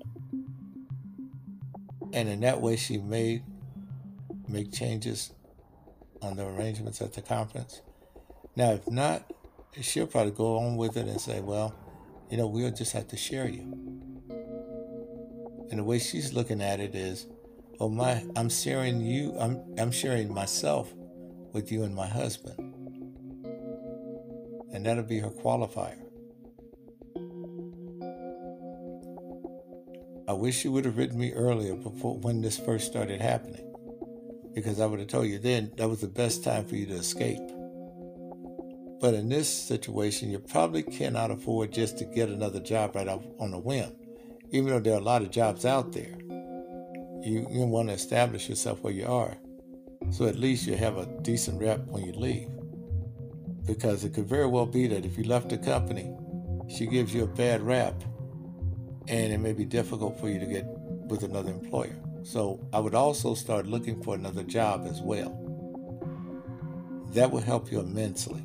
And 2.13 2.29
in 2.29 2.39
that 2.41 2.61
way, 2.61 2.75
she 2.75 2.97
may 2.97 3.43
make 4.47 4.71
changes 4.71 5.31
on 6.21 6.35
the 6.35 6.45
arrangements 6.45 7.01
at 7.01 7.13
the 7.13 7.21
conference. 7.21 7.81
Now, 8.55 8.71
if 8.71 8.89
not, 8.89 9.31
she'll 9.79 10.07
probably 10.07 10.31
go 10.31 10.57
on 10.57 10.75
with 10.75 10.97
it 10.97 11.07
and 11.07 11.21
say, 11.21 11.39
well, 11.39 11.75
you 12.29 12.37
know, 12.37 12.47
we'll 12.47 12.71
just 12.71 12.93
have 12.93 13.07
to 13.09 13.17
share 13.17 13.47
you. 13.47 13.61
And 15.69 15.79
the 15.79 15.83
way 15.83 15.99
she's 15.99 16.33
looking 16.33 16.61
at 16.61 16.79
it 16.79 16.95
is, 16.95 17.27
well, 17.79 17.89
my, 17.89 18.25
I'm 18.35 18.49
sharing 18.49 19.01
you, 19.01 19.35
I'm, 19.39 19.61
I'm 19.77 19.91
sharing 19.91 20.33
myself 20.33 20.91
with 21.53 21.71
you 21.71 21.83
and 21.83 21.95
my 21.95 22.07
husband. 22.07 22.57
And 24.73 24.85
that'll 24.85 25.03
be 25.03 25.19
her 25.19 25.29
qualifier. 25.29 26.09
I 30.30 30.34
wish 30.34 30.63
you 30.63 30.71
would 30.73 30.86
have 30.86 30.95
written 30.95 31.17
me 31.17 31.34
earlier 31.34 31.73
before 31.73 32.15
when 32.19 32.39
this 32.39 32.55
first 32.55 32.86
started 32.86 33.19
happening. 33.19 33.65
Because 34.53 34.80
I 34.80 34.86
would 34.86 34.99
have 34.99 35.07
told 35.07 35.25
you 35.25 35.39
then 35.39 35.71
that 35.77 35.89
was 35.89 36.01
the 36.01 36.07
best 36.07 36.43
time 36.43 36.67
for 36.67 36.75
you 36.75 36.86
to 36.86 36.93
escape. 36.93 37.41
But 39.01 39.15
in 39.15 39.30
this 39.30 39.51
situation, 39.51 40.30
you 40.30 40.38
probably 40.38 40.84
cannot 40.84 41.32
afford 41.32 41.73
just 41.73 41.97
to 41.97 42.05
get 42.05 42.30
another 42.30 42.59
job 42.59 42.95
right 42.95 43.07
off 43.07 43.25
on 43.39 43.55
a 43.55 43.59
whim. 43.59 43.91
Even 44.51 44.67
though 44.67 44.80
there 44.80 44.93
are 44.93 44.99
a 44.99 45.03
lot 45.03 45.23
of 45.23 45.32
jobs 45.32 45.65
out 45.65 45.93
there, 45.93 46.15
you, 47.23 47.47
you 47.49 47.65
want 47.65 47.88
to 47.88 47.95
establish 47.95 48.47
yourself 48.47 48.84
where 48.84 48.93
you 48.93 49.07
are. 49.07 49.36
So 50.11 50.27
at 50.27 50.38
least 50.38 50.67
you 50.67 50.75
have 50.75 50.97
a 50.97 51.07
decent 51.23 51.59
rep 51.59 51.88
when 51.88 52.05
you 52.05 52.13
leave. 52.13 52.49
Because 53.65 54.03
it 54.03 54.13
could 54.13 54.27
very 54.27 54.45
well 54.45 54.67
be 54.67 54.86
that 54.89 55.05
if 55.05 55.17
you 55.17 55.23
left 55.23 55.49
the 55.49 55.57
company, 55.57 56.15
she 56.67 56.86
gives 56.86 57.15
you 57.15 57.23
a 57.23 57.27
bad 57.27 57.63
rap 57.63 57.95
and 59.10 59.34
it 59.34 59.39
may 59.39 59.53
be 59.53 59.66
difficult 59.66 60.20
for 60.20 60.30
you 60.30 60.39
to 60.39 60.45
get 60.45 60.66
with 61.07 61.24
another 61.24 61.51
employer. 61.51 61.95
So 62.24 62.66
I 62.72 62.80
would 62.80 62.93
also 62.93 63.34
start 63.34 63.66
looking 63.66 64.01
for 64.03 64.14
another 64.14 64.43
job 64.43 64.86
as 64.88 65.01
well. 65.01 65.36
That 67.14 67.32
will 67.32 67.41
help 67.41 67.72
you 67.72 67.80
immensely. 67.80 68.43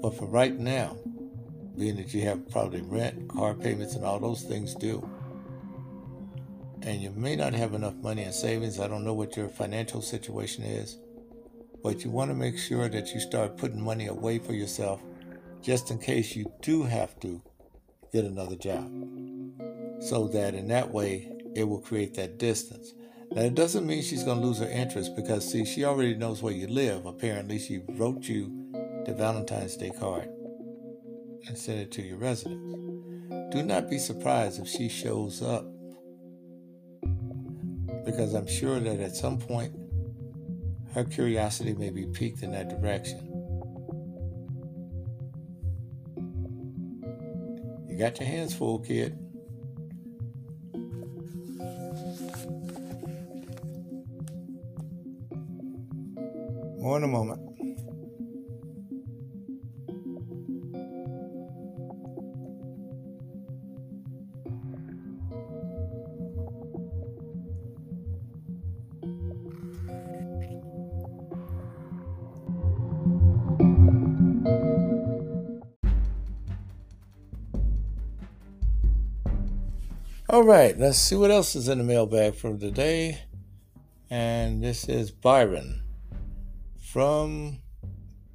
But 0.00 0.16
for 0.16 0.26
right 0.26 0.58
now, 0.58 0.96
being 1.76 1.96
that 1.96 2.14
you 2.14 2.22
have 2.22 2.50
probably 2.50 2.80
rent, 2.80 3.28
car 3.28 3.52
payments, 3.52 3.94
and 3.94 4.04
all 4.04 4.18
those 4.18 4.42
things 4.42 4.74
due, 4.74 5.06
and 6.80 7.02
you 7.02 7.10
may 7.10 7.36
not 7.36 7.52
have 7.52 7.74
enough 7.74 7.96
money 7.96 8.22
in 8.22 8.32
savings, 8.32 8.80
I 8.80 8.88
don't 8.88 9.04
know 9.04 9.12
what 9.12 9.36
your 9.36 9.48
financial 9.48 10.00
situation 10.00 10.64
is, 10.64 10.96
but 11.82 12.02
you 12.02 12.10
want 12.10 12.30
to 12.30 12.34
make 12.34 12.56
sure 12.56 12.88
that 12.88 13.12
you 13.12 13.20
start 13.20 13.58
putting 13.58 13.82
money 13.82 14.06
away 14.06 14.38
for 14.38 14.54
yourself 14.54 15.02
just 15.60 15.90
in 15.90 15.98
case 15.98 16.34
you 16.34 16.50
do 16.62 16.84
have 16.84 17.18
to 17.20 17.42
get 18.16 18.24
another 18.24 18.56
job. 18.56 18.90
So 20.00 20.28
that 20.28 20.54
in 20.54 20.68
that 20.68 20.90
way, 20.90 21.30
it 21.54 21.64
will 21.64 21.80
create 21.80 22.14
that 22.14 22.38
distance. 22.38 22.94
Now, 23.30 23.42
it 23.42 23.54
doesn't 23.54 23.86
mean 23.86 24.02
she's 24.02 24.22
going 24.22 24.40
to 24.40 24.46
lose 24.46 24.58
her 24.58 24.68
interest 24.68 25.14
because, 25.14 25.50
see, 25.50 25.66
she 25.66 25.84
already 25.84 26.14
knows 26.14 26.42
where 26.42 26.52
you 26.52 26.66
live. 26.66 27.04
Apparently, 27.04 27.58
she 27.58 27.82
wrote 27.88 28.22
you 28.22 28.72
the 29.04 29.12
Valentine's 29.12 29.76
Day 29.76 29.90
card 29.90 30.30
and 31.46 31.58
sent 31.58 31.80
it 31.80 31.92
to 31.92 32.02
your 32.02 32.16
residence. 32.16 33.52
Do 33.52 33.62
not 33.62 33.90
be 33.90 33.98
surprised 33.98 34.60
if 34.60 34.68
she 34.68 34.88
shows 34.88 35.42
up 35.42 35.66
because 38.06 38.32
I'm 38.32 38.46
sure 38.46 38.80
that 38.80 39.00
at 39.00 39.14
some 39.14 39.38
point 39.38 39.74
her 40.94 41.04
curiosity 41.04 41.74
may 41.74 41.90
be 41.90 42.06
piqued 42.06 42.42
in 42.42 42.52
that 42.52 42.68
direction. 42.80 43.25
You 47.96 48.02
got 48.02 48.20
your 48.20 48.28
hands 48.28 48.54
full, 48.54 48.80
kid. 48.80 49.18
More 56.78 56.98
in 56.98 57.04
a 57.04 57.08
moment. 57.08 57.45
All 80.36 80.44
right, 80.44 80.78
let's 80.78 80.98
see 80.98 81.16
what 81.16 81.30
else 81.30 81.56
is 81.56 81.66
in 81.66 81.78
the 81.78 81.84
mailbag 81.84 82.34
from 82.34 82.58
today. 82.58 83.22
And 84.10 84.62
this 84.62 84.86
is 84.86 85.10
Byron 85.10 85.80
from 86.78 87.60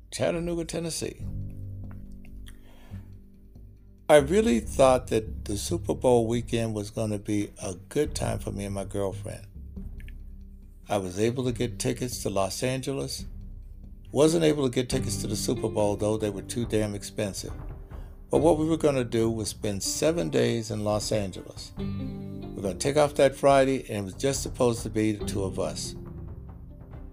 Chattanooga, 0.10 0.66
Tennessee. 0.66 1.24
I 4.10 4.16
really 4.16 4.62
thought 4.62 5.10
that 5.10 5.46
the 5.46 5.58
Super 5.58 5.94
Bowl 5.94 6.26
weekend 6.26 6.74
was 6.74 6.90
going 6.90 7.12
to 7.12 7.20
be 7.20 7.52
a 7.62 7.76
good 7.90 8.16
time 8.16 8.40
for 8.40 8.52
me 8.52 8.66
and 8.66 8.74
my 8.74 8.86
girlfriend. 8.86 9.46
I 10.90 10.98
was 10.98 11.20
able 11.20 11.44
to 11.44 11.52
get 11.52 11.78
tickets 11.78 12.24
to 12.24 12.32
Los 12.32 12.64
Angeles. 12.64 13.26
Wasn't 14.12 14.44
able 14.44 14.68
to 14.68 14.74
get 14.74 14.90
tickets 14.90 15.18
to 15.18 15.28
the 15.28 15.36
Super 15.36 15.70
Bowl, 15.70 15.98
though, 15.98 16.18
they 16.18 16.32
were 16.32 16.42
too 16.42 16.66
damn 16.66 16.96
expensive. 16.96 17.54
But 18.32 18.40
what 18.40 18.58
we 18.58 18.66
were 18.66 18.78
going 18.78 18.96
to 18.96 19.04
do 19.04 19.30
was 19.30 19.50
spend 19.50 19.84
seven 19.84 20.30
days 20.30 20.72
in 20.72 20.86
Los 20.86 21.12
Angeles. 21.12 21.74
We're 21.78 22.62
going 22.62 22.78
to 22.78 22.80
take 22.80 22.96
off 22.96 23.16
that 23.16 23.36
Friday, 23.36 23.86
and 23.90 23.98
it 23.98 24.04
was 24.06 24.14
just 24.14 24.42
supposed 24.42 24.84
to 24.84 24.90
be 24.90 25.12
the 25.12 25.26
two 25.26 25.44
of 25.44 25.60
us. 25.60 25.96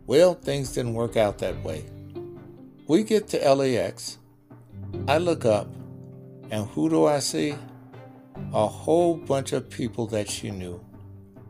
Well, 0.07 0.35
things 0.35 0.73
didn't 0.73 0.95
work 0.95 1.17
out 1.17 1.39
that 1.39 1.61
way. 1.65 1.87
We 2.87 3.03
get 3.03 3.27
to 3.29 3.53
LAX. 3.53 4.19
I 5.09 5.19
look 5.19 5.45
up, 5.45 5.67
and 6.53 6.69
who 6.69 6.89
do 6.89 7.07
I 7.07 7.19
see? 7.19 7.57
A 8.55 8.69
whole 8.69 9.17
bunch 9.17 9.53
of 9.53 9.69
people 9.69 10.07
that 10.07 10.31
she 10.31 10.53
knew 10.53 10.81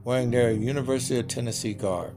wearing 0.03 0.31
their 0.31 0.51
University 0.51 1.21
of 1.21 1.29
Tennessee 1.29 1.75
garb. 1.75 2.15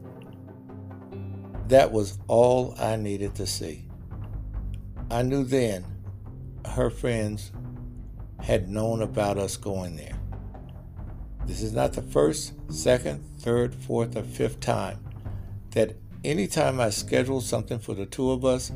That 1.68 1.92
was 1.92 2.18
all 2.30 2.74
I 2.80 2.96
needed 2.96 3.36
to 3.36 3.46
see. 3.46 3.86
I 5.10 5.24
knew 5.24 5.44
then 5.44 5.91
her 6.66 6.90
friends 6.90 7.52
had 8.42 8.70
known 8.70 9.02
about 9.02 9.38
us 9.38 9.58
going 9.58 9.96
there. 9.96 10.18
This 11.46 11.62
is 11.62 11.74
not 11.74 11.94
the 11.94 12.02
first, 12.02 12.54
second, 12.72 13.24
third, 13.40 13.74
fourth, 13.74 14.16
or 14.16 14.24
fifth 14.24 14.60
time 14.60 15.00
that 15.72 15.96
anytime 16.24 16.80
I 16.80 16.90
schedule 16.90 17.42
something 17.42 17.80
for 17.80 17.94
the 17.94 18.06
two 18.06 18.32
of 18.32 18.46
us, 18.46 18.72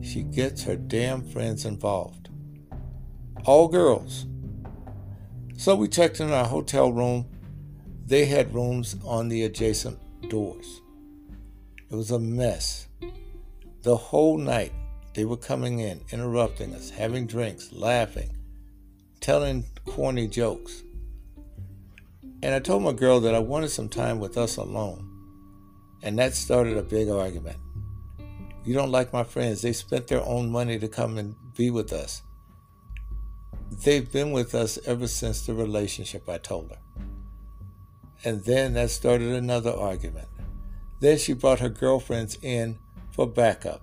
she 0.00 0.22
gets 0.22 0.64
her 0.64 0.76
damn 0.76 1.22
friends 1.22 1.64
involved. 1.64 2.28
All 3.44 3.68
girls. 3.68 4.26
So 5.56 5.76
we 5.76 5.88
checked 5.88 6.20
in 6.20 6.32
our 6.32 6.46
hotel 6.46 6.92
room. 6.92 7.26
They 8.06 8.24
had 8.24 8.54
rooms 8.54 8.96
on 9.04 9.28
the 9.28 9.44
adjacent 9.44 9.98
doors. 10.28 10.80
It 11.90 11.94
was 11.94 12.10
a 12.10 12.18
mess. 12.18 12.88
The 13.82 13.96
whole 13.96 14.38
night, 14.38 14.72
they 15.14 15.24
were 15.24 15.36
coming 15.36 15.80
in, 15.80 16.00
interrupting 16.10 16.74
us, 16.74 16.90
having 16.90 17.26
drinks, 17.26 17.72
laughing, 17.72 18.36
telling 19.20 19.64
corny 19.86 20.26
jokes. 20.26 20.82
And 22.42 22.54
I 22.54 22.58
told 22.58 22.82
my 22.82 22.92
girl 22.92 23.20
that 23.20 23.34
I 23.34 23.38
wanted 23.38 23.70
some 23.70 23.88
time 23.88 24.18
with 24.18 24.36
us 24.36 24.56
alone. 24.56 25.08
And 26.02 26.18
that 26.18 26.34
started 26.34 26.76
a 26.76 26.82
big 26.82 27.08
argument. 27.08 27.58
You 28.64 28.74
don't 28.74 28.90
like 28.90 29.12
my 29.12 29.22
friends. 29.22 29.62
They 29.62 29.72
spent 29.72 30.08
their 30.08 30.24
own 30.24 30.50
money 30.50 30.78
to 30.78 30.88
come 30.88 31.18
and 31.18 31.34
be 31.56 31.70
with 31.70 31.92
us. 31.92 32.22
They've 33.84 34.10
been 34.10 34.32
with 34.32 34.54
us 34.54 34.78
ever 34.86 35.06
since 35.06 35.46
the 35.46 35.54
relationship, 35.54 36.28
I 36.28 36.38
told 36.38 36.70
her. 36.70 36.78
And 38.24 38.44
then 38.44 38.74
that 38.74 38.90
started 38.90 39.28
another 39.28 39.72
argument. 39.72 40.28
Then 41.00 41.18
she 41.18 41.32
brought 41.32 41.60
her 41.60 41.68
girlfriends 41.68 42.38
in 42.42 42.78
for 43.10 43.26
backup, 43.26 43.82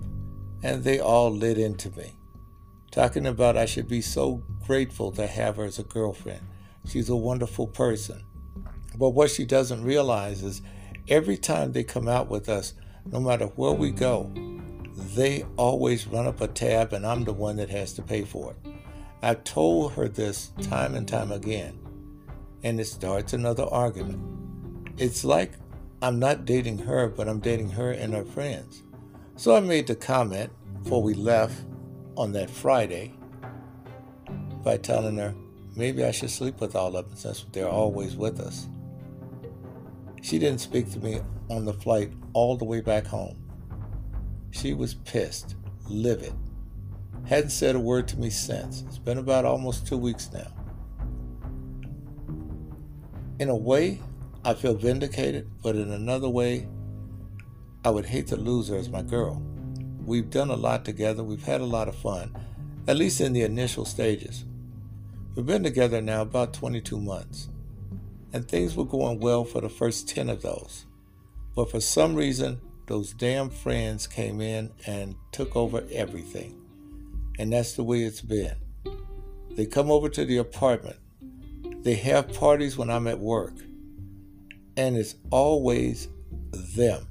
and 0.61 0.83
they 0.83 0.99
all 0.99 1.31
lit 1.31 1.57
into 1.57 1.89
me, 1.91 2.13
talking 2.91 3.25
about 3.25 3.57
I 3.57 3.65
should 3.65 3.87
be 3.87 4.01
so 4.01 4.43
grateful 4.65 5.11
to 5.13 5.27
have 5.27 5.55
her 5.57 5.63
as 5.63 5.79
a 5.79 5.83
girlfriend. 5.83 6.41
She's 6.87 7.09
a 7.09 7.15
wonderful 7.15 7.67
person. 7.67 8.23
But 8.97 9.11
what 9.11 9.29
she 9.29 9.45
doesn't 9.45 9.83
realize 9.83 10.43
is 10.43 10.61
every 11.07 11.37
time 11.37 11.71
they 11.71 11.83
come 11.83 12.07
out 12.07 12.29
with 12.29 12.49
us, 12.49 12.73
no 13.05 13.19
matter 13.19 13.45
where 13.45 13.73
we 13.73 13.91
go, 13.91 14.31
they 15.15 15.45
always 15.55 16.07
run 16.07 16.27
up 16.27 16.41
a 16.41 16.47
tab 16.47 16.93
and 16.93 17.05
I'm 17.05 17.23
the 17.23 17.33
one 17.33 17.55
that 17.57 17.69
has 17.69 17.93
to 17.93 18.01
pay 18.01 18.23
for 18.23 18.51
it. 18.51 18.71
I've 19.21 19.43
told 19.43 19.93
her 19.93 20.07
this 20.07 20.51
time 20.61 20.95
and 20.95 21.07
time 21.07 21.31
again, 21.31 21.77
and 22.63 22.79
it 22.79 22.85
starts 22.85 23.33
another 23.33 23.65
argument. 23.65 24.21
It's 24.97 25.23
like 25.23 25.53
I'm 26.01 26.19
not 26.19 26.45
dating 26.45 26.79
her, 26.79 27.09
but 27.09 27.27
I'm 27.27 27.39
dating 27.39 27.71
her 27.71 27.91
and 27.91 28.13
her 28.13 28.23
friends. 28.23 28.83
So 29.39 29.55
I 29.55 29.61
made 29.61 29.87
the 29.87 29.95
comment 29.95 30.51
before 30.83 31.01
we 31.01 31.13
left 31.13 31.63
on 32.17 32.33
that 32.33 32.49
Friday 32.49 33.13
by 34.65 34.75
telling 34.75 35.15
her 35.15 35.33
maybe 35.77 36.03
I 36.03 36.11
should 36.11 36.29
sleep 36.29 36.59
with 36.59 36.75
all 36.75 36.97
of 36.97 37.07
them 37.07 37.15
since 37.15 37.45
they're 37.53 37.65
always 37.65 38.17
with 38.17 38.41
us. 38.41 38.67
She 40.21 40.39
didn't 40.39 40.59
speak 40.59 40.91
to 40.91 40.99
me 40.99 41.21
on 41.49 41.63
the 41.63 41.71
flight 41.71 42.11
all 42.33 42.57
the 42.57 42.65
way 42.65 42.81
back 42.81 43.07
home. 43.07 43.41
She 44.51 44.73
was 44.73 44.95
pissed, 44.95 45.55
livid. 45.87 46.33
Hadn't 47.25 47.51
said 47.51 47.75
a 47.75 47.79
word 47.79 48.09
to 48.09 48.19
me 48.19 48.29
since. 48.29 48.81
It's 48.89 48.97
been 48.97 49.19
about 49.19 49.45
almost 49.45 49.87
two 49.87 49.97
weeks 49.97 50.29
now. 50.33 50.51
In 53.39 53.47
a 53.47 53.55
way, 53.55 54.01
I 54.43 54.53
feel 54.53 54.73
vindicated, 54.73 55.49
but 55.63 55.77
in 55.77 55.93
another 55.93 56.27
way, 56.27 56.67
I 57.83 57.89
would 57.89 58.05
hate 58.05 58.27
to 58.27 58.35
lose 58.35 58.67
her 58.67 58.75
as 58.75 58.89
my 58.89 59.01
girl. 59.01 59.41
We've 60.05 60.29
done 60.29 60.49
a 60.49 60.55
lot 60.55 60.85
together, 60.85 61.23
we've 61.23 61.43
had 61.43 61.61
a 61.61 61.65
lot 61.65 61.87
of 61.87 61.95
fun, 61.95 62.35
at 62.87 62.97
least 62.97 63.21
in 63.21 63.33
the 63.33 63.43
initial 63.43 63.85
stages. 63.85 64.45
We've 65.35 65.45
been 65.45 65.63
together 65.63 66.01
now 66.01 66.23
about 66.23 66.53
22 66.53 66.99
months, 66.99 67.49
and 68.33 68.47
things 68.47 68.75
were 68.75 68.85
going 68.85 69.19
well 69.19 69.45
for 69.45 69.61
the 69.61 69.69
first 69.69 70.09
10 70.09 70.29
of 70.29 70.41
those. 70.41 70.85
But 71.55 71.71
for 71.71 71.79
some 71.79 72.15
reason, 72.15 72.59
those 72.87 73.13
damn 73.13 73.51
friends 73.51 74.07
came 74.07 74.41
in 74.41 74.71
and 74.87 75.15
took 75.31 75.55
over 75.55 75.83
everything. 75.91 76.59
And 77.37 77.53
that's 77.53 77.73
the 77.73 77.83
way 77.83 78.01
it's 78.01 78.21
been. 78.21 78.55
They 79.51 79.67
come 79.67 79.91
over 79.91 80.09
to 80.09 80.25
the 80.25 80.37
apartment. 80.37 80.97
They 81.83 81.95
have 81.95 82.33
parties 82.33 82.77
when 82.77 82.89
I'm 82.89 83.05
at 83.05 83.19
work. 83.19 83.53
And 84.75 84.97
it's 84.97 85.15
always 85.29 86.07
them. 86.51 87.08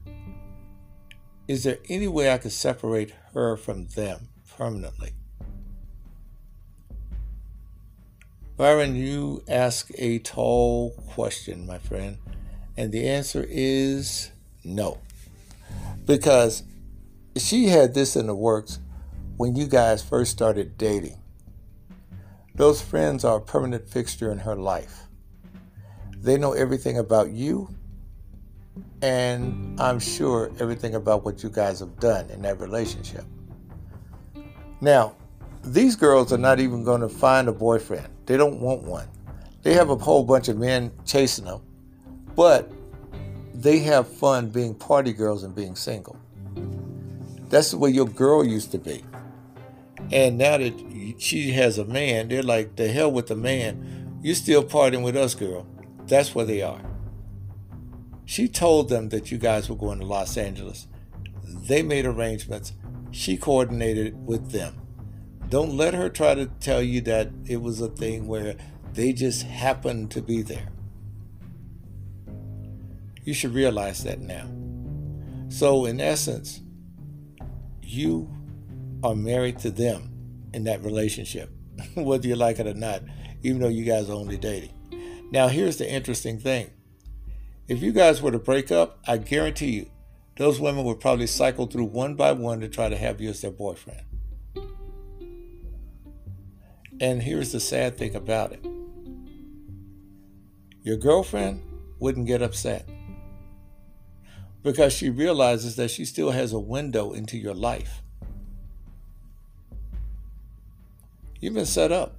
Is 1.48 1.64
there 1.64 1.78
any 1.88 2.06
way 2.06 2.30
I 2.30 2.36
could 2.36 2.52
separate 2.52 3.14
her 3.32 3.56
from 3.56 3.86
them 3.88 4.28
permanently? 4.56 5.12
Byron, 8.58 8.94
you 8.94 9.42
ask 9.48 9.90
a 9.96 10.18
tall 10.18 10.90
question, 11.06 11.66
my 11.66 11.78
friend, 11.78 12.18
and 12.76 12.92
the 12.92 13.08
answer 13.08 13.46
is 13.48 14.30
no. 14.62 14.98
Because 16.04 16.64
she 17.36 17.68
had 17.68 17.94
this 17.94 18.14
in 18.14 18.26
the 18.26 18.34
works 18.34 18.78
when 19.38 19.56
you 19.56 19.66
guys 19.66 20.02
first 20.02 20.32
started 20.32 20.76
dating. 20.76 21.18
Those 22.54 22.82
friends 22.82 23.24
are 23.24 23.38
a 23.38 23.40
permanent 23.40 23.88
fixture 23.88 24.30
in 24.30 24.38
her 24.38 24.56
life. 24.56 25.04
They 26.14 26.36
know 26.36 26.52
everything 26.52 26.98
about 26.98 27.30
you, 27.30 27.74
and 29.02 29.80
I'm 29.80 29.98
sure 29.98 30.50
everything 30.58 30.94
about 30.94 31.24
what 31.24 31.42
you 31.42 31.50
guys 31.50 31.80
have 31.80 31.98
done 32.00 32.28
in 32.30 32.42
that 32.42 32.60
relationship. 32.60 33.24
Now, 34.80 35.14
these 35.64 35.96
girls 35.96 36.32
are 36.32 36.38
not 36.38 36.60
even 36.60 36.84
going 36.84 37.00
to 37.00 37.08
find 37.08 37.48
a 37.48 37.52
boyfriend, 37.52 38.08
they 38.26 38.36
don't 38.36 38.60
want 38.60 38.82
one. 38.82 39.08
They 39.62 39.74
have 39.74 39.90
a 39.90 39.96
whole 39.96 40.24
bunch 40.24 40.48
of 40.48 40.56
men 40.56 40.92
chasing 41.04 41.44
them, 41.44 41.60
but 42.36 42.70
they 43.52 43.80
have 43.80 44.08
fun 44.08 44.50
being 44.50 44.74
party 44.74 45.12
girls 45.12 45.42
and 45.42 45.54
being 45.54 45.74
single. 45.74 46.16
That's 47.48 47.72
the 47.72 47.78
way 47.78 47.90
your 47.90 48.06
girl 48.06 48.44
used 48.44 48.70
to 48.72 48.78
be. 48.78 49.04
And 50.12 50.38
now 50.38 50.58
that 50.58 51.14
she 51.18 51.50
has 51.52 51.78
a 51.78 51.84
man, 51.84 52.28
they're 52.28 52.42
like, 52.42 52.76
the 52.76 52.88
hell 52.88 53.10
with 53.10 53.26
the 53.26 53.36
man. 53.36 54.20
You're 54.22 54.34
still 54.34 54.62
partying 54.62 55.02
with 55.02 55.16
us, 55.16 55.34
girl. 55.34 55.66
That's 56.06 56.34
where 56.34 56.44
they 56.44 56.62
are. 56.62 56.80
She 58.28 58.46
told 58.46 58.90
them 58.90 59.08
that 59.08 59.30
you 59.30 59.38
guys 59.38 59.70
were 59.70 59.74
going 59.74 60.00
to 60.00 60.04
Los 60.04 60.36
Angeles. 60.36 60.86
They 61.42 61.80
made 61.80 62.04
arrangements. 62.04 62.74
She 63.10 63.38
coordinated 63.38 64.26
with 64.26 64.50
them. 64.50 64.82
Don't 65.48 65.78
let 65.78 65.94
her 65.94 66.10
try 66.10 66.34
to 66.34 66.44
tell 66.60 66.82
you 66.82 67.00
that 67.00 67.30
it 67.46 67.62
was 67.62 67.80
a 67.80 67.88
thing 67.88 68.26
where 68.26 68.56
they 68.92 69.14
just 69.14 69.44
happened 69.44 70.10
to 70.10 70.20
be 70.20 70.42
there. 70.42 70.68
You 73.24 73.32
should 73.32 73.54
realize 73.54 74.04
that 74.04 74.20
now. 74.20 74.46
So, 75.48 75.86
in 75.86 75.98
essence, 75.98 76.60
you 77.82 78.30
are 79.02 79.14
married 79.14 79.58
to 79.60 79.70
them 79.70 80.12
in 80.52 80.64
that 80.64 80.84
relationship, 80.84 81.50
whether 81.94 82.28
you 82.28 82.36
like 82.36 82.58
it 82.58 82.66
or 82.66 82.74
not, 82.74 83.04
even 83.42 83.62
though 83.62 83.68
you 83.68 83.84
guys 83.84 84.10
are 84.10 84.12
only 84.12 84.36
dating. 84.36 84.74
Now, 85.30 85.48
here's 85.48 85.78
the 85.78 85.90
interesting 85.90 86.38
thing 86.38 86.72
if 87.68 87.82
you 87.82 87.92
guys 87.92 88.22
were 88.22 88.30
to 88.30 88.38
break 88.38 88.72
up, 88.72 88.98
I 89.06 89.18
guarantee 89.18 89.72
you, 89.72 89.90
those 90.36 90.58
women 90.58 90.84
would 90.84 91.00
probably 91.00 91.26
cycle 91.26 91.66
through 91.66 91.84
one 91.84 92.14
by 92.14 92.32
one 92.32 92.60
to 92.60 92.68
try 92.68 92.88
to 92.88 92.96
have 92.96 93.20
you 93.20 93.28
as 93.28 93.42
their 93.42 93.50
boyfriend. 93.50 94.02
And 97.00 97.22
here's 97.22 97.52
the 97.52 97.60
sad 97.60 97.96
thing 97.96 98.16
about 98.16 98.52
it 98.52 98.64
your 100.82 100.96
girlfriend 100.96 101.62
wouldn't 101.98 102.26
get 102.26 102.40
upset 102.40 102.88
because 104.62 104.92
she 104.92 105.10
realizes 105.10 105.76
that 105.76 105.90
she 105.90 106.04
still 106.04 106.30
has 106.30 106.52
a 106.52 106.58
window 106.58 107.12
into 107.12 107.36
your 107.36 107.54
life. 107.54 108.02
You've 111.40 111.54
been 111.54 111.66
set 111.66 111.92
up. 111.92 112.16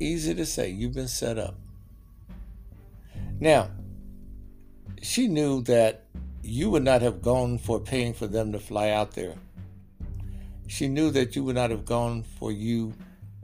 Easy 0.00 0.34
to 0.34 0.46
say, 0.46 0.70
you've 0.70 0.94
been 0.94 1.06
set 1.06 1.38
up. 1.38 1.61
Now, 3.42 3.70
she 5.02 5.26
knew 5.26 5.62
that 5.62 6.04
you 6.44 6.70
would 6.70 6.84
not 6.84 7.02
have 7.02 7.20
gone 7.20 7.58
for 7.58 7.80
paying 7.80 8.14
for 8.14 8.28
them 8.28 8.52
to 8.52 8.60
fly 8.60 8.90
out 8.90 9.16
there. 9.16 9.34
She 10.68 10.86
knew 10.86 11.10
that 11.10 11.34
you 11.34 11.42
would 11.42 11.56
not 11.56 11.70
have 11.70 11.84
gone 11.84 12.22
for 12.22 12.52
you 12.52 12.94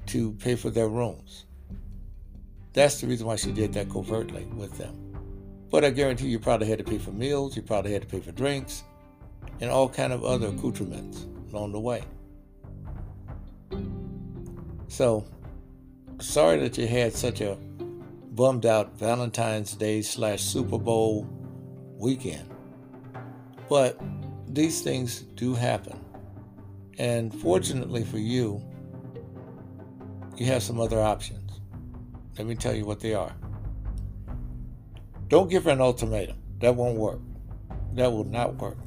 to 0.07 0.35
pay 0.35 0.55
for 0.55 0.71
their 0.71 0.87
rooms. 0.87 1.47
That's 2.75 3.01
the 3.01 3.09
reason 3.09 3.27
why 3.27 3.35
she 3.35 3.51
did 3.51 3.73
that 3.73 3.91
covertly 3.91 4.45
with 4.45 4.79
them. 4.79 4.95
But 5.69 5.85
I 5.85 5.91
guarantee 5.91 6.29
you 6.29 6.39
probably 6.39 6.69
had 6.69 6.79
to 6.79 6.85
pay 6.85 6.99
for 6.99 7.11
meals, 7.11 7.57
you 7.57 7.63
probably 7.63 7.93
had 7.93 8.03
to 8.03 8.09
pay 8.09 8.21
for 8.21 8.31
drinks, 8.31 8.85
and 9.61 9.69
all 9.69 9.89
kind 9.89 10.13
of 10.13 10.23
other 10.23 10.47
accoutrements 10.47 11.27
along 11.51 11.73
the 11.73 11.81
way. 11.81 12.05
So, 14.87 15.27
sorry 16.21 16.61
that 16.61 16.79
you 16.79 16.87
had 16.87 17.15
such 17.15 17.41
a 17.41 17.59
bummed 18.39 18.65
out 18.65 18.97
Valentine's 18.97 19.75
Day 19.75 20.01
slash 20.01 20.41
Super 20.41 20.79
Bowl 20.79 21.29
weekend. 21.97 22.49
But 23.69 24.01
these 24.47 24.81
things 24.81 25.23
do 25.23 25.57
happen. 25.57 25.99
And 26.99 27.35
fortunately 27.35 28.05
for 28.05 28.19
you, 28.19 28.63
you 30.37 30.47
have 30.47 30.63
some 30.63 30.79
other 30.79 31.03
options. 31.03 31.59
Let 32.39 32.47
me 32.47 32.55
tell 32.55 32.77
you 32.77 32.87
what 32.87 33.01
they 33.01 33.13
are. 33.13 33.35
Don't 35.27 35.51
give 35.51 35.65
her 35.65 35.73
an 35.73 35.81
ultimatum. 35.81 36.37
That 36.61 36.77
won't 36.77 36.97
work. 36.97 37.19
That 37.95 38.13
will 38.13 38.23
not 38.23 38.55
work. 38.55 38.79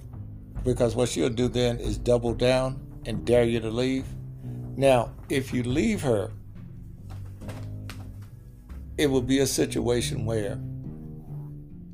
Because 0.63 0.95
what 0.95 1.09
she'll 1.09 1.27
do 1.27 1.49
then 1.49 1.77
is 1.77 1.97
double 1.97 2.33
down 2.33 2.79
and 3.05 3.25
dare 3.25 3.43
you 3.43 3.59
to 3.59 3.69
leave 3.69 4.05
now, 4.77 5.13
if 5.29 5.53
you 5.53 5.63
leave 5.63 6.01
her, 6.01 6.31
it 8.97 9.07
will 9.07 9.21
be 9.21 9.39
a 9.39 9.47
situation 9.47 10.25
where 10.25 10.59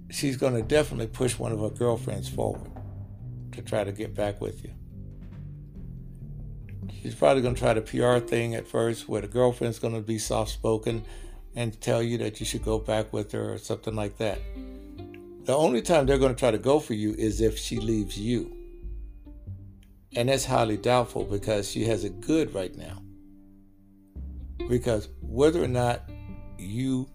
she's 0.09 0.37
going 0.37 0.53
to 0.53 0.61
definitely 0.61 1.07
push 1.07 1.37
one 1.37 1.51
of 1.51 1.59
her 1.59 1.69
girlfriends 1.69 2.29
forward 2.29 2.71
to 3.51 3.61
try 3.61 3.83
to 3.83 3.91
get 3.91 4.15
back 4.15 4.41
with 4.41 4.63
you. 4.63 4.71
She's 7.01 7.15
probably 7.15 7.41
going 7.41 7.55
to 7.55 7.61
try 7.61 7.73
the 7.73 7.81
PR 7.81 8.25
thing 8.25 8.55
at 8.55 8.67
first, 8.67 9.07
where 9.07 9.21
the 9.21 9.27
girlfriend's 9.27 9.79
going 9.79 9.93
to 9.93 10.01
be 10.01 10.19
soft 10.19 10.51
spoken 10.51 11.03
and 11.55 11.79
tell 11.81 12.03
you 12.03 12.17
that 12.19 12.39
you 12.39 12.45
should 12.45 12.63
go 12.63 12.79
back 12.79 13.13
with 13.13 13.31
her 13.31 13.53
or 13.53 13.57
something 13.57 13.95
like 13.95 14.17
that. 14.17 14.39
The 15.43 15.55
only 15.55 15.81
time 15.81 16.05
they're 16.05 16.17
going 16.17 16.35
to 16.35 16.39
try 16.39 16.51
to 16.51 16.57
go 16.57 16.79
for 16.79 16.93
you 16.93 17.13
is 17.13 17.39
if 17.39 17.57
she 17.57 17.79
leaves 17.79 18.19
you. 18.19 18.55
And 20.15 20.29
that's 20.29 20.45
highly 20.45 20.77
doubtful 20.77 21.23
because 21.23 21.69
she 21.69 21.85
has 21.85 22.03
it 22.03 22.19
good 22.21 22.53
right 22.53 22.75
now. 22.75 23.01
Because 24.67 25.07
whether 25.21 25.63
or 25.63 25.67
not 25.67 26.01
you 26.59 27.09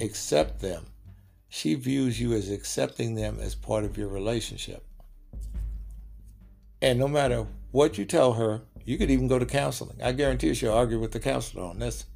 accept 0.00 0.60
them, 0.60 0.86
she 1.48 1.74
views 1.74 2.20
you 2.20 2.32
as 2.32 2.50
accepting 2.50 3.14
them 3.14 3.38
as 3.40 3.54
part 3.54 3.84
of 3.84 3.96
your 3.96 4.08
relationship. 4.08 4.84
And 6.80 6.98
no 6.98 7.08
matter 7.08 7.46
what 7.72 7.98
you 7.98 8.04
tell 8.04 8.34
her, 8.34 8.62
you 8.84 8.96
could 8.98 9.10
even 9.10 9.28
go 9.28 9.38
to 9.38 9.46
counseling. 9.46 10.00
I 10.02 10.12
guarantee 10.12 10.54
she'll 10.54 10.72
argue 10.72 11.00
with 11.00 11.12
the 11.12 11.20
counselor 11.20 11.64
on 11.64 11.78
this. 11.78 12.06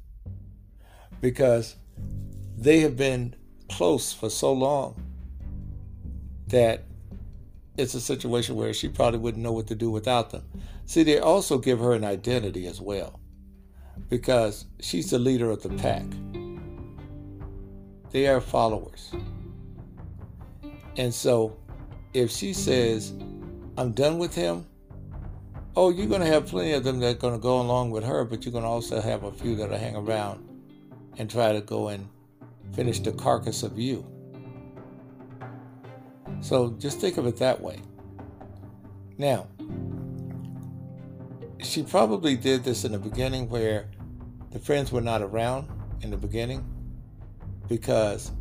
Because 1.21 1.75
they 2.57 2.79
have 2.79 2.97
been 2.97 3.35
close 3.69 4.13
for 4.13 4.29
so 4.29 4.53
long 4.53 5.01
that 6.47 6.83
it's 7.77 7.93
a 7.93 8.01
situation 8.01 8.55
where 8.55 8.73
she 8.73 8.87
probably 8.87 9.19
wouldn't 9.19 9.43
know 9.43 9.51
what 9.51 9.67
to 9.67 9.75
do 9.75 9.89
without 9.89 10.29
them. 10.29 10.43
See, 10.85 11.03
they 11.03 11.19
also 11.19 11.57
give 11.57 11.79
her 11.79 11.93
an 11.93 12.03
identity 12.03 12.67
as 12.67 12.79
well 12.79 13.19
because 14.09 14.65
she's 14.79 15.09
the 15.09 15.19
leader 15.19 15.49
of 15.49 15.63
the 15.63 15.69
pack. 15.69 16.03
They 18.13 18.27
are 18.27 18.39
followers. 18.39 19.11
And 20.97 21.11
so 21.11 21.57
if 22.13 22.29
she 22.29 22.53
says, 22.53 23.11
I'm 23.75 23.91
done 23.91 24.19
with 24.19 24.35
him, 24.35 24.67
oh, 25.75 25.89
you're 25.89 26.05
going 26.05 26.21
to 26.21 26.27
have 26.27 26.45
plenty 26.45 26.73
of 26.73 26.83
them 26.83 26.99
that 26.99 27.15
are 27.15 27.19
going 27.19 27.33
to 27.33 27.39
go 27.39 27.59
along 27.59 27.89
with 27.89 28.03
her, 28.03 28.23
but 28.23 28.45
you're 28.45 28.51
going 28.51 28.63
to 28.63 28.69
also 28.69 29.01
have 29.01 29.23
a 29.23 29.31
few 29.31 29.55
that'll 29.55 29.79
hang 29.79 29.95
around 29.95 30.47
and 31.17 31.27
try 31.27 31.53
to 31.53 31.61
go 31.61 31.87
and 31.87 32.07
finish 32.73 32.99
the 32.99 33.11
carcass 33.11 33.63
of 33.63 33.79
you. 33.79 34.05
So 36.41 36.75
just 36.77 36.99
think 36.99 37.17
of 37.17 37.25
it 37.25 37.37
that 37.37 37.59
way. 37.61 37.79
Now, 39.17 39.47
she 41.59 41.81
probably 41.81 42.35
did 42.35 42.63
this 42.63 42.85
in 42.85 42.91
the 42.91 42.99
beginning 42.99 43.49
where 43.49 43.89
the 44.51 44.59
friends 44.59 44.91
were 44.91 45.01
not 45.01 45.23
around 45.23 45.67
in 46.01 46.11
the 46.11 46.17
beginning 46.17 46.72
because 47.67 48.31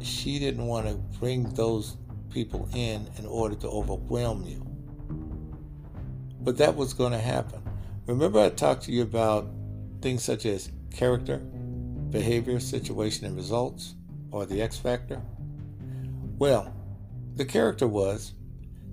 she 0.00 0.38
didn't 0.38 0.66
want 0.66 0.86
to 0.86 0.94
bring 1.18 1.52
those 1.54 1.96
people 2.30 2.68
in 2.74 3.08
in 3.18 3.26
order 3.26 3.54
to 3.54 3.68
overwhelm 3.68 4.44
you. 4.44 4.62
But 6.40 6.58
that 6.58 6.76
was 6.76 6.92
going 6.92 7.12
to 7.12 7.18
happen. 7.18 7.62
Remember, 8.06 8.40
I 8.40 8.50
talked 8.50 8.84
to 8.84 8.92
you 8.92 9.02
about 9.02 9.48
things 10.00 10.22
such 10.22 10.46
as 10.46 10.70
character, 10.90 11.38
behavior, 12.10 12.60
situation, 12.60 13.26
and 13.26 13.36
results, 13.36 13.94
or 14.30 14.46
the 14.46 14.62
X 14.62 14.76
factor? 14.76 15.20
Well, 16.38 16.72
the 17.34 17.44
character 17.44 17.86
was 17.86 18.34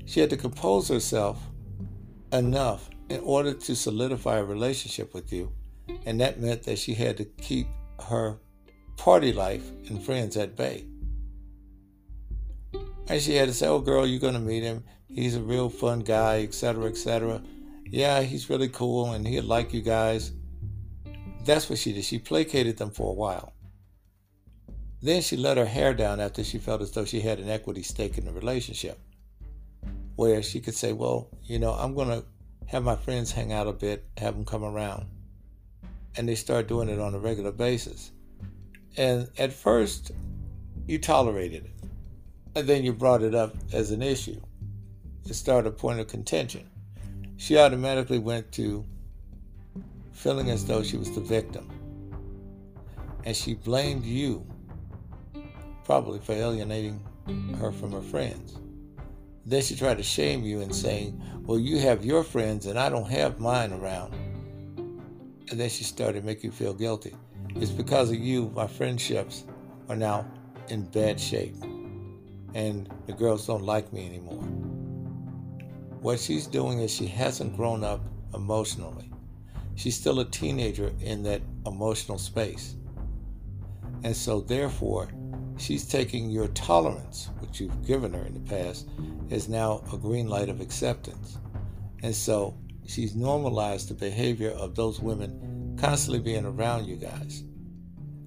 she 0.06 0.20
had 0.20 0.30
to 0.30 0.38
compose 0.38 0.88
herself 0.88 1.40
enough 2.32 2.90
in 3.10 3.20
order 3.22 3.54
to 3.54 3.76
solidify 3.76 4.38
a 4.38 4.44
relationship 4.44 5.14
with 5.14 5.32
you, 5.32 5.52
and 6.06 6.20
that 6.22 6.40
meant 6.40 6.64
that 6.64 6.80
she 6.80 6.94
had 6.94 7.18
to 7.18 7.26
keep 7.26 7.68
her 8.08 8.40
party 9.04 9.34
life 9.34 9.70
and 9.90 10.02
friends 10.02 10.38
at 10.38 10.56
bay. 10.56 10.86
And 13.10 13.22
she 13.22 13.36
had 13.36 13.50
to 13.50 13.54
say, 13.54 13.68
Oh, 13.68 13.80
girl, 13.80 14.08
you're 14.08 14.22
going 14.22 14.34
to 14.34 14.40
meet 14.40 14.64
him. 14.64 14.86
He's 15.10 15.36
a 15.36 15.42
real 15.42 15.70
fun 15.70 16.00
guy, 16.00 16.42
etc., 16.44 16.86
etc. 16.86 17.44
Yeah, 17.86 18.22
he's 18.22 18.50
really 18.50 18.70
cool 18.70 19.12
and 19.12 19.28
he'll 19.28 19.44
like 19.44 19.74
you 19.74 19.82
guys. 19.82 20.32
That's 21.44 21.70
what 21.70 21.80
she 21.80 21.92
did. 21.92 22.06
She 22.06 22.18
placated 22.18 22.78
them 22.78 22.92
for 22.92 23.12
a 23.12 23.14
while. 23.14 23.52
Then 25.02 25.22
she 25.22 25.36
let 25.36 25.58
her 25.58 25.66
hair 25.66 25.94
down 25.94 26.22
after 26.22 26.42
she 26.42 26.58
felt 26.58 26.82
as 26.82 26.92
though 26.92 27.04
she 27.04 27.20
had 27.20 27.40
an 27.40 27.50
equity 27.50 27.84
stake 27.84 28.18
in 28.18 28.24
the 28.24 28.32
relationship, 28.32 28.98
where 30.16 30.42
she 30.42 30.62
could 30.62 30.76
say, 30.76 30.94
Well, 30.94 31.28
you 31.44 31.60
know, 31.60 31.74
I'm 31.74 31.94
going 31.94 32.08
to 32.08 32.24
have 32.68 32.86
my 32.86 32.96
friends 32.96 33.34
hang 33.34 33.52
out 33.52 33.68
a 33.68 33.74
bit, 33.74 34.06
have 34.16 34.34
them 34.34 34.46
come 34.46 34.64
around. 34.64 35.08
And 36.16 36.30
they 36.30 36.36
start 36.36 36.70
doing 36.70 36.88
it 36.88 37.02
on 37.02 37.14
a 37.14 37.20
regular 37.20 37.52
basis. 37.52 38.13
And 38.98 39.30
at 39.38 39.52
first, 39.52 40.12
you 40.88 41.00
tolerated 41.00 41.66
it. 41.66 41.72
And 42.56 42.68
then 42.68 42.84
you 42.84 42.94
brought 42.94 43.24
it 43.24 43.34
up 43.34 43.56
as 43.72 43.92
an 43.92 44.02
issue. 44.02 44.40
It 45.26 45.34
started 45.34 45.70
a 45.70 45.72
point 45.72 46.00
of 46.00 46.08
contention. 46.08 46.70
She 47.38 47.58
automatically 47.58 48.20
went 48.20 48.52
to 48.54 48.86
feeling 50.12 50.50
as 50.50 50.66
though 50.66 50.84
she 50.84 50.98
was 50.98 51.12
the 51.12 51.22
victim. 51.22 51.70
And 53.26 53.36
she 53.36 53.56
blamed 53.56 54.06
you, 54.06 54.46
probably 55.86 56.20
for 56.20 56.34
alienating 56.34 57.02
her 57.60 57.72
from 57.72 57.92
her 57.92 58.02
friends. 58.02 58.58
Then 59.46 59.62
she 59.62 59.76
tried 59.76 59.98
to 59.98 60.04
shame 60.04 60.44
you 60.44 60.62
and 60.62 60.74
saying, 60.74 61.22
Well, 61.46 61.60
you 61.60 61.80
have 61.80 62.06
your 62.06 62.24
friends 62.24 62.66
and 62.66 62.78
I 62.78 62.90
don't 62.90 63.10
have 63.10 63.40
mine 63.40 63.74
around. 63.74 64.14
And 65.50 65.60
then 65.60 65.70
she 65.70 65.84
started 65.84 66.22
to 66.22 66.26
make 66.26 66.44
you 66.44 66.52
feel 66.52 66.74
guilty. 66.74 67.16
It's 67.56 67.72
because 67.72 68.10
of 68.10 68.18
you, 68.18 68.52
my 68.56 68.68
friendships 68.68 69.44
are 69.88 69.96
now 69.96 70.26
in 70.70 70.84
bad 70.86 71.20
shape. 71.20 71.56
And 72.54 72.90
the 73.06 73.14
girls 73.14 73.48
don't 73.48 73.64
like 73.64 73.92
me 73.94 74.06
anymore. 74.06 74.44
What 76.02 76.20
she's 76.20 76.48
doing 76.48 76.80
is 76.80 76.92
she 76.92 77.08
hasn't 77.08 77.56
grown 77.56 77.84
up 77.84 78.02
emotionally. 78.34 79.10
She's 79.76 79.96
still 79.96 80.20
a 80.20 80.26
teenager 80.26 80.92
in 81.00 81.24
that 81.24 81.42
emotional 81.66 82.18
space. 82.18 82.76
And 84.04 84.16
so, 84.16 84.42
therefore, 84.42 85.10
she's 85.58 85.88
taking 85.88 86.30
your 86.30 86.48
tolerance, 86.50 87.30
which 87.40 87.60
you've 87.60 87.86
given 87.86 88.14
her 88.14 88.26
in 88.26 88.34
the 88.34 88.40
past, 88.42 88.90
as 89.32 89.48
now 89.48 89.84
a 89.94 89.98
green 89.98 90.28
light 90.28 90.50
of 90.50 90.60
acceptance. 90.60 91.38
And 92.02 92.14
so, 92.14 92.58
she's 92.86 93.16
normalized 93.16 93.90
the 93.90 93.94
behavior 93.94 94.52
of 94.52 94.76
those 94.76 95.00
women 95.00 95.53
constantly 95.84 96.20
being 96.20 96.46
around 96.46 96.86
you 96.86 96.96
guys. 96.96 97.44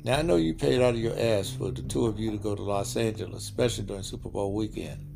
Now, 0.04 0.18
I 0.18 0.22
know 0.22 0.36
you 0.36 0.52
paid 0.52 0.82
out 0.82 0.92
of 0.92 1.00
your 1.00 1.18
ass 1.18 1.48
for 1.48 1.70
the 1.70 1.80
two 1.80 2.04
of 2.04 2.20
you 2.20 2.30
to 2.32 2.36
go 2.36 2.54
to 2.54 2.62
Los 2.62 2.96
Angeles, 2.96 3.44
especially 3.44 3.84
during 3.84 4.02
Super 4.02 4.28
Bowl 4.28 4.52
weekend. 4.52 5.06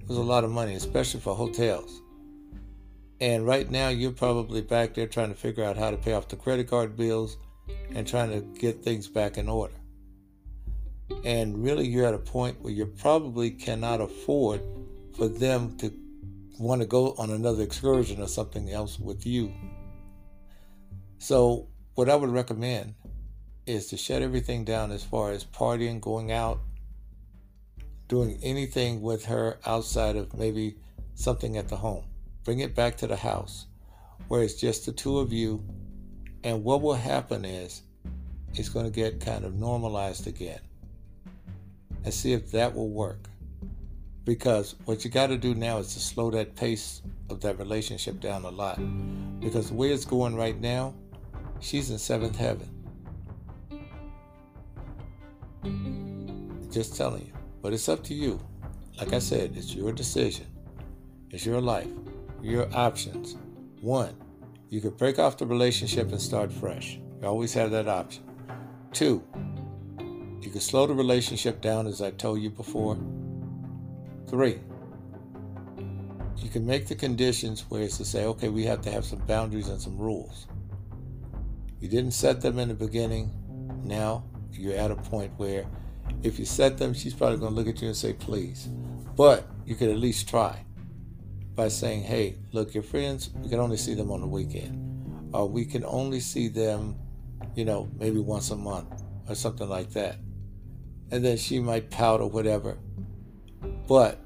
It 0.00 0.08
was 0.08 0.18
a 0.18 0.22
lot 0.22 0.42
of 0.42 0.50
money, 0.50 0.74
especially 0.74 1.20
for 1.20 1.36
hotels. 1.36 2.02
And 3.20 3.46
right 3.46 3.70
now, 3.70 3.88
you're 3.88 4.10
probably 4.10 4.62
back 4.62 4.94
there 4.94 5.06
trying 5.06 5.28
to 5.28 5.36
figure 5.36 5.62
out 5.62 5.76
how 5.76 5.92
to 5.92 5.96
pay 5.96 6.12
off 6.12 6.26
the 6.26 6.34
credit 6.34 6.68
card 6.68 6.96
bills 6.96 7.36
and 7.94 8.04
trying 8.04 8.30
to 8.30 8.40
get 8.60 8.82
things 8.82 9.06
back 9.06 9.38
in 9.38 9.48
order. 9.48 9.74
And 11.24 11.62
really, 11.62 11.86
you're 11.86 12.06
at 12.06 12.14
a 12.14 12.18
point 12.18 12.60
where 12.62 12.72
you 12.72 12.86
probably 12.86 13.52
cannot 13.52 14.00
afford 14.00 14.60
for 15.16 15.28
them 15.28 15.76
to 15.76 15.92
want 16.58 16.80
to 16.80 16.86
go 16.86 17.14
on 17.16 17.30
another 17.30 17.62
excursion 17.62 18.20
or 18.20 18.26
something 18.26 18.70
else 18.72 18.98
with 18.98 19.24
you. 19.24 19.52
So, 21.18 21.68
what 21.94 22.08
I 22.08 22.14
would 22.14 22.30
recommend 22.30 22.94
is 23.66 23.88
to 23.88 23.96
shut 23.96 24.22
everything 24.22 24.64
down 24.64 24.92
as 24.92 25.04
far 25.04 25.30
as 25.32 25.44
partying, 25.44 26.00
going 26.00 26.32
out, 26.32 26.60
doing 28.06 28.38
anything 28.42 29.02
with 29.02 29.26
her 29.26 29.58
outside 29.66 30.16
of 30.16 30.36
maybe 30.36 30.76
something 31.14 31.56
at 31.56 31.68
the 31.68 31.76
home. 31.76 32.04
Bring 32.44 32.60
it 32.60 32.74
back 32.74 32.96
to 32.98 33.06
the 33.06 33.16
house 33.16 33.66
where 34.28 34.42
it's 34.42 34.54
just 34.54 34.86
the 34.86 34.92
two 34.92 35.18
of 35.18 35.32
you. 35.32 35.62
And 36.44 36.64
what 36.64 36.82
will 36.82 36.94
happen 36.94 37.44
is 37.44 37.82
it's 38.54 38.68
going 38.68 38.86
to 38.86 38.92
get 38.92 39.20
kind 39.20 39.44
of 39.44 39.54
normalized 39.54 40.26
again. 40.26 40.60
And 42.04 42.14
see 42.14 42.32
if 42.32 42.50
that 42.52 42.74
will 42.74 42.88
work. 42.88 43.28
Because 44.24 44.76
what 44.84 45.04
you 45.04 45.10
got 45.10 45.28
to 45.28 45.36
do 45.36 45.54
now 45.54 45.78
is 45.78 45.94
to 45.94 46.00
slow 46.00 46.30
that 46.30 46.54
pace 46.54 47.02
of 47.28 47.40
that 47.40 47.58
relationship 47.58 48.20
down 48.20 48.44
a 48.44 48.50
lot. 48.50 48.78
Because 49.40 49.68
the 49.68 49.74
way 49.74 49.90
it's 49.90 50.04
going 50.04 50.36
right 50.36 50.58
now, 50.60 50.94
she's 51.60 51.90
in 51.90 51.98
seventh 51.98 52.36
heaven. 52.36 52.68
Just 56.70 56.96
telling 56.96 57.26
you. 57.26 57.32
But 57.62 57.72
it's 57.72 57.88
up 57.88 58.04
to 58.04 58.14
you. 58.14 58.40
Like 58.98 59.12
I 59.12 59.18
said, 59.18 59.52
it's 59.56 59.74
your 59.74 59.92
decision. 59.92 60.46
It's 61.30 61.44
your 61.44 61.60
life 61.60 61.88
your 62.42 62.68
options. 62.74 63.36
One, 63.80 64.14
you 64.70 64.80
could 64.80 64.96
break 64.96 65.18
off 65.18 65.36
the 65.36 65.46
relationship 65.46 66.10
and 66.10 66.20
start 66.20 66.52
fresh. 66.52 66.98
You 67.20 67.28
always 67.28 67.52
have 67.54 67.70
that 67.72 67.88
option. 67.88 68.24
Two, 68.92 69.22
you 70.40 70.50
can 70.50 70.60
slow 70.60 70.86
the 70.86 70.94
relationship 70.94 71.60
down, 71.60 71.86
as 71.86 72.00
I 72.00 72.10
told 72.12 72.40
you 72.40 72.50
before. 72.50 72.96
Three, 74.28 74.60
you 76.36 76.48
can 76.50 76.64
make 76.64 76.86
the 76.86 76.94
conditions 76.94 77.64
where 77.68 77.82
it's 77.82 77.98
to 77.98 78.04
say, 78.04 78.24
okay, 78.24 78.48
we 78.48 78.64
have 78.64 78.82
to 78.82 78.90
have 78.90 79.04
some 79.04 79.20
boundaries 79.20 79.68
and 79.68 79.80
some 79.80 79.96
rules. 79.96 80.46
You 81.80 81.88
didn't 81.88 82.12
set 82.12 82.40
them 82.40 82.58
in 82.58 82.68
the 82.68 82.74
beginning. 82.74 83.30
Now 83.84 84.24
you're 84.52 84.76
at 84.76 84.90
a 84.90 84.96
point 84.96 85.32
where 85.36 85.66
if 86.22 86.38
you 86.38 86.44
set 86.44 86.78
them, 86.78 86.94
she's 86.94 87.14
probably 87.14 87.38
going 87.38 87.52
to 87.52 87.56
look 87.56 87.68
at 87.68 87.80
you 87.80 87.88
and 87.88 87.96
say, 87.96 88.12
please. 88.12 88.68
But 89.16 89.46
you 89.64 89.74
could 89.74 89.88
at 89.88 89.98
least 89.98 90.28
try 90.28 90.64
by 91.54 91.68
saying, 91.68 92.02
hey, 92.02 92.36
look, 92.52 92.74
your 92.74 92.82
friends, 92.82 93.30
we 93.36 93.48
can 93.48 93.60
only 93.60 93.76
see 93.76 93.94
them 93.94 94.10
on 94.10 94.20
the 94.20 94.26
weekend. 94.26 95.30
Or 95.32 95.48
we 95.48 95.64
can 95.64 95.84
only 95.84 96.20
see 96.20 96.48
them, 96.48 96.96
you 97.54 97.64
know, 97.64 97.88
maybe 97.98 98.18
once 98.18 98.50
a 98.50 98.56
month 98.56 99.02
or 99.28 99.34
something 99.34 99.68
like 99.68 99.90
that. 99.90 100.16
And 101.10 101.24
then 101.24 101.36
she 101.36 101.60
might 101.60 101.90
pout 101.90 102.20
or 102.20 102.30
whatever. 102.30 102.78
But 103.86 104.20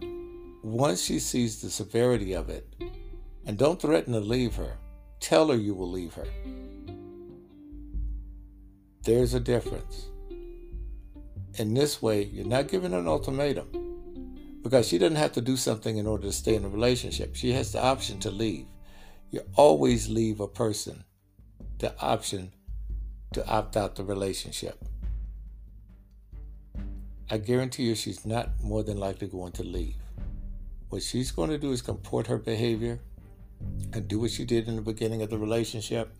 once 0.62 1.02
she 1.02 1.18
sees 1.18 1.60
the 1.60 1.70
severity 1.70 2.32
of 2.34 2.48
it, 2.48 2.66
and 3.44 3.58
don't 3.58 3.80
threaten 3.80 4.12
to 4.12 4.20
leave 4.20 4.54
her, 4.56 4.76
tell 5.18 5.48
her 5.48 5.56
you 5.56 5.74
will 5.74 5.90
leave 5.90 6.14
her. 6.14 6.26
There's 9.04 9.34
a 9.34 9.40
difference. 9.40 10.08
In 11.58 11.74
this 11.74 12.00
way, 12.00 12.22
you're 12.22 12.46
not 12.46 12.68
giving 12.68 12.94
an 12.94 13.08
ultimatum 13.08 14.60
because 14.62 14.86
she 14.86 14.96
doesn't 14.96 15.16
have 15.16 15.32
to 15.32 15.40
do 15.40 15.56
something 15.56 15.96
in 15.96 16.06
order 16.06 16.24
to 16.24 16.32
stay 16.32 16.54
in 16.54 16.64
a 16.64 16.68
relationship. 16.68 17.34
She 17.34 17.52
has 17.52 17.72
the 17.72 17.82
option 17.82 18.20
to 18.20 18.30
leave. 18.30 18.66
You 19.30 19.40
always 19.56 20.08
leave 20.08 20.38
a 20.38 20.46
person 20.46 21.04
the 21.78 21.92
option 22.00 22.52
to 23.32 23.44
opt 23.48 23.76
out 23.76 23.96
the 23.96 24.04
relationship. 24.04 24.78
I 27.28 27.38
guarantee 27.38 27.84
you 27.84 27.96
she's 27.96 28.24
not 28.24 28.50
more 28.62 28.84
than 28.84 28.98
likely 28.98 29.26
going 29.26 29.52
to 29.52 29.64
leave. 29.64 29.96
What 30.90 31.02
she's 31.02 31.32
going 31.32 31.50
to 31.50 31.58
do 31.58 31.72
is 31.72 31.82
comport 31.82 32.28
her 32.28 32.38
behavior 32.38 33.00
and 33.92 34.06
do 34.06 34.20
what 34.20 34.30
she 34.30 34.44
did 34.44 34.68
in 34.68 34.76
the 34.76 34.82
beginning 34.82 35.22
of 35.22 35.30
the 35.30 35.38
relationship. 35.38 36.14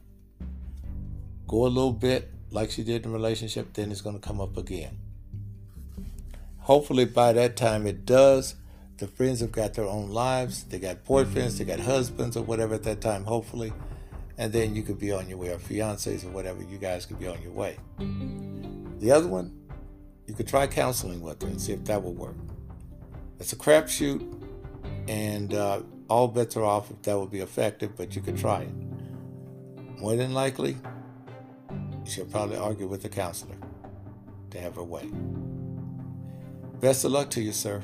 Go 1.47 1.67
a 1.67 1.69
little 1.69 1.93
bit 1.93 2.31
like 2.53 2.71
she 2.71 2.83
did 2.83 3.05
in 3.05 3.11
the 3.11 3.17
relationship, 3.17 3.73
then 3.73 3.91
it's 3.91 4.01
going 4.01 4.19
to 4.19 4.27
come 4.27 4.41
up 4.41 4.57
again. 4.57 4.99
Hopefully, 6.61 7.05
by 7.05 7.33
that 7.33 7.57
time, 7.57 7.87
it 7.87 8.07
does. 8.07 8.55
The 8.99 9.09
friends 9.09 9.41
have 9.41 9.51
got 9.51 9.75
their 9.75 9.87
own 9.87 10.11
lives. 10.11 10.63
They 10.65 10.79
got 10.79 11.05
boyfriends, 11.05 11.59
they 11.59 11.65
got 11.65 11.81
husbands, 11.81 12.37
or 12.37 12.45
whatever 12.45 12.75
at 12.75 12.85
that 12.85 13.01
time, 13.01 13.25
hopefully. 13.25 13.73
And 14.39 14.53
then 14.53 14.77
you 14.77 14.83
could 14.83 14.99
be 14.99 15.11
on 15.13 15.29
your 15.29 15.39
way, 15.39 15.49
or 15.49 15.59
fiancés, 15.59 16.25
or 16.25 16.29
whatever. 16.29 16.63
You 16.63 16.79
guys 16.79 17.05
could 17.05 17.19
be 17.19 17.27
on 17.27 17.43
your 17.43 17.53
way. 17.53 17.77
The 17.99 19.11
other 19.11 19.27
one, 19.27 19.59
you 20.27 20.35
could 20.35 20.47
try 20.47 20.67
counseling 20.69 21.21
with 21.21 21.43
her 21.43 21.49
and 21.49 21.61
see 21.61 21.73
if 21.73 21.85
that 21.87 22.03
will 22.03 22.15
work. 22.15 22.37
It's 23.41 23.53
a 23.53 23.57
crapshoot, 23.57 24.23
and 25.09 25.53
uh, 25.53 25.83
all 26.09 26.29
bets 26.29 26.57
are 26.57 26.65
off 26.65 26.91
if 26.91 27.03
that 27.03 27.15
will 27.15 27.27
be 27.27 27.41
effective, 27.41 27.97
but 27.97 28.15
you 28.15 28.23
could 28.23 28.39
try 28.39 28.63
it. 28.63 29.99
More 29.99 30.15
than 30.15 30.33
likely, 30.33 30.77
she'll 32.05 32.25
probably 32.27 32.57
argue 32.57 32.87
with 32.87 33.03
the 33.03 33.09
counselor 33.09 33.57
to 34.51 34.61
have 34.61 34.77
her 34.77 34.83
way. 34.83 35.11
Best 36.81 37.05
of 37.05 37.13
luck 37.13 37.31
to 37.31 37.41
you, 37.41 37.53
sir. 37.53 37.83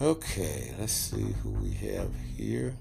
Okay, 0.00 0.74
let's 0.78 0.92
see 0.92 1.34
who 1.42 1.50
we 1.50 1.70
have 1.72 2.10
here. 2.36 2.74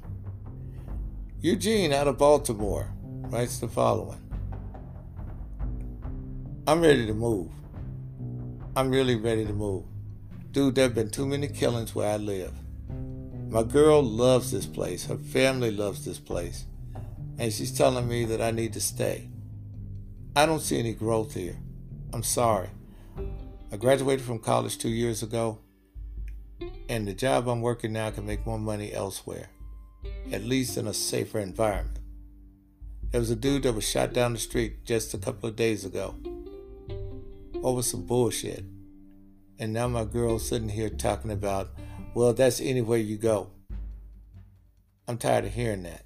Eugene 1.39 1.93
out 1.93 2.07
of 2.07 2.17
Baltimore 2.17 2.91
writes 3.30 3.59
the 3.59 3.67
following 3.67 4.19
I'm 6.67 6.82
ready 6.82 7.05
to 7.07 7.13
move. 7.13 7.49
I'm 8.76 8.89
really 8.89 9.15
ready 9.15 9.45
to 9.45 9.53
move. 9.53 9.84
Dude, 10.51 10.76
there 10.76 10.86
have 10.86 10.95
been 10.95 11.09
too 11.09 11.26
many 11.26 11.47
killings 11.47 11.93
where 11.93 12.11
I 12.11 12.17
live. 12.17 12.53
My 13.49 13.63
girl 13.63 14.01
loves 14.01 14.51
this 14.51 14.65
place. 14.65 15.05
Her 15.05 15.17
family 15.17 15.72
loves 15.72 16.05
this 16.05 16.19
place. 16.19 16.65
And 17.38 17.52
she's 17.52 17.72
telling 17.72 18.08
me 18.08 18.26
that 18.26 18.42
I 18.42 18.52
need 18.52 18.74
to 18.74 18.82
stay. 18.82 19.30
I 20.36 20.46
don't 20.46 20.62
see 20.62 20.80
any 20.80 20.94
growth 20.94 21.34
here. 21.34 21.58
I'm 22.14 22.24
sorry. 22.24 22.70
I 23.72 23.78
graduated 23.78 24.26
from 24.26 24.40
college 24.40 24.78
two 24.78 24.90
years 24.90 25.24
ago, 25.24 25.60
and 26.90 27.08
the 27.08 27.14
job 27.14 27.48
I'm 27.48 27.62
working 27.62 27.94
now 27.94 28.12
can 28.12 28.26
make 28.26 28.46
more 28.46 28.60
money 28.60 28.94
elsewhere, 28.94 29.50
at 30.32 30.44
least 30.44 30.78
in 30.78 30.88
a 30.88 30.94
safer 30.94 31.40
environment. 31.40 32.00
There 33.12 33.20
was 33.20 33.30
a 33.30 33.36
dude 33.36 33.64
that 33.64 33.74
was 33.74 33.88
shot 33.88 34.14
down 34.14 34.34
the 34.34 34.40
street 34.40 34.86
just 34.86 35.14
a 35.14 35.18
couple 35.18 35.50
of 35.50 35.56
days 35.56 35.84
ago 35.84 36.16
over 37.64 37.82
some 37.82 38.06
bullshit. 38.06 38.64
And 39.60 39.74
now 39.74 39.88
my 39.88 40.06
girl's 40.06 40.48
sitting 40.48 40.70
here 40.70 40.90
talking 40.90 41.32
about, 41.32 41.72
well, 42.14 42.34
that's 42.34 42.60
anywhere 42.60 42.98
you 42.98 43.18
go. 43.18 43.52
I'm 45.08 45.18
tired 45.18 45.46
of 45.46 45.54
hearing 45.54 45.84
that. 45.84 46.06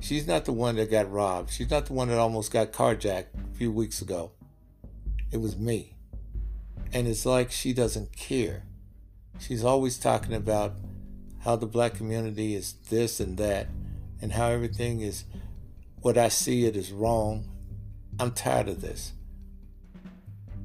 She's 0.00 0.26
not 0.26 0.46
the 0.46 0.52
one 0.52 0.76
that 0.76 0.90
got 0.90 1.10
robbed. 1.10 1.50
She's 1.50 1.70
not 1.70 1.86
the 1.86 1.92
one 1.92 2.08
that 2.08 2.18
almost 2.18 2.52
got 2.52 2.72
carjacked 2.72 3.26
a 3.52 3.56
few 3.56 3.70
weeks 3.70 4.00
ago. 4.00 4.32
It 5.30 5.36
was 5.36 5.56
me. 5.56 5.94
And 6.92 7.06
it's 7.06 7.26
like 7.26 7.52
she 7.52 7.72
doesn't 7.72 8.16
care. 8.16 8.64
She's 9.38 9.62
always 9.62 9.98
talking 9.98 10.34
about 10.34 10.74
how 11.44 11.56
the 11.56 11.66
black 11.66 11.94
community 11.94 12.54
is 12.54 12.74
this 12.90 13.20
and 13.20 13.38
that, 13.38 13.68
and 14.20 14.32
how 14.32 14.48
everything 14.48 15.00
is 15.00 15.24
what 16.02 16.18
I 16.18 16.28
see 16.28 16.66
it 16.66 16.76
is 16.76 16.92
wrong. 16.92 17.48
I'm 18.18 18.32
tired 18.32 18.68
of 18.68 18.80
this. 18.80 19.12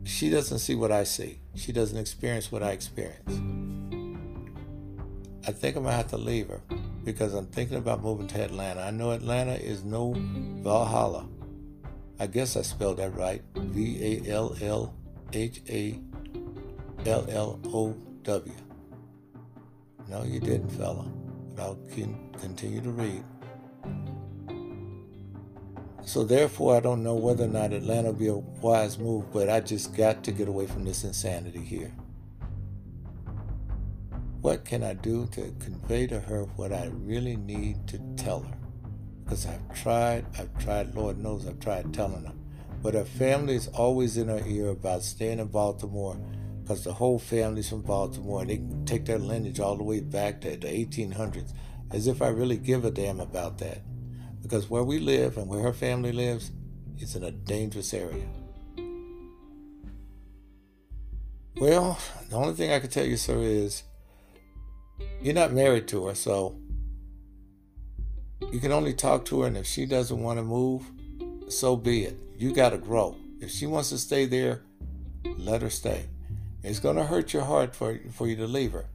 She 0.04 0.30
doesn't 0.30 0.60
see 0.60 0.76
what 0.76 0.92
I 0.92 1.04
see. 1.04 1.40
She 1.56 1.72
doesn't 1.72 1.98
experience 1.98 2.52
what 2.52 2.64
I 2.64 2.72
experience. 2.72 4.05
I 5.48 5.52
think 5.52 5.76
I'm 5.76 5.84
gonna 5.84 5.96
have 5.96 6.10
to 6.10 6.18
leave 6.18 6.50
her 6.50 6.62
because 7.04 7.36
I'm 7.36 7.46
thinking 7.46 7.78
about 7.78 8.02
moving 8.02 8.28
to 8.28 8.44
Atlanta. 8.44 8.82
I 8.82 8.92
know 8.92 9.12
Atlanta 9.12 9.54
is 9.54 9.84
no 9.84 10.14
Valhalla. 10.18 11.28
I 12.20 12.28
guess 12.28 12.58
I 12.58 12.64
spelled 12.64 12.98
that 12.98 13.16
right. 13.16 13.44
V 13.56 14.24
A 14.26 14.32
L 14.32 14.56
L 14.62 14.96
H 15.34 15.62
A 15.70 16.00
L 17.06 17.26
L 17.30 17.60
O 17.66 17.96
W. 18.24 18.56
No, 20.08 20.24
you 20.24 20.40
didn't, 20.40 20.70
fella. 20.70 21.06
But 21.56 21.62
I'll 21.62 21.80
continue 22.40 22.82
to 22.82 22.90
read. 22.90 23.24
So 26.04 26.24
therefore, 26.24 26.78
I 26.78 26.80
don't 26.80 27.04
know 27.04 27.16
whether 27.16 27.46
or 27.46 27.50
not 27.50 27.74
Atlanta 27.74 28.12
will 28.12 28.14
be 28.14 28.28
a 28.28 28.36
wise 28.36 28.98
move, 28.98 29.32
but 29.32 29.50
I 29.50 29.60
just 29.60 29.96
got 29.96 30.24
to 30.24 30.32
get 30.32 30.48
away 30.48 30.68
from 30.68 30.86
this 30.86 31.04
insanity 31.04 31.62
here. 31.62 31.92
What 34.46 34.64
can 34.64 34.84
I 34.84 34.94
do 34.94 35.26
to 35.32 35.52
convey 35.60 36.06
to 36.06 36.20
her 36.20 36.44
what 36.56 36.72
I 36.72 36.92
really 36.94 37.36
need 37.36 37.88
to 37.88 37.98
tell 38.16 38.42
her? 38.42 38.58
Because 39.24 39.48
I've 39.48 39.74
tried, 39.74 40.28
I've 40.38 40.56
tried, 40.60 40.94
Lord 40.94 41.18
knows 41.18 41.48
I've 41.48 41.60
tried 41.60 41.96
telling 41.96 42.26
her. 42.26 42.34
But 42.84 42.94
her 42.94 43.06
family 43.06 43.56
is 43.56 43.70
always 43.70 44.18
in 44.18 44.28
her 44.28 44.44
ear 44.46 44.70
about 44.70 45.02
staying 45.02 45.40
in 45.40 45.48
Baltimore 45.48 46.16
because 46.62 46.84
the 46.84 46.94
whole 46.94 47.18
family's 47.18 47.70
from 47.70 47.82
Baltimore 47.82 48.42
and 48.42 48.52
they 48.52 48.58
can 48.58 48.86
take 48.86 49.06
their 49.06 49.18
lineage 49.18 49.60
all 49.60 49.78
the 49.78 49.84
way 49.84 50.00
back 50.00 50.42
to 50.42 50.52
the 50.52 50.68
1800s, 50.68 51.52
as 51.90 52.06
if 52.06 52.22
I 52.22 52.28
really 52.28 52.58
give 52.58 52.86
a 52.86 52.92
damn 52.92 53.22
about 53.22 53.58
that. 53.58 53.80
Because 54.44 54.70
where 54.70 54.84
we 54.84 55.00
live 55.00 55.40
and 55.40 55.48
where 55.48 55.64
her 55.64 55.74
family 55.74 56.12
lives 56.12 56.52
is 57.00 57.16
in 57.16 57.24
a 57.24 57.32
dangerous 57.32 57.96
area. 57.96 58.28
Well, 61.58 61.98
the 62.30 62.36
only 62.36 62.54
thing 62.54 62.72
I 62.72 62.80
can 62.80 62.92
tell 62.92 63.08
you, 63.08 63.18
sir, 63.18 63.42
is 63.42 63.82
you're 65.26 65.34
not 65.34 65.54
married 65.54 65.88
to 65.88 66.06
her, 66.06 66.14
so 66.14 66.56
you 68.52 68.60
can 68.60 68.72
only 68.72 68.94
talk 68.94 69.26
to 69.26 69.42
her, 69.42 69.48
and 69.48 69.58
if 69.58 69.66
she 69.66 69.88
doesn't 69.88 70.22
want 70.22 70.38
to 70.38 70.44
move, 70.44 70.84
so 71.50 71.76
be 71.76 72.04
it. 72.04 72.16
You 72.38 72.54
got 72.54 72.70
to 72.70 72.78
grow. 72.78 73.16
If 73.40 73.50
she 73.50 73.66
wants 73.66 73.90
to 73.90 73.98
stay 73.98 74.28
there, 74.28 74.62
let 75.24 75.64
her 75.64 75.72
stay. 75.72 76.06
It's 76.62 76.78
going 76.78 76.98
to 76.98 77.06
hurt 77.06 77.34
your 77.34 77.42
heart 77.42 77.76
for, 77.76 78.00
for 78.12 78.28
you 78.28 78.36
to 78.36 78.46
leave 78.46 78.74
her. 78.74 78.86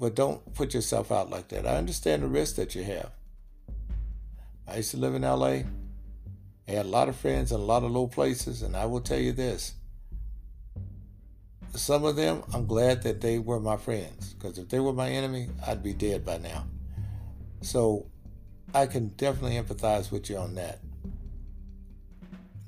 But 0.00 0.14
don't 0.14 0.54
put 0.54 0.72
yourself 0.72 1.12
out 1.12 1.28
like 1.28 1.48
that. 1.48 1.66
I 1.66 1.76
understand 1.76 2.22
the 2.22 2.28
risk 2.28 2.56
that 2.56 2.74
you 2.74 2.84
have. 2.84 3.10
I 4.66 4.76
used 4.78 4.92
to 4.92 4.96
live 4.96 5.14
in 5.14 5.20
LA. 5.20 5.64
I 6.66 6.70
had 6.70 6.86
a 6.86 6.88
lot 6.88 7.10
of 7.10 7.16
friends 7.16 7.52
in 7.52 7.60
a 7.60 7.62
lot 7.62 7.84
of 7.84 7.90
low 7.90 8.06
places, 8.06 8.62
and 8.62 8.74
I 8.74 8.86
will 8.86 9.02
tell 9.02 9.20
you 9.20 9.32
this. 9.32 9.74
Some 11.76 12.04
of 12.04 12.16
them, 12.16 12.42
I'm 12.54 12.66
glad 12.66 13.02
that 13.02 13.20
they 13.20 13.38
were 13.38 13.60
my 13.60 13.76
friends, 13.76 14.34
because 14.34 14.58
if 14.58 14.68
they 14.68 14.80
were 14.80 14.92
my 14.92 15.10
enemy, 15.10 15.48
I'd 15.66 15.82
be 15.82 15.92
dead 15.92 16.24
by 16.24 16.38
now. 16.38 16.66
So 17.60 18.06
I 18.74 18.86
can 18.86 19.08
definitely 19.08 19.56
empathize 19.60 20.10
with 20.10 20.30
you 20.30 20.38
on 20.38 20.54
that. 20.54 20.80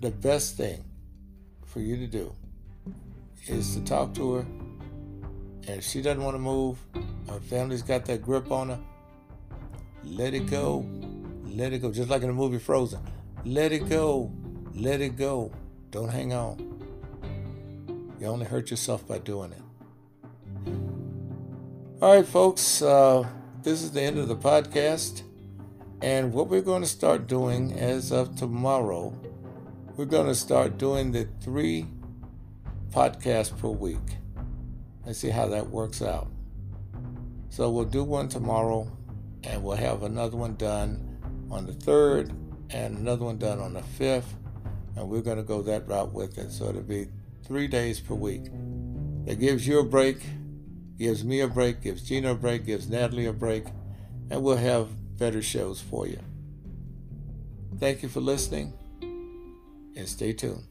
The 0.00 0.10
best 0.10 0.56
thing 0.56 0.84
for 1.64 1.80
you 1.80 1.96
to 1.96 2.06
do 2.06 2.34
is 3.46 3.74
to 3.74 3.84
talk 3.84 4.14
to 4.14 4.34
her. 4.34 4.40
And 4.40 5.78
if 5.78 5.84
she 5.84 6.02
doesn't 6.02 6.22
want 6.22 6.34
to 6.34 6.40
move, 6.40 6.78
her 7.28 7.40
family's 7.40 7.82
got 7.82 8.04
that 8.06 8.22
grip 8.22 8.52
on 8.52 8.68
her, 8.68 8.80
let 10.04 10.34
it 10.34 10.50
go. 10.50 10.86
Let 11.46 11.72
it 11.72 11.78
go. 11.78 11.90
Just 11.90 12.10
like 12.10 12.22
in 12.22 12.28
the 12.28 12.34
movie 12.34 12.58
Frozen. 12.58 13.00
Let 13.44 13.72
it 13.72 13.88
go. 13.88 14.30
Let 14.74 15.00
it 15.00 15.16
go. 15.16 15.50
Don't 15.90 16.08
hang 16.08 16.32
on. 16.32 16.77
You 18.18 18.26
only 18.26 18.46
hurt 18.46 18.70
yourself 18.70 19.06
by 19.06 19.18
doing 19.18 19.52
it. 19.52 19.62
All 22.02 22.16
right, 22.16 22.26
folks, 22.26 22.82
uh, 22.82 23.28
this 23.62 23.82
is 23.82 23.92
the 23.92 24.02
end 24.02 24.18
of 24.18 24.26
the 24.26 24.36
podcast. 24.36 25.22
And 26.02 26.32
what 26.32 26.48
we're 26.48 26.62
going 26.62 26.82
to 26.82 26.88
start 26.88 27.28
doing 27.28 27.72
as 27.72 28.10
of 28.10 28.36
tomorrow, 28.36 29.16
we're 29.96 30.04
going 30.04 30.26
to 30.26 30.34
start 30.34 30.78
doing 30.78 31.12
the 31.12 31.28
three 31.40 31.86
podcasts 32.90 33.56
per 33.56 33.68
week. 33.68 34.18
Let's 35.06 35.20
see 35.20 35.30
how 35.30 35.46
that 35.48 35.70
works 35.70 36.02
out. 36.02 36.28
So 37.50 37.70
we'll 37.70 37.84
do 37.84 38.02
one 38.02 38.28
tomorrow, 38.28 38.90
and 39.44 39.62
we'll 39.62 39.76
have 39.76 40.02
another 40.02 40.36
one 40.36 40.56
done 40.56 41.18
on 41.50 41.66
the 41.66 41.72
3rd, 41.72 42.30
and 42.70 42.98
another 42.98 43.24
one 43.24 43.38
done 43.38 43.60
on 43.60 43.74
the 43.74 43.82
5th. 43.98 44.34
And 44.96 45.08
we're 45.08 45.22
going 45.22 45.36
to 45.36 45.44
go 45.44 45.62
that 45.62 45.86
route 45.86 46.12
with 46.12 46.36
it. 46.38 46.50
So 46.50 46.68
it'll 46.68 46.82
be 46.82 47.08
three 47.48 47.66
days 47.66 47.98
per 47.98 48.14
week. 48.14 48.44
That 49.24 49.40
gives 49.40 49.66
you 49.66 49.80
a 49.80 49.84
break, 49.84 50.18
gives 50.98 51.24
me 51.24 51.40
a 51.40 51.48
break, 51.48 51.82
gives 51.82 52.02
Gina 52.02 52.32
a 52.32 52.34
break, 52.34 52.66
gives 52.66 52.88
Natalie 52.88 53.26
a 53.26 53.32
break, 53.32 53.64
and 54.30 54.42
we'll 54.42 54.56
have 54.56 54.88
better 55.18 55.42
shows 55.42 55.80
for 55.80 56.06
you. 56.06 56.20
Thank 57.78 58.02
you 58.02 58.08
for 58.08 58.20
listening 58.20 58.72
and 59.00 60.08
stay 60.08 60.32
tuned. 60.32 60.64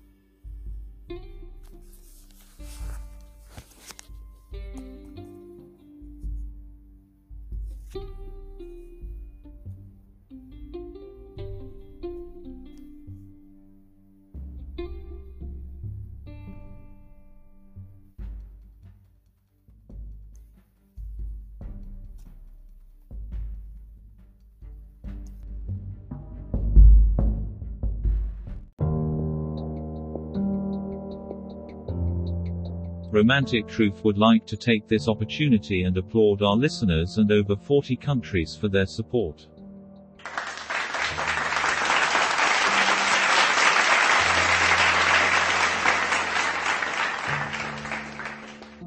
Romantic 33.18 33.68
Truth 33.68 34.03
would 34.03 34.19
like 34.19 34.45
to 34.45 34.56
take 34.56 34.88
this 34.88 35.07
opportunity 35.07 35.85
and 35.85 35.98
applaud 35.98 36.44
our 36.44 36.56
listeners 36.56 37.18
and 37.18 37.31
over 37.31 37.56
40 37.56 37.95
countries 37.95 38.56
for 38.56 38.68
their 38.68 38.85
support. 38.85 39.48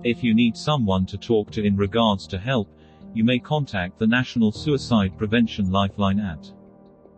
If 0.05 0.23
you 0.23 0.32
need 0.32 0.57
someone 0.57 1.07
to 1.07 1.19
talk 1.19 1.51
to 1.51 1.65
in 1.65 1.77
regards 1.77 2.28
to 2.28 2.39
help, 2.39 2.69
you 3.12 3.24
may 3.24 3.40
contact 3.40 3.98
the 3.98 4.07
National 4.07 4.52
Suicide 4.52 5.19
Prevention 5.19 5.73
Lifeline 5.73 6.20
at 6.20 6.52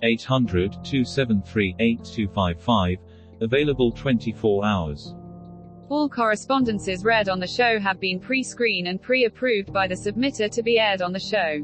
800 0.03 0.83
273 0.83 1.77
8255, 1.79 2.97
available 3.43 3.93
24 3.93 4.65
hours. 4.65 5.15
All 5.93 6.09
correspondences 6.09 7.05
read 7.05 7.29
on 7.29 7.39
the 7.39 7.47
show 7.47 7.79
have 7.79 8.01
been 8.01 8.19
pre-screened 8.19 8.89
and 8.89 9.01
pre-approved 9.03 9.75
by 9.75 9.87
the 9.87 9.95
submitter 9.95 10.51
to 10.51 10.63
be 10.63 10.79
aired 10.79 11.03
on 11.03 11.13
the 11.13 11.21
show. 11.21 11.61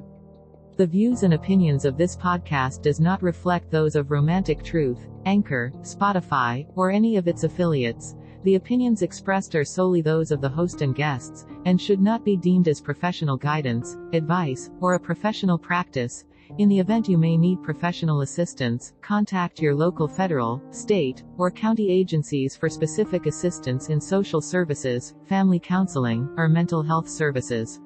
The 0.76 0.86
views 0.86 1.22
and 1.22 1.32
opinions 1.32 1.86
of 1.86 1.96
this 1.96 2.14
podcast 2.14 2.82
does 2.82 3.00
not 3.00 3.22
reflect 3.22 3.70
those 3.70 3.96
of 3.96 4.10
Romantic 4.10 4.62
Truth, 4.62 5.08
Anchor, 5.24 5.72
Spotify, 5.76 6.66
or 6.76 6.90
any 6.90 7.16
of 7.16 7.26
its 7.26 7.44
affiliates. 7.44 8.16
The 8.44 8.56
opinions 8.56 9.00
expressed 9.00 9.54
are 9.54 9.64
solely 9.64 10.02
those 10.02 10.30
of 10.30 10.42
the 10.42 10.48
host 10.50 10.82
and 10.82 10.94
guests, 10.94 11.46
and 11.64 11.80
should 11.80 12.02
not 12.02 12.22
be 12.22 12.36
deemed 12.36 12.68
as 12.68 12.82
professional 12.82 13.38
guidance, 13.38 13.96
advice, 14.12 14.68
or 14.82 14.92
a 14.92 15.00
professional 15.00 15.56
practice. 15.56 16.26
In 16.56 16.68
the 16.68 16.80
event 16.80 17.08
you 17.08 17.18
may 17.18 17.36
need 17.36 17.62
professional 17.62 18.22
assistance, 18.22 18.94
contact 19.02 19.60
your 19.60 19.74
local 19.74 20.08
federal, 20.08 20.62
state, 20.70 21.22
or 21.36 21.50
county 21.50 21.90
agencies 21.90 22.56
for 22.56 22.70
specific 22.70 23.26
assistance 23.26 23.90
in 23.90 24.00
social 24.00 24.40
services, 24.40 25.14
family 25.26 25.60
counseling, 25.60 26.28
or 26.36 26.48
mental 26.48 26.82
health 26.82 27.08
services. 27.08 27.80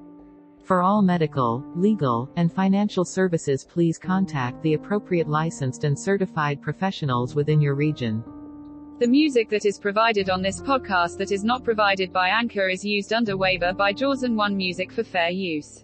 For 0.63 0.81
all 0.81 1.01
medical, 1.01 1.63
legal, 1.75 2.29
and 2.37 2.51
financial 2.51 3.03
services 3.03 3.65
please 3.65 3.99
contact 3.99 4.63
the 4.63 4.75
appropriate 4.75 5.27
licensed 5.27 5.83
and 5.83 5.99
certified 5.99 6.61
professionals 6.61 7.35
within 7.35 7.59
your 7.59 7.75
region. 7.75 8.23
The 8.99 9.07
music 9.07 9.49
that 9.49 9.65
is 9.65 9.77
provided 9.77 10.29
on 10.29 10.41
this 10.41 10.61
podcast 10.61 11.17
that 11.17 11.31
is 11.31 11.43
not 11.43 11.65
provided 11.65 12.13
by 12.13 12.29
Anchor 12.29 12.69
is 12.69 12.85
used 12.85 13.11
under 13.11 13.35
waiver 13.35 13.73
by 13.73 13.91
Jaws 13.91 14.23
and 14.23 14.37
One 14.37 14.55
Music 14.55 14.91
for 14.91 15.03
fair 15.03 15.31
use. 15.31 15.83